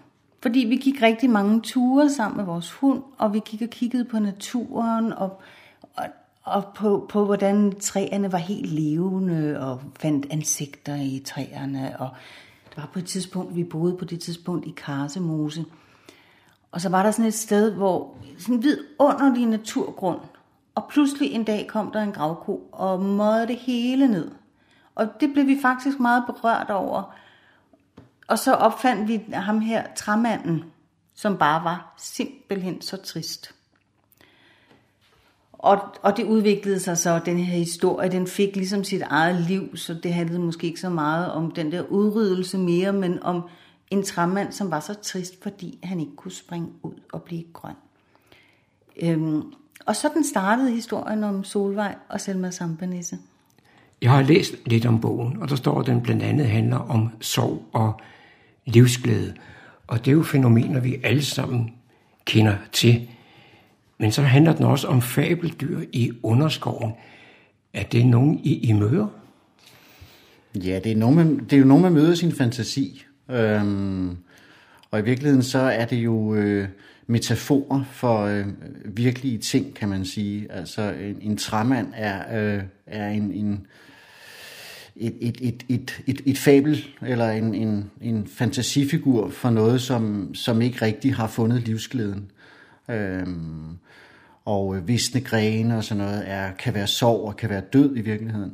Fordi 0.45 0.59
vi 0.59 0.75
gik 0.75 1.01
rigtig 1.01 1.29
mange 1.29 1.61
ture 1.61 2.09
sammen 2.09 2.37
med 2.37 2.45
vores 2.45 2.71
hund, 2.71 3.03
og 3.17 3.33
vi 3.33 3.41
gik 3.45 3.61
og 3.61 3.67
kiggede 3.69 4.05
på 4.05 4.19
naturen, 4.19 5.13
og, 5.13 5.41
og, 5.95 6.03
og 6.43 6.63
på, 6.75 7.05
på 7.09 7.25
hvordan 7.25 7.79
træerne 7.79 8.31
var 8.31 8.37
helt 8.37 8.71
levende, 8.71 9.59
og 9.59 9.81
fandt 9.99 10.27
ansigter 10.29 10.95
i 10.95 11.21
træerne. 11.25 11.95
Og 11.99 12.09
det 12.69 12.77
var 12.77 12.89
på 12.93 12.99
et 12.99 13.05
tidspunkt, 13.05 13.55
vi 13.55 13.63
boede 13.63 13.97
på 13.97 14.05
det 14.05 14.19
tidspunkt 14.19 14.67
i 14.67 14.73
Karsemose. 14.77 15.65
Og 16.71 16.81
så 16.81 16.89
var 16.89 17.03
der 17.03 17.11
sådan 17.11 17.25
et 17.25 17.33
sted, 17.33 17.73
hvor 17.73 18.15
sådan 18.37 18.55
en 18.55 18.63
vidunderlig 18.63 19.45
naturgrund, 19.45 20.19
og 20.75 20.87
pludselig 20.89 21.31
en 21.31 21.43
dag 21.43 21.67
kom 21.67 21.91
der 21.91 22.01
en 22.01 22.11
gravko 22.11 22.69
og 22.71 23.01
mødte 23.01 23.47
det 23.47 23.55
hele 23.55 24.07
ned. 24.07 24.31
Og 24.95 25.07
det 25.19 25.33
blev 25.33 25.47
vi 25.47 25.57
faktisk 25.61 25.99
meget 25.99 26.23
berørt 26.27 26.69
over. 26.69 27.13
Og 28.27 28.39
så 28.39 28.53
opfandt 28.53 29.07
vi 29.07 29.21
ham 29.33 29.59
her, 29.59 29.83
træmanden, 29.95 30.63
som 31.15 31.37
bare 31.37 31.63
var 31.63 31.93
simpelthen 31.97 32.81
så 32.81 32.97
trist. 32.97 33.51
Og, 35.53 35.79
og 36.01 36.17
det 36.17 36.25
udviklede 36.25 36.79
sig 36.79 36.97
så, 36.97 37.19
den 37.25 37.37
her 37.37 37.57
historie, 37.57 38.11
den 38.11 38.27
fik 38.27 38.55
ligesom 38.55 38.83
sit 38.83 39.01
eget 39.01 39.41
liv, 39.41 39.77
så 39.77 39.93
det 39.93 40.13
handlede 40.13 40.39
måske 40.39 40.67
ikke 40.67 40.79
så 40.79 40.89
meget 40.89 41.31
om 41.31 41.51
den 41.51 41.71
der 41.71 41.81
udryddelse 41.81 42.57
mere, 42.57 42.93
men 42.93 43.23
om 43.23 43.49
en 43.91 44.03
træmand, 44.03 44.51
som 44.51 44.71
var 44.71 44.79
så 44.79 44.93
trist, 44.93 45.43
fordi 45.43 45.79
han 45.83 45.99
ikke 45.99 46.15
kunne 46.15 46.31
springe 46.31 46.67
ud 46.83 46.93
og 47.13 47.23
blive 47.23 47.43
grøn. 47.53 47.75
Øhm, 49.01 49.53
og 49.85 49.95
sådan 49.95 50.23
startede 50.23 50.71
historien 50.71 51.23
om 51.23 51.43
Solvej 51.43 51.95
og 52.09 52.21
Selma 52.21 52.51
Sampanisse. 52.51 53.17
Jeg 54.01 54.11
har 54.11 54.21
læst 54.21 54.53
lidt 54.65 54.85
om 54.85 55.01
bogen, 55.01 55.41
og 55.41 55.49
der 55.49 55.55
står, 55.55 55.79
at 55.79 55.85
den 55.85 56.01
blandt 56.01 56.23
andet 56.23 56.47
handler 56.47 56.77
om 56.77 57.09
sorg 57.21 57.65
og 57.73 57.99
livsglæde. 58.65 59.33
Og 59.87 59.99
det 59.99 60.07
er 60.11 60.15
jo 60.15 60.23
fænomener, 60.23 60.79
vi 60.79 60.99
alle 61.03 61.23
sammen 61.23 61.73
kender 62.25 62.55
til. 62.71 63.07
Men 63.97 64.11
så 64.11 64.21
handler 64.21 64.53
den 64.53 64.65
også 64.65 64.87
om 64.87 65.01
fabeldyr 65.01 65.81
i 65.93 66.11
underskoven. 66.23 66.93
Er 67.73 67.83
det 67.83 68.05
nogen, 68.05 68.39
I, 68.43 68.69
I 68.69 68.73
møder? 68.73 69.07
Ja, 70.55 70.79
det 70.83 70.91
er, 70.91 70.95
nogen, 70.95 71.15
man, 71.15 71.37
det 71.37 71.53
er 71.53 71.57
jo 71.57 71.65
nogen, 71.65 71.83
man 71.83 71.93
møder 71.93 72.15
sin 72.15 72.31
fantasi. 72.31 73.05
Øhm, 73.29 74.17
og 74.91 74.99
i 74.99 75.03
virkeligheden 75.03 75.43
så 75.43 75.59
er 75.59 75.85
det 75.85 75.97
jo 75.97 76.35
øh, 76.35 76.67
metaforer 77.07 77.83
for 77.91 78.21
øh, 78.21 78.45
virkelige 78.85 79.37
ting, 79.37 79.75
kan 79.75 79.89
man 79.89 80.05
sige. 80.05 80.51
Altså 80.51 80.81
en, 80.81 81.17
en 81.21 81.37
træmand 81.37 81.87
er, 81.95 82.41
øh, 82.41 82.63
er 82.87 83.09
en, 83.09 83.33
en, 83.33 83.67
et, 84.95 85.15
et, 85.21 85.37
et, 85.41 85.65
et, 85.69 86.03
et, 86.07 86.21
et 86.25 86.37
fabel 86.37 86.85
eller 87.01 87.29
en, 87.29 87.55
en, 87.55 87.91
en 88.01 88.27
fantasifigur 88.27 89.29
for 89.29 89.49
noget, 89.49 89.81
som, 89.81 90.35
som 90.35 90.61
ikke 90.61 90.81
rigtig 90.81 91.15
har 91.15 91.27
fundet 91.27 91.61
livsglæden. 91.61 92.31
Øhm, 92.89 93.77
og 94.45 94.87
visne 94.87 95.21
grene 95.21 95.77
og 95.77 95.83
sådan 95.83 96.03
noget 96.03 96.23
er, 96.25 96.51
kan 96.51 96.73
være 96.73 96.87
sorg 96.87 97.27
og 97.27 97.37
kan 97.37 97.49
være 97.49 97.61
død 97.73 97.97
i 97.97 98.01
virkeligheden. 98.01 98.53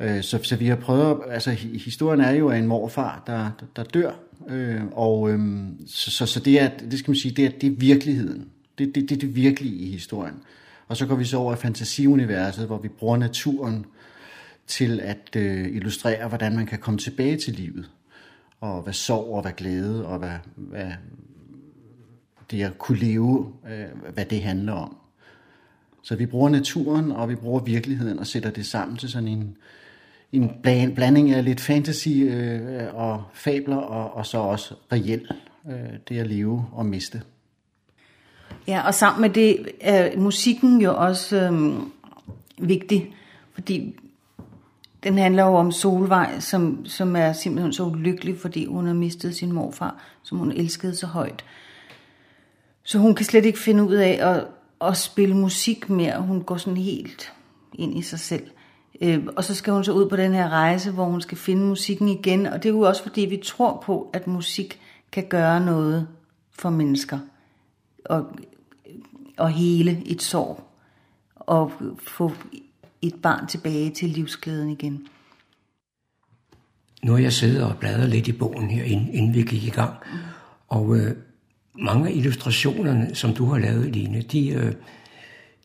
Øh, 0.00 0.22
så, 0.22 0.38
så 0.42 0.56
vi 0.56 0.66
har 0.66 0.76
prøvet, 0.76 1.18
altså 1.30 1.50
historien 1.84 2.20
er 2.20 2.30
jo 2.30 2.50
af 2.50 2.58
en 2.58 2.66
morfar, 2.66 3.22
der, 3.26 3.50
der, 3.60 3.66
der 3.76 3.82
dør, 3.84 4.12
øh, 4.48 4.80
og 4.92 5.30
øh, 5.30 5.38
så, 5.86 6.10
så, 6.10 6.26
så 6.26 6.40
det 6.40 6.60
er, 6.60 6.68
det 6.90 6.98
skal 6.98 7.10
man 7.10 7.16
sige, 7.16 7.34
det 7.34 7.44
er, 7.44 7.50
det 7.60 7.66
er 7.72 7.76
virkeligheden. 7.76 8.48
Det, 8.78 8.94
det, 8.94 9.08
det 9.08 9.12
er 9.16 9.20
det 9.20 9.36
virkelige 9.36 9.74
i 9.74 9.90
historien. 9.90 10.34
Og 10.88 10.96
så 10.96 11.06
går 11.06 11.14
vi 11.14 11.24
så 11.24 11.36
over 11.36 11.52
i 11.52 11.56
fantasiuniverset, 11.56 12.66
hvor 12.66 12.78
vi 12.78 12.88
bruger 12.88 13.16
naturen 13.16 13.86
til 14.70 15.00
at 15.00 15.36
øh, 15.36 15.76
illustrere, 15.76 16.28
hvordan 16.28 16.56
man 16.56 16.66
kan 16.66 16.78
komme 16.78 16.98
tilbage 16.98 17.36
til 17.36 17.54
livet. 17.54 17.90
Og 18.60 18.82
hvad 18.82 18.92
sorg 18.92 19.34
og 19.34 19.42
hvad 19.42 19.52
glæde 19.52 20.06
og 20.06 20.18
hvad, 20.18 20.36
hvad 20.56 20.92
det 22.50 22.62
at 22.62 22.78
kunne 22.78 22.98
leve, 22.98 23.52
øh, 23.70 24.12
hvad 24.14 24.24
det 24.24 24.42
handler 24.42 24.72
om. 24.72 24.96
Så 26.02 26.16
vi 26.16 26.26
bruger 26.26 26.48
naturen, 26.48 27.12
og 27.12 27.28
vi 27.28 27.34
bruger 27.34 27.60
virkeligheden 27.60 28.18
og 28.18 28.26
sætter 28.26 28.50
det 28.50 28.66
sammen 28.66 28.96
til 28.96 29.08
sådan 29.08 29.28
en, 29.28 29.56
en 30.32 30.50
blanding 30.94 31.30
af 31.30 31.44
lidt 31.44 31.60
fantasy 31.60 32.08
øh, 32.08 32.94
og 32.94 33.22
fabler, 33.32 33.76
og, 33.76 34.14
og 34.14 34.26
så 34.26 34.38
også 34.38 34.74
reelt 34.92 35.32
øh, 35.70 35.98
det 36.08 36.18
at 36.18 36.26
leve 36.26 36.66
og 36.72 36.86
miste. 36.86 37.22
Ja, 38.66 38.86
og 38.86 38.94
sammen 38.94 39.20
med 39.20 39.30
det 39.30 39.68
er 39.80 40.18
musikken 40.18 40.80
jo 40.80 40.96
også 40.96 41.36
øh, 41.36 41.76
vigtig, 42.68 43.14
fordi 43.52 43.96
den 45.02 45.18
handler 45.18 45.42
jo 45.42 45.54
om 45.54 45.72
Solvej, 45.72 46.40
som, 46.40 46.86
som 46.86 47.16
er 47.16 47.32
simpelthen 47.32 47.72
så 47.72 47.84
ulykkelig, 47.84 48.38
fordi 48.38 48.66
hun 48.66 48.86
har 48.86 48.94
mistet 48.94 49.36
sin 49.36 49.52
morfar, 49.52 50.02
som 50.22 50.38
hun 50.38 50.52
elskede 50.52 50.96
så 50.96 51.06
højt. 51.06 51.44
Så 52.82 52.98
hun 52.98 53.14
kan 53.14 53.26
slet 53.26 53.44
ikke 53.44 53.58
finde 53.58 53.84
ud 53.84 53.94
af 53.94 54.18
at, 54.20 54.46
at 54.88 54.96
spille 54.96 55.36
musik 55.36 55.90
mere. 55.90 56.22
Hun 56.22 56.42
går 56.42 56.56
sådan 56.56 56.76
helt 56.76 57.32
ind 57.74 57.98
i 57.98 58.02
sig 58.02 58.20
selv. 58.20 58.50
Øh, 59.00 59.26
og 59.36 59.44
så 59.44 59.54
skal 59.54 59.72
hun 59.72 59.84
så 59.84 59.92
ud 59.92 60.08
på 60.08 60.16
den 60.16 60.34
her 60.34 60.48
rejse, 60.48 60.90
hvor 60.90 61.04
hun 61.04 61.20
skal 61.20 61.38
finde 61.38 61.66
musikken 61.66 62.08
igen. 62.08 62.46
Og 62.46 62.62
det 62.62 62.68
er 62.68 62.72
jo 62.72 62.80
også 62.80 63.02
fordi, 63.02 63.20
vi 63.20 63.42
tror 63.44 63.82
på, 63.86 64.10
at 64.12 64.26
musik 64.26 64.80
kan 65.12 65.26
gøre 65.28 65.60
noget 65.60 66.08
for 66.52 66.70
mennesker. 66.70 67.18
Og, 68.04 68.26
og 69.38 69.50
hele 69.50 70.02
et 70.06 70.22
sorg. 70.22 70.64
Og 71.36 71.72
få 71.98 72.32
et 73.02 73.14
barn 73.22 73.46
tilbage 73.46 73.90
til 73.90 74.08
livsglæden 74.08 74.70
igen. 74.70 75.06
Nu 77.02 77.12
har 77.12 77.18
jeg 77.18 77.32
siddet 77.32 77.64
og 77.64 77.76
bladret 77.76 78.08
lidt 78.08 78.28
i 78.28 78.32
bogen 78.32 78.70
her, 78.70 78.84
inden, 78.84 79.34
vi 79.34 79.42
gik 79.42 79.64
i 79.64 79.70
gang. 79.70 79.94
Og 80.68 80.96
øh, 80.96 81.16
mange 81.74 82.08
af 82.08 82.12
illustrationerne, 82.14 83.14
som 83.14 83.34
du 83.34 83.44
har 83.44 83.58
lavet, 83.58 83.96
Line, 83.96 84.22
de, 84.22 84.48
øh, 84.48 84.72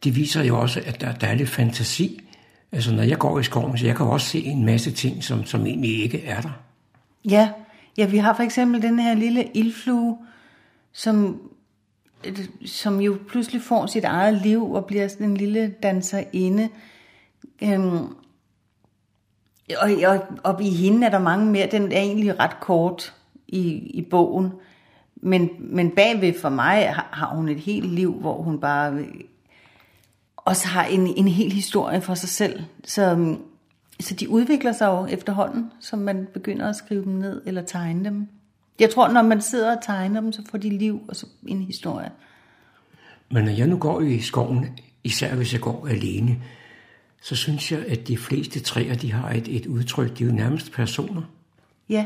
de 0.04 0.12
viser 0.12 0.44
jo 0.44 0.60
også, 0.60 0.82
at 0.86 1.02
der, 1.02 1.14
der 1.14 1.28
er 1.28 1.36
lidt 1.36 1.50
fantasi. 1.50 2.22
Altså, 2.72 2.94
når 2.94 3.04
jeg 3.04 3.18
går 3.18 3.40
i 3.40 3.44
skoven, 3.44 3.78
så 3.78 3.86
jeg 3.86 3.96
kan 3.96 4.06
også 4.06 4.28
se 4.28 4.40
en 4.40 4.66
masse 4.66 4.92
ting, 4.92 5.24
som, 5.24 5.46
som 5.46 5.66
egentlig 5.66 6.04
ikke 6.04 6.26
er 6.26 6.42
der. 6.42 6.62
Ja, 7.30 7.50
ja, 7.98 8.06
vi 8.06 8.18
har 8.18 8.36
for 8.36 8.44
eksempel 8.44 8.82
den 8.82 9.00
her 9.00 9.16
lille 9.16 9.46
ildflue, 9.54 10.18
som, 10.94 11.42
som 12.66 13.02
jo 13.02 13.18
pludselig 13.30 13.62
får 13.62 13.86
sit 13.86 14.04
eget 14.04 14.42
liv 14.42 14.72
og 14.72 14.86
bliver 14.86 15.08
sådan 15.08 15.30
en 15.30 15.38
lille 15.38 15.74
danserinde. 15.84 16.70
Øhm, 17.64 18.16
Og, 19.82 19.92
og, 20.08 20.20
og 20.44 20.64
i 20.64 20.70
hende 20.70 21.08
er 21.08 21.12
der 21.12 21.20
mange 21.20 21.46
mere. 21.46 21.68
Den 21.72 21.92
er 21.92 22.00
egentlig 22.00 22.40
ret 22.40 22.60
kort 22.62 23.14
i, 23.48 23.62
i 23.72 24.02
bogen. 24.02 24.52
Men, 25.16 25.50
men 25.60 25.92
bagved 25.92 26.40
for 26.42 26.50
mig 26.50 26.94
har, 26.94 27.10
har 27.12 27.36
hun 27.36 27.50
et 27.50 27.60
helt 27.60 27.92
liv, 27.92 28.14
hvor 28.14 28.42
hun 28.42 28.60
bare 28.60 29.06
også 30.38 30.68
har 30.68 30.84
en, 30.84 31.08
en 31.08 31.28
hel 31.28 31.52
historie 31.52 32.02
for 32.02 32.14
sig 32.14 32.30
selv. 32.30 32.64
Så, 32.84 33.36
så 34.00 34.14
de 34.16 34.30
udvikler 34.30 34.72
sig 34.72 34.86
jo 34.86 35.06
efterhånden, 35.06 35.72
som 35.80 36.00
man 36.00 36.28
begynder 36.34 36.70
at 36.70 36.76
skrive 36.76 37.04
dem 37.04 37.14
ned 37.14 37.42
eller 37.46 37.62
tegne 37.62 38.06
dem. 38.06 38.28
Jeg 38.80 38.90
tror, 38.90 39.08
når 39.08 39.22
man 39.22 39.42
sidder 39.42 39.78
og 39.78 39.84
tegner 39.84 40.22
dem, 40.22 40.32
så 40.32 40.42
får 40.50 40.58
de 40.58 40.70
liv 40.70 41.02
og 41.08 41.16
så 41.16 41.26
en 41.48 41.62
historie. 41.62 42.12
Men 43.32 43.44
når 43.44 43.52
jeg 43.52 43.68
nu 43.68 43.78
går 43.78 44.02
i 44.02 44.20
skoven, 44.20 44.80
især 45.04 45.36
hvis 45.36 45.54
jeg 45.54 45.62
går 45.62 45.88
alene, 45.88 46.38
så 47.26 47.36
synes 47.36 47.72
jeg, 47.72 47.86
at 47.86 48.08
de 48.08 48.18
fleste 48.18 48.60
træer, 48.60 48.96
de 48.96 49.12
har 49.12 49.32
et, 49.32 49.56
et 49.56 49.66
udtryk. 49.66 50.18
De 50.18 50.24
er 50.24 50.28
jo 50.28 50.34
nærmest 50.34 50.72
personer. 50.72 51.22
Ja, 51.90 52.06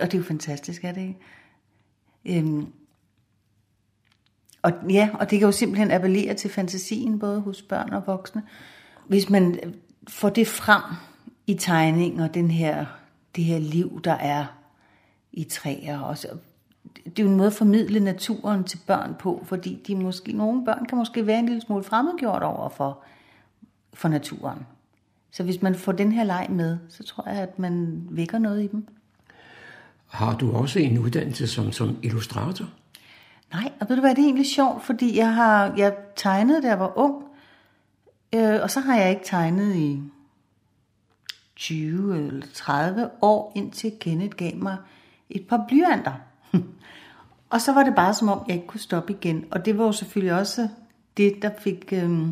og 0.00 0.06
det 0.06 0.14
er 0.14 0.18
jo 0.18 0.24
fantastisk, 0.24 0.84
er 0.84 0.92
det 0.92 1.00
ikke? 1.00 2.38
Øhm, 2.40 2.66
og 4.62 4.72
ja, 4.90 5.10
og 5.14 5.30
det 5.30 5.38
kan 5.38 5.46
jo 5.46 5.52
simpelthen 5.52 5.90
appellere 5.90 6.34
til 6.34 6.50
fantasien, 6.50 7.18
både 7.18 7.40
hos 7.40 7.62
børn 7.62 7.92
og 7.92 8.02
voksne. 8.06 8.42
Hvis 9.06 9.30
man 9.30 9.74
får 10.08 10.28
det 10.28 10.46
frem 10.46 10.82
i 11.46 11.54
tegningen 11.54 12.20
og 12.20 12.34
den 12.34 12.50
her, 12.50 12.86
det 13.36 13.44
her 13.44 13.58
liv, 13.58 14.00
der 14.04 14.14
er 14.14 14.46
i 15.32 15.44
træer. 15.44 16.00
Og 16.00 16.18
så, 16.18 16.28
det 17.04 17.18
er 17.18 17.22
jo 17.22 17.30
en 17.30 17.36
måde 17.36 17.46
at 17.46 17.52
formidle 17.52 18.00
naturen 18.00 18.64
til 18.64 18.80
børn 18.86 19.14
på, 19.18 19.42
fordi 19.46 19.82
de 19.86 19.96
måske, 19.96 20.32
nogle 20.32 20.64
børn 20.64 20.86
kan 20.86 20.98
måske 20.98 21.26
være 21.26 21.38
en 21.38 21.46
lille 21.46 21.60
smule 21.60 21.84
fremmedgjort 21.84 22.42
over 22.42 22.68
for, 22.68 23.04
for 23.98 24.08
naturen. 24.08 24.66
Så 25.30 25.42
hvis 25.42 25.62
man 25.62 25.74
får 25.74 25.92
den 25.92 26.12
her 26.12 26.24
leg 26.24 26.46
med, 26.50 26.78
så 26.88 27.04
tror 27.04 27.28
jeg, 27.28 27.38
at 27.38 27.58
man 27.58 28.06
vækker 28.10 28.38
noget 28.38 28.64
i 28.64 28.66
dem. 28.66 28.86
Har 30.06 30.36
du 30.36 30.52
også 30.52 30.78
en 30.78 30.98
uddannelse 30.98 31.46
som, 31.46 31.72
som 31.72 31.98
illustrator? 32.02 32.64
Nej, 33.52 33.72
og 33.80 33.88
ved 33.88 33.96
du 33.96 34.00
hvad, 34.00 34.10
det 34.10 34.18
er 34.18 34.26
egentlig 34.26 34.46
sjovt, 34.46 34.84
fordi 34.84 35.16
jeg 35.16 35.34
har 35.34 35.74
jeg 35.76 35.96
tegnede, 36.16 36.62
da 36.62 36.68
jeg 36.68 36.78
var 36.78 36.98
ung, 36.98 37.24
øh, 38.34 38.62
og 38.62 38.70
så 38.70 38.80
har 38.80 38.96
jeg 38.96 39.10
ikke 39.10 39.24
tegnet 39.24 39.76
i 39.76 40.02
20 41.56 42.18
eller 42.18 42.46
30 42.54 43.10
år, 43.22 43.52
indtil 43.56 43.92
Kenneth 44.00 44.36
gav 44.36 44.56
mig 44.56 44.76
et 45.30 45.46
par 45.48 45.64
blyanter. 45.68 46.12
og 47.50 47.60
så 47.60 47.72
var 47.72 47.82
det 47.82 47.94
bare 47.94 48.14
som 48.14 48.28
om, 48.28 48.44
jeg 48.48 48.56
ikke 48.56 48.66
kunne 48.66 48.80
stoppe 48.80 49.12
igen. 49.12 49.44
Og 49.50 49.64
det 49.64 49.78
var 49.78 49.84
jo 49.84 49.92
selvfølgelig 49.92 50.38
også 50.38 50.68
det, 51.16 51.42
der 51.42 51.50
fik... 51.58 51.92
Øh, 51.92 52.28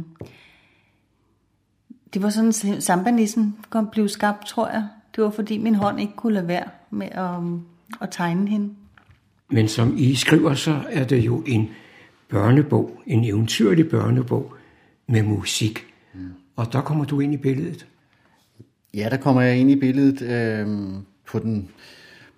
det 2.16 2.22
var 2.22 2.30
sådan, 2.30 2.80
sambanissen 2.80 3.56
blev 3.92 4.08
skabt, 4.08 4.46
tror 4.46 4.68
jeg. 4.68 4.86
Det 5.16 5.24
var 5.24 5.30
fordi 5.30 5.58
min 5.58 5.74
hånd 5.74 6.00
ikke 6.00 6.12
kunne 6.16 6.34
lade 6.34 6.48
være 6.48 6.64
med 6.90 7.06
at, 7.06 7.40
at 8.00 8.08
tegne 8.10 8.48
hende. 8.48 8.74
Men 9.50 9.68
som 9.68 9.94
I 9.98 10.14
skriver, 10.14 10.54
så 10.54 10.80
er 10.90 11.04
det 11.04 11.26
jo 11.26 11.42
en 11.46 11.68
børnebog, 12.28 13.02
en 13.06 13.24
eventyrlig 13.24 13.88
børnebog 13.88 14.54
med 15.06 15.22
musik. 15.22 15.86
Mm. 16.14 16.20
Og 16.56 16.72
der 16.72 16.80
kommer 16.80 17.04
du 17.04 17.20
ind 17.20 17.34
i 17.34 17.36
billedet. 17.36 17.86
Ja, 18.94 19.08
der 19.10 19.16
kommer 19.16 19.42
jeg 19.42 19.56
ind 19.56 19.70
i 19.70 19.76
billedet 19.76 20.22
øh, 20.22 20.88
på, 21.26 21.38
den, 21.38 21.68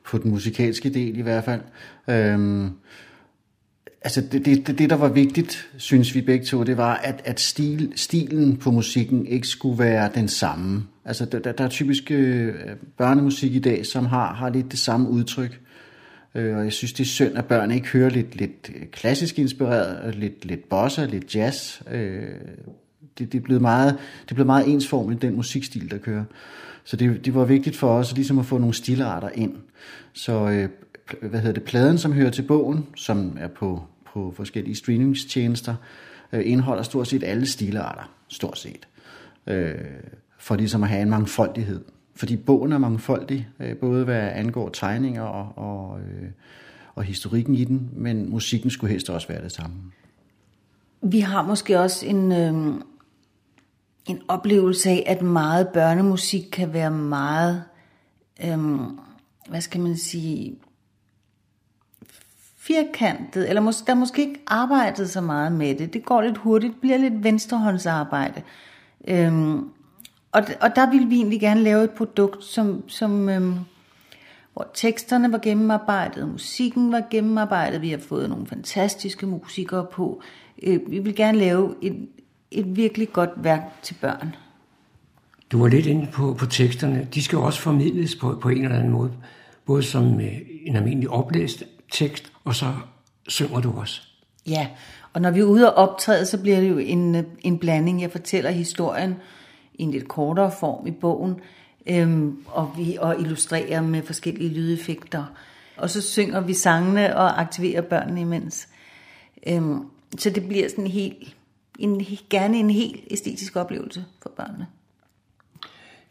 på 0.05 0.19
den 0.19 0.31
musikalske 0.31 0.95
del 0.95 1.19
i 1.19 1.23
hvert 1.23 1.45
fald. 1.45 1.61
Øh, 2.09 2.71
altså 4.03 4.21
det, 4.21 4.45
det, 4.45 4.79
det, 4.79 4.91
der 4.91 4.97
var 4.97 5.09
vigtigt, 5.09 5.69
synes 5.77 6.15
vi 6.15 6.21
begge 6.21 6.45
to, 6.45 6.63
det 6.63 6.77
var, 6.77 6.95
at, 6.95 7.23
at 7.25 7.41
stil, 7.41 7.93
stilen 7.97 8.57
på 8.57 8.71
musikken 8.71 9.27
ikke 9.27 9.47
skulle 9.47 9.79
være 9.79 10.11
den 10.15 10.29
samme. 10.29 10.85
Altså 11.05 11.25
der, 11.25 11.53
der 11.53 11.65
er 11.65 11.69
typisk 11.69 12.11
øh, 12.11 12.55
børnemusik 12.99 13.55
i 13.55 13.59
dag, 13.59 13.87
som 13.87 14.07
har, 14.07 14.35
har 14.35 14.49
lidt 14.49 14.71
det 14.71 14.79
samme 14.79 15.09
udtryk. 15.09 15.61
Øh, 16.35 16.57
og 16.57 16.65
jeg 16.65 16.73
synes, 16.73 16.93
det 16.93 17.05
er 17.05 17.09
synd, 17.09 17.39
at 17.39 17.45
børn 17.45 17.71
ikke 17.71 17.89
hører 17.89 18.11
lidt, 18.11 18.37
lidt 18.37 18.71
øh, 18.77 18.87
klassisk 18.87 19.39
inspireret, 19.39 20.07
øh, 20.07 20.21
lidt, 20.21 20.45
lidt 20.45 20.69
bossa, 20.69 21.05
lidt 21.05 21.35
jazz. 21.35 21.83
Øh, 21.91 22.23
det, 23.19 23.33
det, 23.33 23.39
er 23.39 23.43
blevet 23.43 23.63
meget, 23.63 23.93
det 24.25 24.31
er 24.31 24.35
blevet 24.35 24.47
meget 24.47 24.69
ensformigt, 24.69 25.23
den 25.23 25.37
musikstil, 25.37 25.91
der 25.91 25.99
kører. 25.99 26.25
Så 26.85 26.97
det, 26.97 27.25
det 27.25 27.35
var 27.35 27.45
vigtigt 27.45 27.77
for 27.77 27.99
os 27.99 28.15
ligesom 28.15 28.39
at 28.39 28.47
få 28.47 28.59
nogle 28.59 28.75
stilarter 28.75 29.29
ind. 29.35 29.55
Så 30.13 30.49
øh, 30.49 30.69
hvad 31.21 31.41
hedder 31.41 31.55
det, 31.55 31.63
pladen, 31.63 31.99
som 31.99 32.13
hører 32.13 32.31
til 32.31 32.43
bogen, 32.43 32.87
som 32.97 33.37
er 33.41 33.49
på, 33.49 33.83
på 34.13 34.33
forskellige 34.37 34.77
streamingstjenester, 34.77 35.75
øh, 36.33 36.43
indeholder 36.45 36.83
stort 36.83 37.09
set 37.09 37.25
alle 37.25 37.47
stilarter, 37.47 38.11
stort 38.29 38.59
set. 38.59 38.89
Øh, 39.47 39.75
for 40.39 40.57
ligesom 40.57 40.83
at 40.83 40.89
have 40.89 41.03
en 41.03 41.11
mangfoldighed. 41.11 41.85
Fordi 42.17 42.37
bogen 42.37 42.73
er 42.73 42.79
mangfoldig, 42.79 43.49
øh, 43.61 43.77
både 43.77 44.05
hvad 44.05 44.31
angår 44.35 44.69
tegninger 44.69 45.23
og, 45.23 45.53
og, 45.57 46.01
øh, 46.01 46.29
og 46.95 47.05
historikken 47.05 47.55
i 47.55 47.65
den, 47.65 47.91
men 47.93 48.31
musikken 48.31 48.71
skulle 48.71 48.91
helst 48.91 49.11
også 49.11 49.29
være 49.29 49.43
det 49.43 49.53
samme. 49.53 49.77
Vi 51.03 51.21
har 51.21 51.43
måske 51.43 51.81
også 51.81 52.07
en, 52.07 52.33
øh, 52.33 52.75
en 54.07 54.21
oplevelse 54.29 54.91
af, 54.91 55.05
at 55.07 55.23
meget 55.23 55.69
børnemusik 55.69 56.49
kan 56.53 56.73
være 56.73 56.91
meget, 56.91 57.63
øh, 58.45 58.59
hvad 59.49 59.61
skal 59.61 59.81
man 59.81 59.97
sige, 59.97 60.57
firkantet, 62.69 63.49
eller 63.49 63.63
mås- 63.63 63.85
der 63.87 63.95
måske 63.95 64.23
ikke 64.23 64.41
arbejdet 64.47 65.11
så 65.11 65.21
meget 65.21 65.53
med 65.53 65.75
det. 65.75 65.95
Det 65.95 66.05
går 66.05 66.23
lidt 66.23 66.39
hurtigt, 66.39 66.81
bliver 66.81 66.97
lidt 66.97 67.25
venstrehåndsarbejde. 67.25 68.43
Øhm, 69.09 69.59
og, 70.33 70.43
og 70.61 70.77
der 70.77 70.91
ville 70.91 71.09
vi 71.09 71.17
egentlig 71.17 71.41
gerne 71.41 71.63
lave 71.63 71.85
et 71.85 71.91
produkt, 71.91 72.45
som, 72.45 72.89
som 72.89 73.29
øhm, 73.29 73.55
hvor 74.53 74.67
teksterne 74.75 75.33
var 75.33 75.39
gennemarbejdet, 75.39 76.29
musikken 76.29 76.93
var 76.93 77.03
gennemarbejdet, 77.11 77.83
vi 77.83 77.91
har 77.91 77.99
fået 77.99 78.29
nogle 78.29 78.47
fantastiske 78.47 79.27
musikere 79.27 79.87
på. 79.93 80.23
Øh, 80.63 80.81
vi 80.89 80.99
vil 80.99 81.15
gerne 81.15 81.39
lave 81.39 81.75
et, 81.83 82.09
et 82.51 82.77
virkelig 82.77 83.13
godt 83.13 83.31
værk 83.37 83.83
til 83.83 83.97
børn. 84.01 84.35
Du 85.53 85.61
var 85.61 85.69
lidt 85.69 85.87
inde 85.87 86.09
på, 86.13 86.35
på 86.35 86.47
teksterne. 86.47 87.09
De 87.15 87.23
skal 87.23 87.37
jo 87.37 87.43
også 87.43 87.61
formidles 87.61 88.17
på, 88.17 88.39
på 88.43 88.49
en 88.49 88.65
eller 88.65 88.77
anden 88.77 88.93
måde. 88.93 89.13
Både 89.67 89.83
som 89.83 90.21
øh, 90.21 90.39
en 90.67 90.77
almindelig 90.77 91.11
oplæst 91.11 91.65
tekst, 91.91 92.33
og 92.45 92.55
så 92.55 92.75
synger 93.29 93.61
du 93.61 93.73
også. 93.81 94.03
Ja, 94.47 94.69
og 95.13 95.21
når 95.21 95.31
vi 95.31 95.41
er 95.41 95.45
ude 95.45 95.75
og 95.75 95.89
optræde, 95.89 96.27
så 96.27 96.39
bliver 96.39 96.61
det 96.61 96.71
jo 96.71 96.79
en, 96.79 97.27
en 97.41 97.59
blanding. 97.59 98.03
Jeg 98.03 98.13
fortæller 98.13 98.51
historien 98.51 99.15
i 99.75 99.83
en 99.83 99.91
lidt 99.91 100.09
kortere 100.09 100.53
form 100.61 100.87
i 100.87 100.91
bogen, 100.91 101.41
øhm, 101.87 102.45
og 102.47 102.73
vi 102.77 102.97
og 103.01 103.21
illustrerer 103.21 103.81
med 103.81 104.03
forskellige 104.03 104.55
lydeffekter. 104.55 105.25
Og 105.77 105.91
så 105.91 106.03
synger 106.03 106.41
vi 106.41 106.55
sangene 106.55 107.17
og 107.17 107.41
aktiverer 107.41 107.81
børnene 107.81 108.21
imens. 108.21 108.69
Øhm, 109.47 109.81
så 110.19 110.31
det 110.31 110.49
bliver 110.49 110.69
sådan 110.69 110.85
en 110.85 110.91
helt, 110.91 111.37
en, 111.79 112.07
gerne 112.31 112.59
en 112.59 112.71
helt 112.71 113.05
æstetisk 113.11 113.57
oplevelse 113.57 114.05
for 114.23 114.31
børnene. 114.37 114.67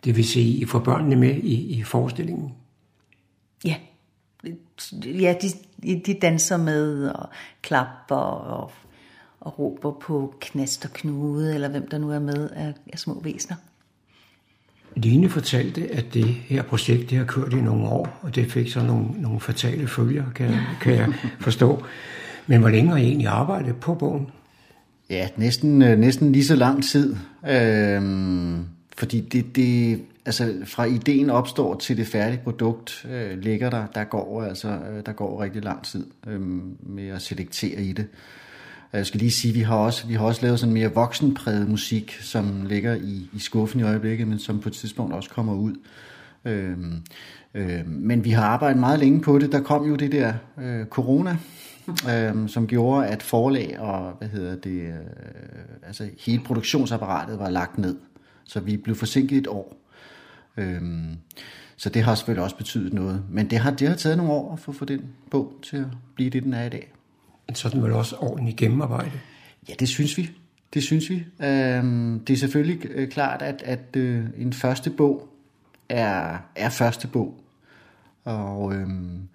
Det 0.04 0.16
vil 0.16 0.28
sige, 0.28 0.58
I 0.58 0.66
får 0.66 0.80
børnene 0.80 1.16
med 1.16 1.36
i, 1.36 1.80
i 1.80 1.84
forestillingen? 1.84 2.54
Ja, 3.66 3.76
ja, 5.06 5.36
de, 5.42 5.48
de 5.84 6.14
danser 6.22 6.58
med 6.58 7.08
og 7.08 7.30
klapper 7.62 8.16
og, 8.16 8.72
og 9.40 9.60
råber 9.60 9.92
på 9.92 10.34
knast 10.42 10.86
og 10.86 10.94
knude, 10.94 11.54
eller 11.54 11.70
hvem 11.70 11.88
der 11.88 11.98
nu 11.98 12.12
er 12.12 12.20
med 12.20 12.50
af, 12.50 12.74
af 12.94 13.00
små 13.00 13.22
væsener. 13.24 13.56
Line 14.96 15.30
fortalte, 15.30 15.88
at 15.94 16.06
det 16.14 16.26
her 16.26 16.64
projekt 16.64 17.10
det 17.10 17.18
har 17.18 17.26
kørt 17.26 17.54
i 17.54 17.62
nogle 17.62 17.88
år, 17.88 18.20
og 18.22 18.36
det 18.36 18.52
fik 18.52 18.72
så 18.72 18.84
nogle, 18.84 19.06
nogle 19.18 19.40
fatale 19.40 19.88
følger, 19.88 20.24
kan, 20.36 20.56
kan 20.82 20.94
jeg 20.94 21.14
forstå. 21.40 21.84
Men 22.48 22.60
hvor 22.60 22.70
længe 22.70 22.90
har 22.90 22.98
I 22.98 23.04
egentlig 23.04 23.28
arbejdet 23.28 23.76
på 23.76 23.96
bogen? 23.96 24.28
Ja, 25.10 25.28
næsten, 25.38 25.82
øh, 25.82 26.00
næsten 26.00 26.32
lige 26.32 26.46
så 26.46 26.56
lang 26.56 26.84
tid. 26.84 27.16
Øhm, 27.50 28.66
fordi 28.98 29.22
det, 29.22 29.56
det, 29.56 30.02
altså 30.28 30.56
fra 30.66 30.84
ideen 30.84 31.30
opstår 31.30 31.76
til 31.76 31.98
det 31.98 32.08
færdige 32.08 32.42
produkt 32.44 33.06
øh, 33.10 33.40
ligger 33.40 33.70
der, 33.70 33.86
der 33.96 34.04
går 34.04 34.44
altså 34.44 34.68
øh, 34.68 35.06
der 35.06 35.12
går 35.12 35.44
rigtig 35.44 35.64
lang 35.64 35.84
tid 35.84 36.06
øh, 36.28 36.42
med 36.80 37.08
at 37.08 37.22
selektere 37.22 37.82
i 37.82 37.94
det. 37.94 38.08
Jeg 38.94 39.06
skal 39.06 39.20
lige 39.20 39.32
sige, 39.32 39.54
vi 39.54 39.62
har 39.62 39.76
også 39.76 40.08
vi 40.08 40.14
har 40.14 40.26
også 40.26 40.42
lavet 40.42 40.60
sådan 40.60 40.74
mere 40.74 40.94
voksenpræget 40.94 41.70
musik, 41.70 42.18
som 42.22 42.66
ligger 42.66 42.96
i, 42.96 43.30
i 43.34 43.40
skuffen 43.40 43.80
i 43.80 43.84
øjeblikket, 43.84 44.28
men 44.28 44.40
som 44.40 44.60
på 44.60 44.70
et 44.70 44.76
tidspunkt 44.76 45.14
også 45.14 45.30
kommer 45.30 45.54
ud. 45.54 45.76
Øh, 46.46 46.78
øh, 47.54 47.88
men 47.88 48.24
vi 48.24 48.30
har 48.30 48.44
arbejdet 48.44 48.80
meget 48.80 49.00
længe 49.00 49.22
på 49.22 49.40
det. 49.40 49.52
Der 49.52 49.60
kom 49.60 49.88
jo 49.88 49.96
det 49.96 50.12
der 50.12 50.34
øh, 50.62 50.86
corona, 50.86 51.38
øh, 52.12 52.50
som 52.50 52.68
gjorde, 52.68 53.08
at 53.08 53.24
forlag 53.24 53.80
og 53.80 54.14
hvad 54.20 54.28
hedder 54.28 54.56
det, 54.56 54.82
øh, 54.82 54.94
altså 55.84 56.10
hele 56.20 56.44
produktionsapparatet 56.44 57.40
var 57.40 57.50
lagt 57.50 57.78
ned. 57.78 57.96
Så 58.44 58.60
vi 58.60 58.78
blev 58.78 58.96
forsinket 58.96 59.38
et 59.38 59.48
år. 59.48 59.87
Øhm, 60.58 61.18
så 61.78 61.90
det 61.90 62.04
har 62.04 62.16
selvfølgelig 62.16 62.44
også 62.44 62.56
betydet 62.56 62.94
noget. 62.94 63.24
Men 63.30 63.50
det 63.50 63.60
har, 63.60 63.72
det 63.72 63.88
har 63.88 63.96
taget 63.96 64.18
nogle 64.18 64.34
år 64.34 64.54
at 64.54 64.60
få, 64.60 64.72
få 64.72 64.86
den 64.86 65.02
bog 65.32 65.54
til 65.64 65.78
at 65.78 65.86
blive 66.16 66.30
det, 66.30 66.44
den 66.44 66.54
er 66.54 66.66
i 66.66 66.70
dag. 66.70 66.94
Så 67.54 67.70
den 67.70 67.84
vel 67.84 67.92
også 67.92 68.16
ordentligt 68.16 68.58
gennemarbejde? 68.58 69.12
Ja, 69.70 69.74
det 69.80 69.88
synes 69.88 70.18
vi. 70.18 70.30
Det 70.74 70.84
synes 70.84 71.10
vi. 71.10 71.26
Øhm, 71.46 72.20
det 72.28 72.34
er 72.34 72.38
selvfølgelig 72.38 72.86
øh, 72.90 73.10
klart, 73.10 73.42
at, 73.42 73.62
at 73.66 73.96
øh, 73.96 74.26
en 74.38 74.54
første 74.54 74.90
bog 74.90 75.30
er, 75.90 76.38
er 76.56 76.70
første 76.70 77.08
bog. 77.08 77.44
Og, 78.24 78.76
øhm, 78.76 79.28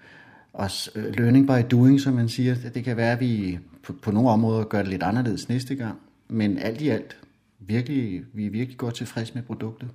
og 0.53 0.71
øh, 0.95 1.15
learning 1.15 1.47
by 1.47 1.71
doing, 1.71 2.01
som 2.01 2.15
man 2.15 2.29
siger, 2.29 2.55
det 2.75 2.85
kan 2.85 2.97
være, 2.97 3.13
at 3.13 3.21
vi 3.21 3.59
på, 3.83 3.93
på 4.03 4.11
nogle 4.11 4.31
områder 4.31 4.65
gør 4.65 4.79
det 4.79 4.89
lidt 4.89 5.03
anderledes 5.03 5.49
næste 5.49 5.75
gang. 5.75 5.99
Men 6.29 6.59
alt 6.59 6.81
i 6.81 6.89
alt, 6.89 7.17
virkelig, 7.59 8.23
vi 8.33 8.47
er 8.47 8.51
virkelig 8.51 8.79
godt 8.79 8.95
tilfredse 8.95 9.35
med 9.35 9.43
produktet. 9.43 9.89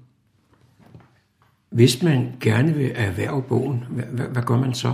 Hvis 1.70 2.04
man 2.04 2.34
gerne 2.40 2.74
vil 2.74 2.92
erhverve 2.96 3.44
bogen, 3.44 3.84
hvad, 3.90 4.06
hvad, 4.06 4.26
hvad 4.26 4.44
gør 4.44 4.58
man 4.58 4.74
så? 4.74 4.94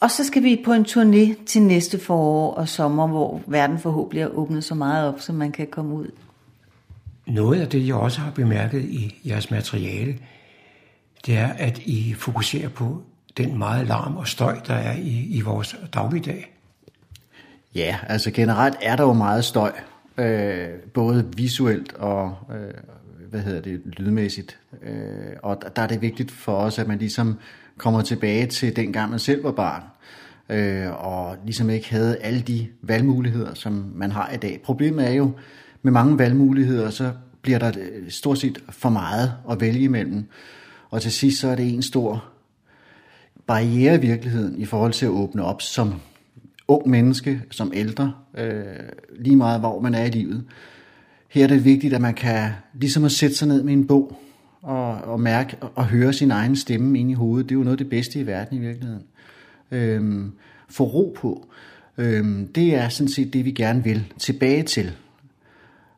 Og 0.00 0.10
så 0.10 0.24
skal 0.24 0.42
vi 0.42 0.62
på 0.64 0.72
en 0.72 0.84
turné 0.84 1.44
til 1.44 1.62
næste 1.62 1.98
forår 1.98 2.54
og 2.54 2.68
sommer, 2.68 3.06
hvor 3.06 3.42
verden 3.46 3.78
forhåbentlig 3.78 4.22
er 4.22 4.28
åbnet 4.28 4.64
så 4.64 4.74
meget 4.74 5.08
op, 5.08 5.20
så 5.20 5.32
man 5.32 5.52
kan 5.52 5.66
komme 5.66 5.94
ud. 5.94 6.10
Noget 7.26 7.60
af 7.60 7.68
det, 7.68 7.86
jeg 7.86 7.94
også 7.94 8.20
har 8.20 8.30
bemærket 8.30 8.84
i 8.84 9.14
jeres 9.26 9.50
materiale, 9.50 10.18
det 11.26 11.36
er, 11.36 11.48
at 11.48 11.78
I 11.78 12.14
fokuserer 12.18 12.68
på 12.68 13.02
den 13.36 13.58
meget 13.58 13.86
larm 13.86 14.16
og 14.16 14.28
støj, 14.28 14.58
der 14.66 14.74
er 14.74 14.96
i, 14.96 15.26
i 15.30 15.40
vores 15.40 15.76
dagligdag. 15.94 16.54
Ja, 17.74 17.98
altså 18.08 18.30
generelt 18.30 18.76
er 18.82 18.96
der 18.96 19.02
jo 19.04 19.12
meget 19.12 19.44
støj, 19.44 19.72
øh, 20.18 20.68
både 20.94 21.30
visuelt 21.36 21.92
og, 21.92 22.36
øh, 22.50 22.74
hvad 23.30 23.40
hedder 23.40 23.60
det, 23.60 23.82
lydmæssigt. 23.84 24.58
Øh, 24.82 25.36
og 25.42 25.62
der 25.76 25.82
er 25.82 25.86
det 25.86 26.00
vigtigt 26.02 26.30
for 26.30 26.56
os, 26.56 26.78
at 26.78 26.88
man 26.88 26.98
ligesom 26.98 27.38
kommer 27.78 28.02
tilbage 28.02 28.46
til 28.46 28.76
dengang 28.76 29.10
man 29.10 29.18
selv 29.18 29.44
var 29.44 29.52
barn, 29.52 29.82
øh, 30.48 31.04
og 31.04 31.36
ligesom 31.44 31.70
ikke 31.70 31.90
havde 31.90 32.16
alle 32.16 32.40
de 32.40 32.66
valgmuligheder, 32.82 33.54
som 33.54 33.92
man 33.94 34.10
har 34.12 34.30
i 34.30 34.36
dag. 34.36 34.60
Problemet 34.64 35.06
er 35.06 35.12
jo, 35.12 35.32
med 35.82 35.92
mange 35.92 36.18
valgmuligheder, 36.18 36.90
så 36.90 37.12
bliver 37.42 37.58
der 37.58 37.68
øh, 37.68 38.10
stort 38.10 38.38
set 38.38 38.58
for 38.68 38.88
meget 38.88 39.32
at 39.50 39.60
vælge 39.60 39.80
imellem. 39.80 40.26
Og 40.94 41.02
til 41.02 41.12
sidst 41.12 41.40
så 41.40 41.48
er 41.48 41.54
det 41.54 41.74
en 41.74 41.82
stor 41.82 42.24
barriere 43.46 43.94
i 43.94 44.00
virkeligheden 44.00 44.60
i 44.60 44.64
forhold 44.64 44.92
til 44.92 45.06
at 45.06 45.10
åbne 45.10 45.44
op 45.44 45.62
som 45.62 45.94
ung 46.68 46.88
menneske, 46.88 47.42
som 47.50 47.72
ældre, 47.74 48.12
øh, 48.38 48.62
lige 49.18 49.36
meget 49.36 49.60
hvor 49.60 49.80
man 49.80 49.94
er 49.94 50.04
i 50.04 50.10
livet. 50.10 50.44
Her 51.28 51.44
er 51.44 51.48
det 51.48 51.64
vigtigt, 51.64 51.94
at 51.94 52.00
man 52.00 52.14
kan 52.14 52.50
ligesom 52.74 53.04
at 53.04 53.12
sætte 53.12 53.36
sig 53.36 53.48
ned 53.48 53.62
med 53.62 53.72
en 53.72 53.86
bog 53.86 54.18
og, 54.62 54.94
og 54.94 55.20
mærke 55.20 55.56
og 55.74 55.86
høre 55.86 56.12
sin 56.12 56.30
egen 56.30 56.56
stemme 56.56 56.98
ind 56.98 57.10
i 57.10 57.14
hovedet. 57.14 57.48
Det 57.48 57.54
er 57.54 57.58
jo 57.58 57.64
noget 57.64 57.74
af 57.74 57.78
det 57.78 57.90
bedste 57.90 58.20
i 58.20 58.26
verden 58.26 58.56
i 58.56 58.60
virkeligheden. 58.60 59.04
Øh, 59.70 60.24
få 60.68 60.84
ro 60.84 61.16
på. 61.16 61.48
Øh, 61.98 62.24
det 62.54 62.74
er 62.74 62.88
sådan 62.88 63.08
set 63.08 63.32
det, 63.32 63.44
vi 63.44 63.50
gerne 63.50 63.84
vil 63.84 64.12
tilbage 64.18 64.62
til. 64.62 64.92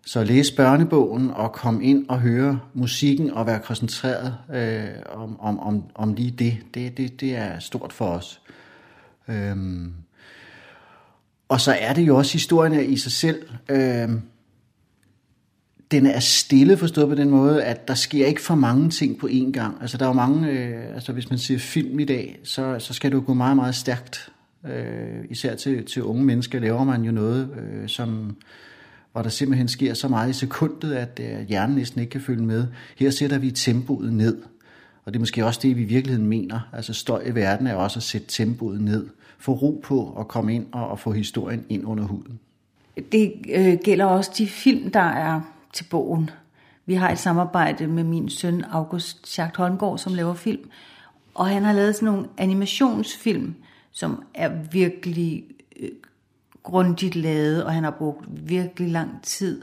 Så 0.06 0.24
læse 0.24 0.56
børnebogen 0.56 1.30
og 1.30 1.52
komme 1.52 1.84
ind 1.84 2.08
og 2.08 2.20
høre 2.20 2.60
musikken 2.74 3.30
og 3.30 3.46
være 3.46 3.60
koncentreret 3.60 4.36
øh, 4.54 5.02
om, 5.12 5.40
om, 5.40 5.58
om, 5.58 5.82
om 5.94 6.14
lige 6.14 6.30
det, 6.30 6.58
det, 6.74 6.96
det, 6.96 7.20
det 7.20 7.36
er 7.36 7.58
stort 7.58 7.92
for 7.92 8.06
os. 8.06 8.40
Øhm, 9.28 9.92
og 11.48 11.60
så 11.60 11.76
er 11.80 11.92
det 11.92 12.06
jo 12.06 12.16
også 12.16 12.32
historien 12.32 12.90
i 12.90 12.96
sig 12.96 13.12
selv. 13.12 13.48
Øhm. 13.68 14.22
den 15.90 16.06
er 16.06 16.20
stille 16.20 16.76
forstået 16.76 17.08
på 17.08 17.14
den 17.14 17.30
måde, 17.30 17.64
at 17.64 17.88
der 17.88 17.94
sker 17.94 18.26
ikke 18.26 18.42
for 18.42 18.54
mange 18.54 18.90
ting 18.90 19.18
på 19.18 19.26
én 19.26 19.52
gang. 19.52 19.76
Altså 19.80 19.96
der 19.98 20.04
er 20.04 20.08
jo 20.08 20.12
mange, 20.12 20.50
øh, 20.50 20.94
altså 20.94 21.12
hvis 21.12 21.30
man 21.30 21.38
siger 21.38 21.58
film 21.58 21.98
i 21.98 22.04
dag, 22.04 22.38
så, 22.44 22.76
så 22.78 22.94
skal 22.94 23.12
det 23.12 23.26
gå 23.26 23.34
meget, 23.34 23.56
meget 23.56 23.74
stærkt. 23.74 24.32
Øh, 24.66 25.24
især 25.30 25.54
til, 25.54 25.84
til 25.84 26.02
unge 26.02 26.24
mennesker 26.24 26.60
laver 26.60 26.84
man 26.84 27.02
jo 27.02 27.12
noget, 27.12 27.50
øh, 27.58 27.88
som, 27.88 28.36
hvor 29.16 29.22
der 29.22 29.30
simpelthen 29.30 29.68
sker 29.68 29.94
så 29.94 30.08
meget 30.08 30.30
i 30.30 30.32
sekundet, 30.32 30.92
at 30.92 31.20
øh, 31.22 31.48
hjernen 31.48 31.76
næsten 31.76 32.00
ikke 32.00 32.10
kan 32.10 32.20
følge 32.20 32.42
med. 32.42 32.66
Her 32.96 33.10
sætter 33.10 33.38
vi 33.38 33.50
tempoet 33.50 34.12
ned. 34.12 34.42
Og 35.04 35.12
det 35.12 35.16
er 35.16 35.20
måske 35.20 35.46
også 35.46 35.60
det, 35.62 35.76
vi 35.76 35.82
i 35.82 35.84
virkeligheden 35.84 36.28
mener. 36.28 36.60
Altså 36.72 36.92
støj 36.92 37.22
i 37.26 37.34
verden 37.34 37.66
er 37.66 37.74
også 37.74 37.98
at 37.98 38.02
sætte 38.02 38.26
tempoet 38.28 38.80
ned. 38.80 39.06
Få 39.38 39.52
ro 39.52 39.80
på 39.84 40.00
og 40.00 40.28
komme 40.28 40.54
ind 40.54 40.66
og, 40.72 40.88
og 40.88 40.98
få 40.98 41.12
historien 41.12 41.64
ind 41.68 41.86
under 41.86 42.04
huden. 42.04 42.38
Det 43.12 43.32
øh, 43.54 43.78
gælder 43.84 44.04
også 44.04 44.30
de 44.38 44.46
film, 44.46 44.90
der 44.90 45.00
er 45.00 45.40
til 45.72 45.84
bogen. 45.84 46.30
Vi 46.86 46.94
har 46.94 47.10
et 47.10 47.18
samarbejde 47.18 47.86
med 47.86 48.04
min 48.04 48.28
søn 48.28 48.64
August 48.64 49.26
Schacht 49.26 49.56
Holmgaard, 49.56 49.98
som 49.98 50.14
laver 50.14 50.34
film. 50.34 50.70
Og 51.34 51.46
han 51.46 51.62
har 51.62 51.72
lavet 51.72 51.94
sådan 51.94 52.06
nogle 52.06 52.26
animationsfilm, 52.38 53.54
som 53.92 54.22
er 54.34 54.50
virkelig 54.72 55.44
øh, 55.80 55.88
grundigt 56.66 57.14
lavet, 57.14 57.64
og 57.64 57.72
han 57.72 57.84
har 57.84 57.90
brugt 57.90 58.24
virkelig 58.28 58.90
lang 58.90 59.22
tid. 59.22 59.62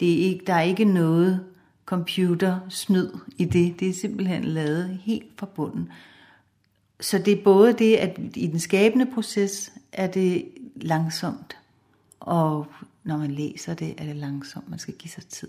Det 0.00 0.12
er 0.12 0.24
ikke, 0.24 0.44
der 0.46 0.54
er 0.54 0.62
ikke 0.62 0.84
noget 0.84 1.44
computersnyd 1.86 3.10
i 3.38 3.44
det. 3.44 3.80
Det 3.80 3.88
er 3.88 3.94
simpelthen 3.94 4.44
lavet 4.44 4.98
helt 5.02 5.26
fra 5.38 5.46
bunden. 5.46 5.88
Så 7.00 7.18
det 7.18 7.38
er 7.38 7.44
både 7.44 7.72
det, 7.72 7.96
at 7.96 8.18
i 8.34 8.46
den 8.46 8.60
skabende 8.60 9.06
proces 9.14 9.72
er 9.92 10.06
det 10.06 10.48
langsomt, 10.76 11.56
og 12.20 12.66
når 13.04 13.16
man 13.16 13.30
læser 13.30 13.74
det, 13.74 13.94
er 13.98 14.04
det 14.04 14.16
langsomt. 14.16 14.70
Man 14.70 14.78
skal 14.78 14.94
give 14.94 15.10
sig 15.10 15.26
tid. 15.26 15.48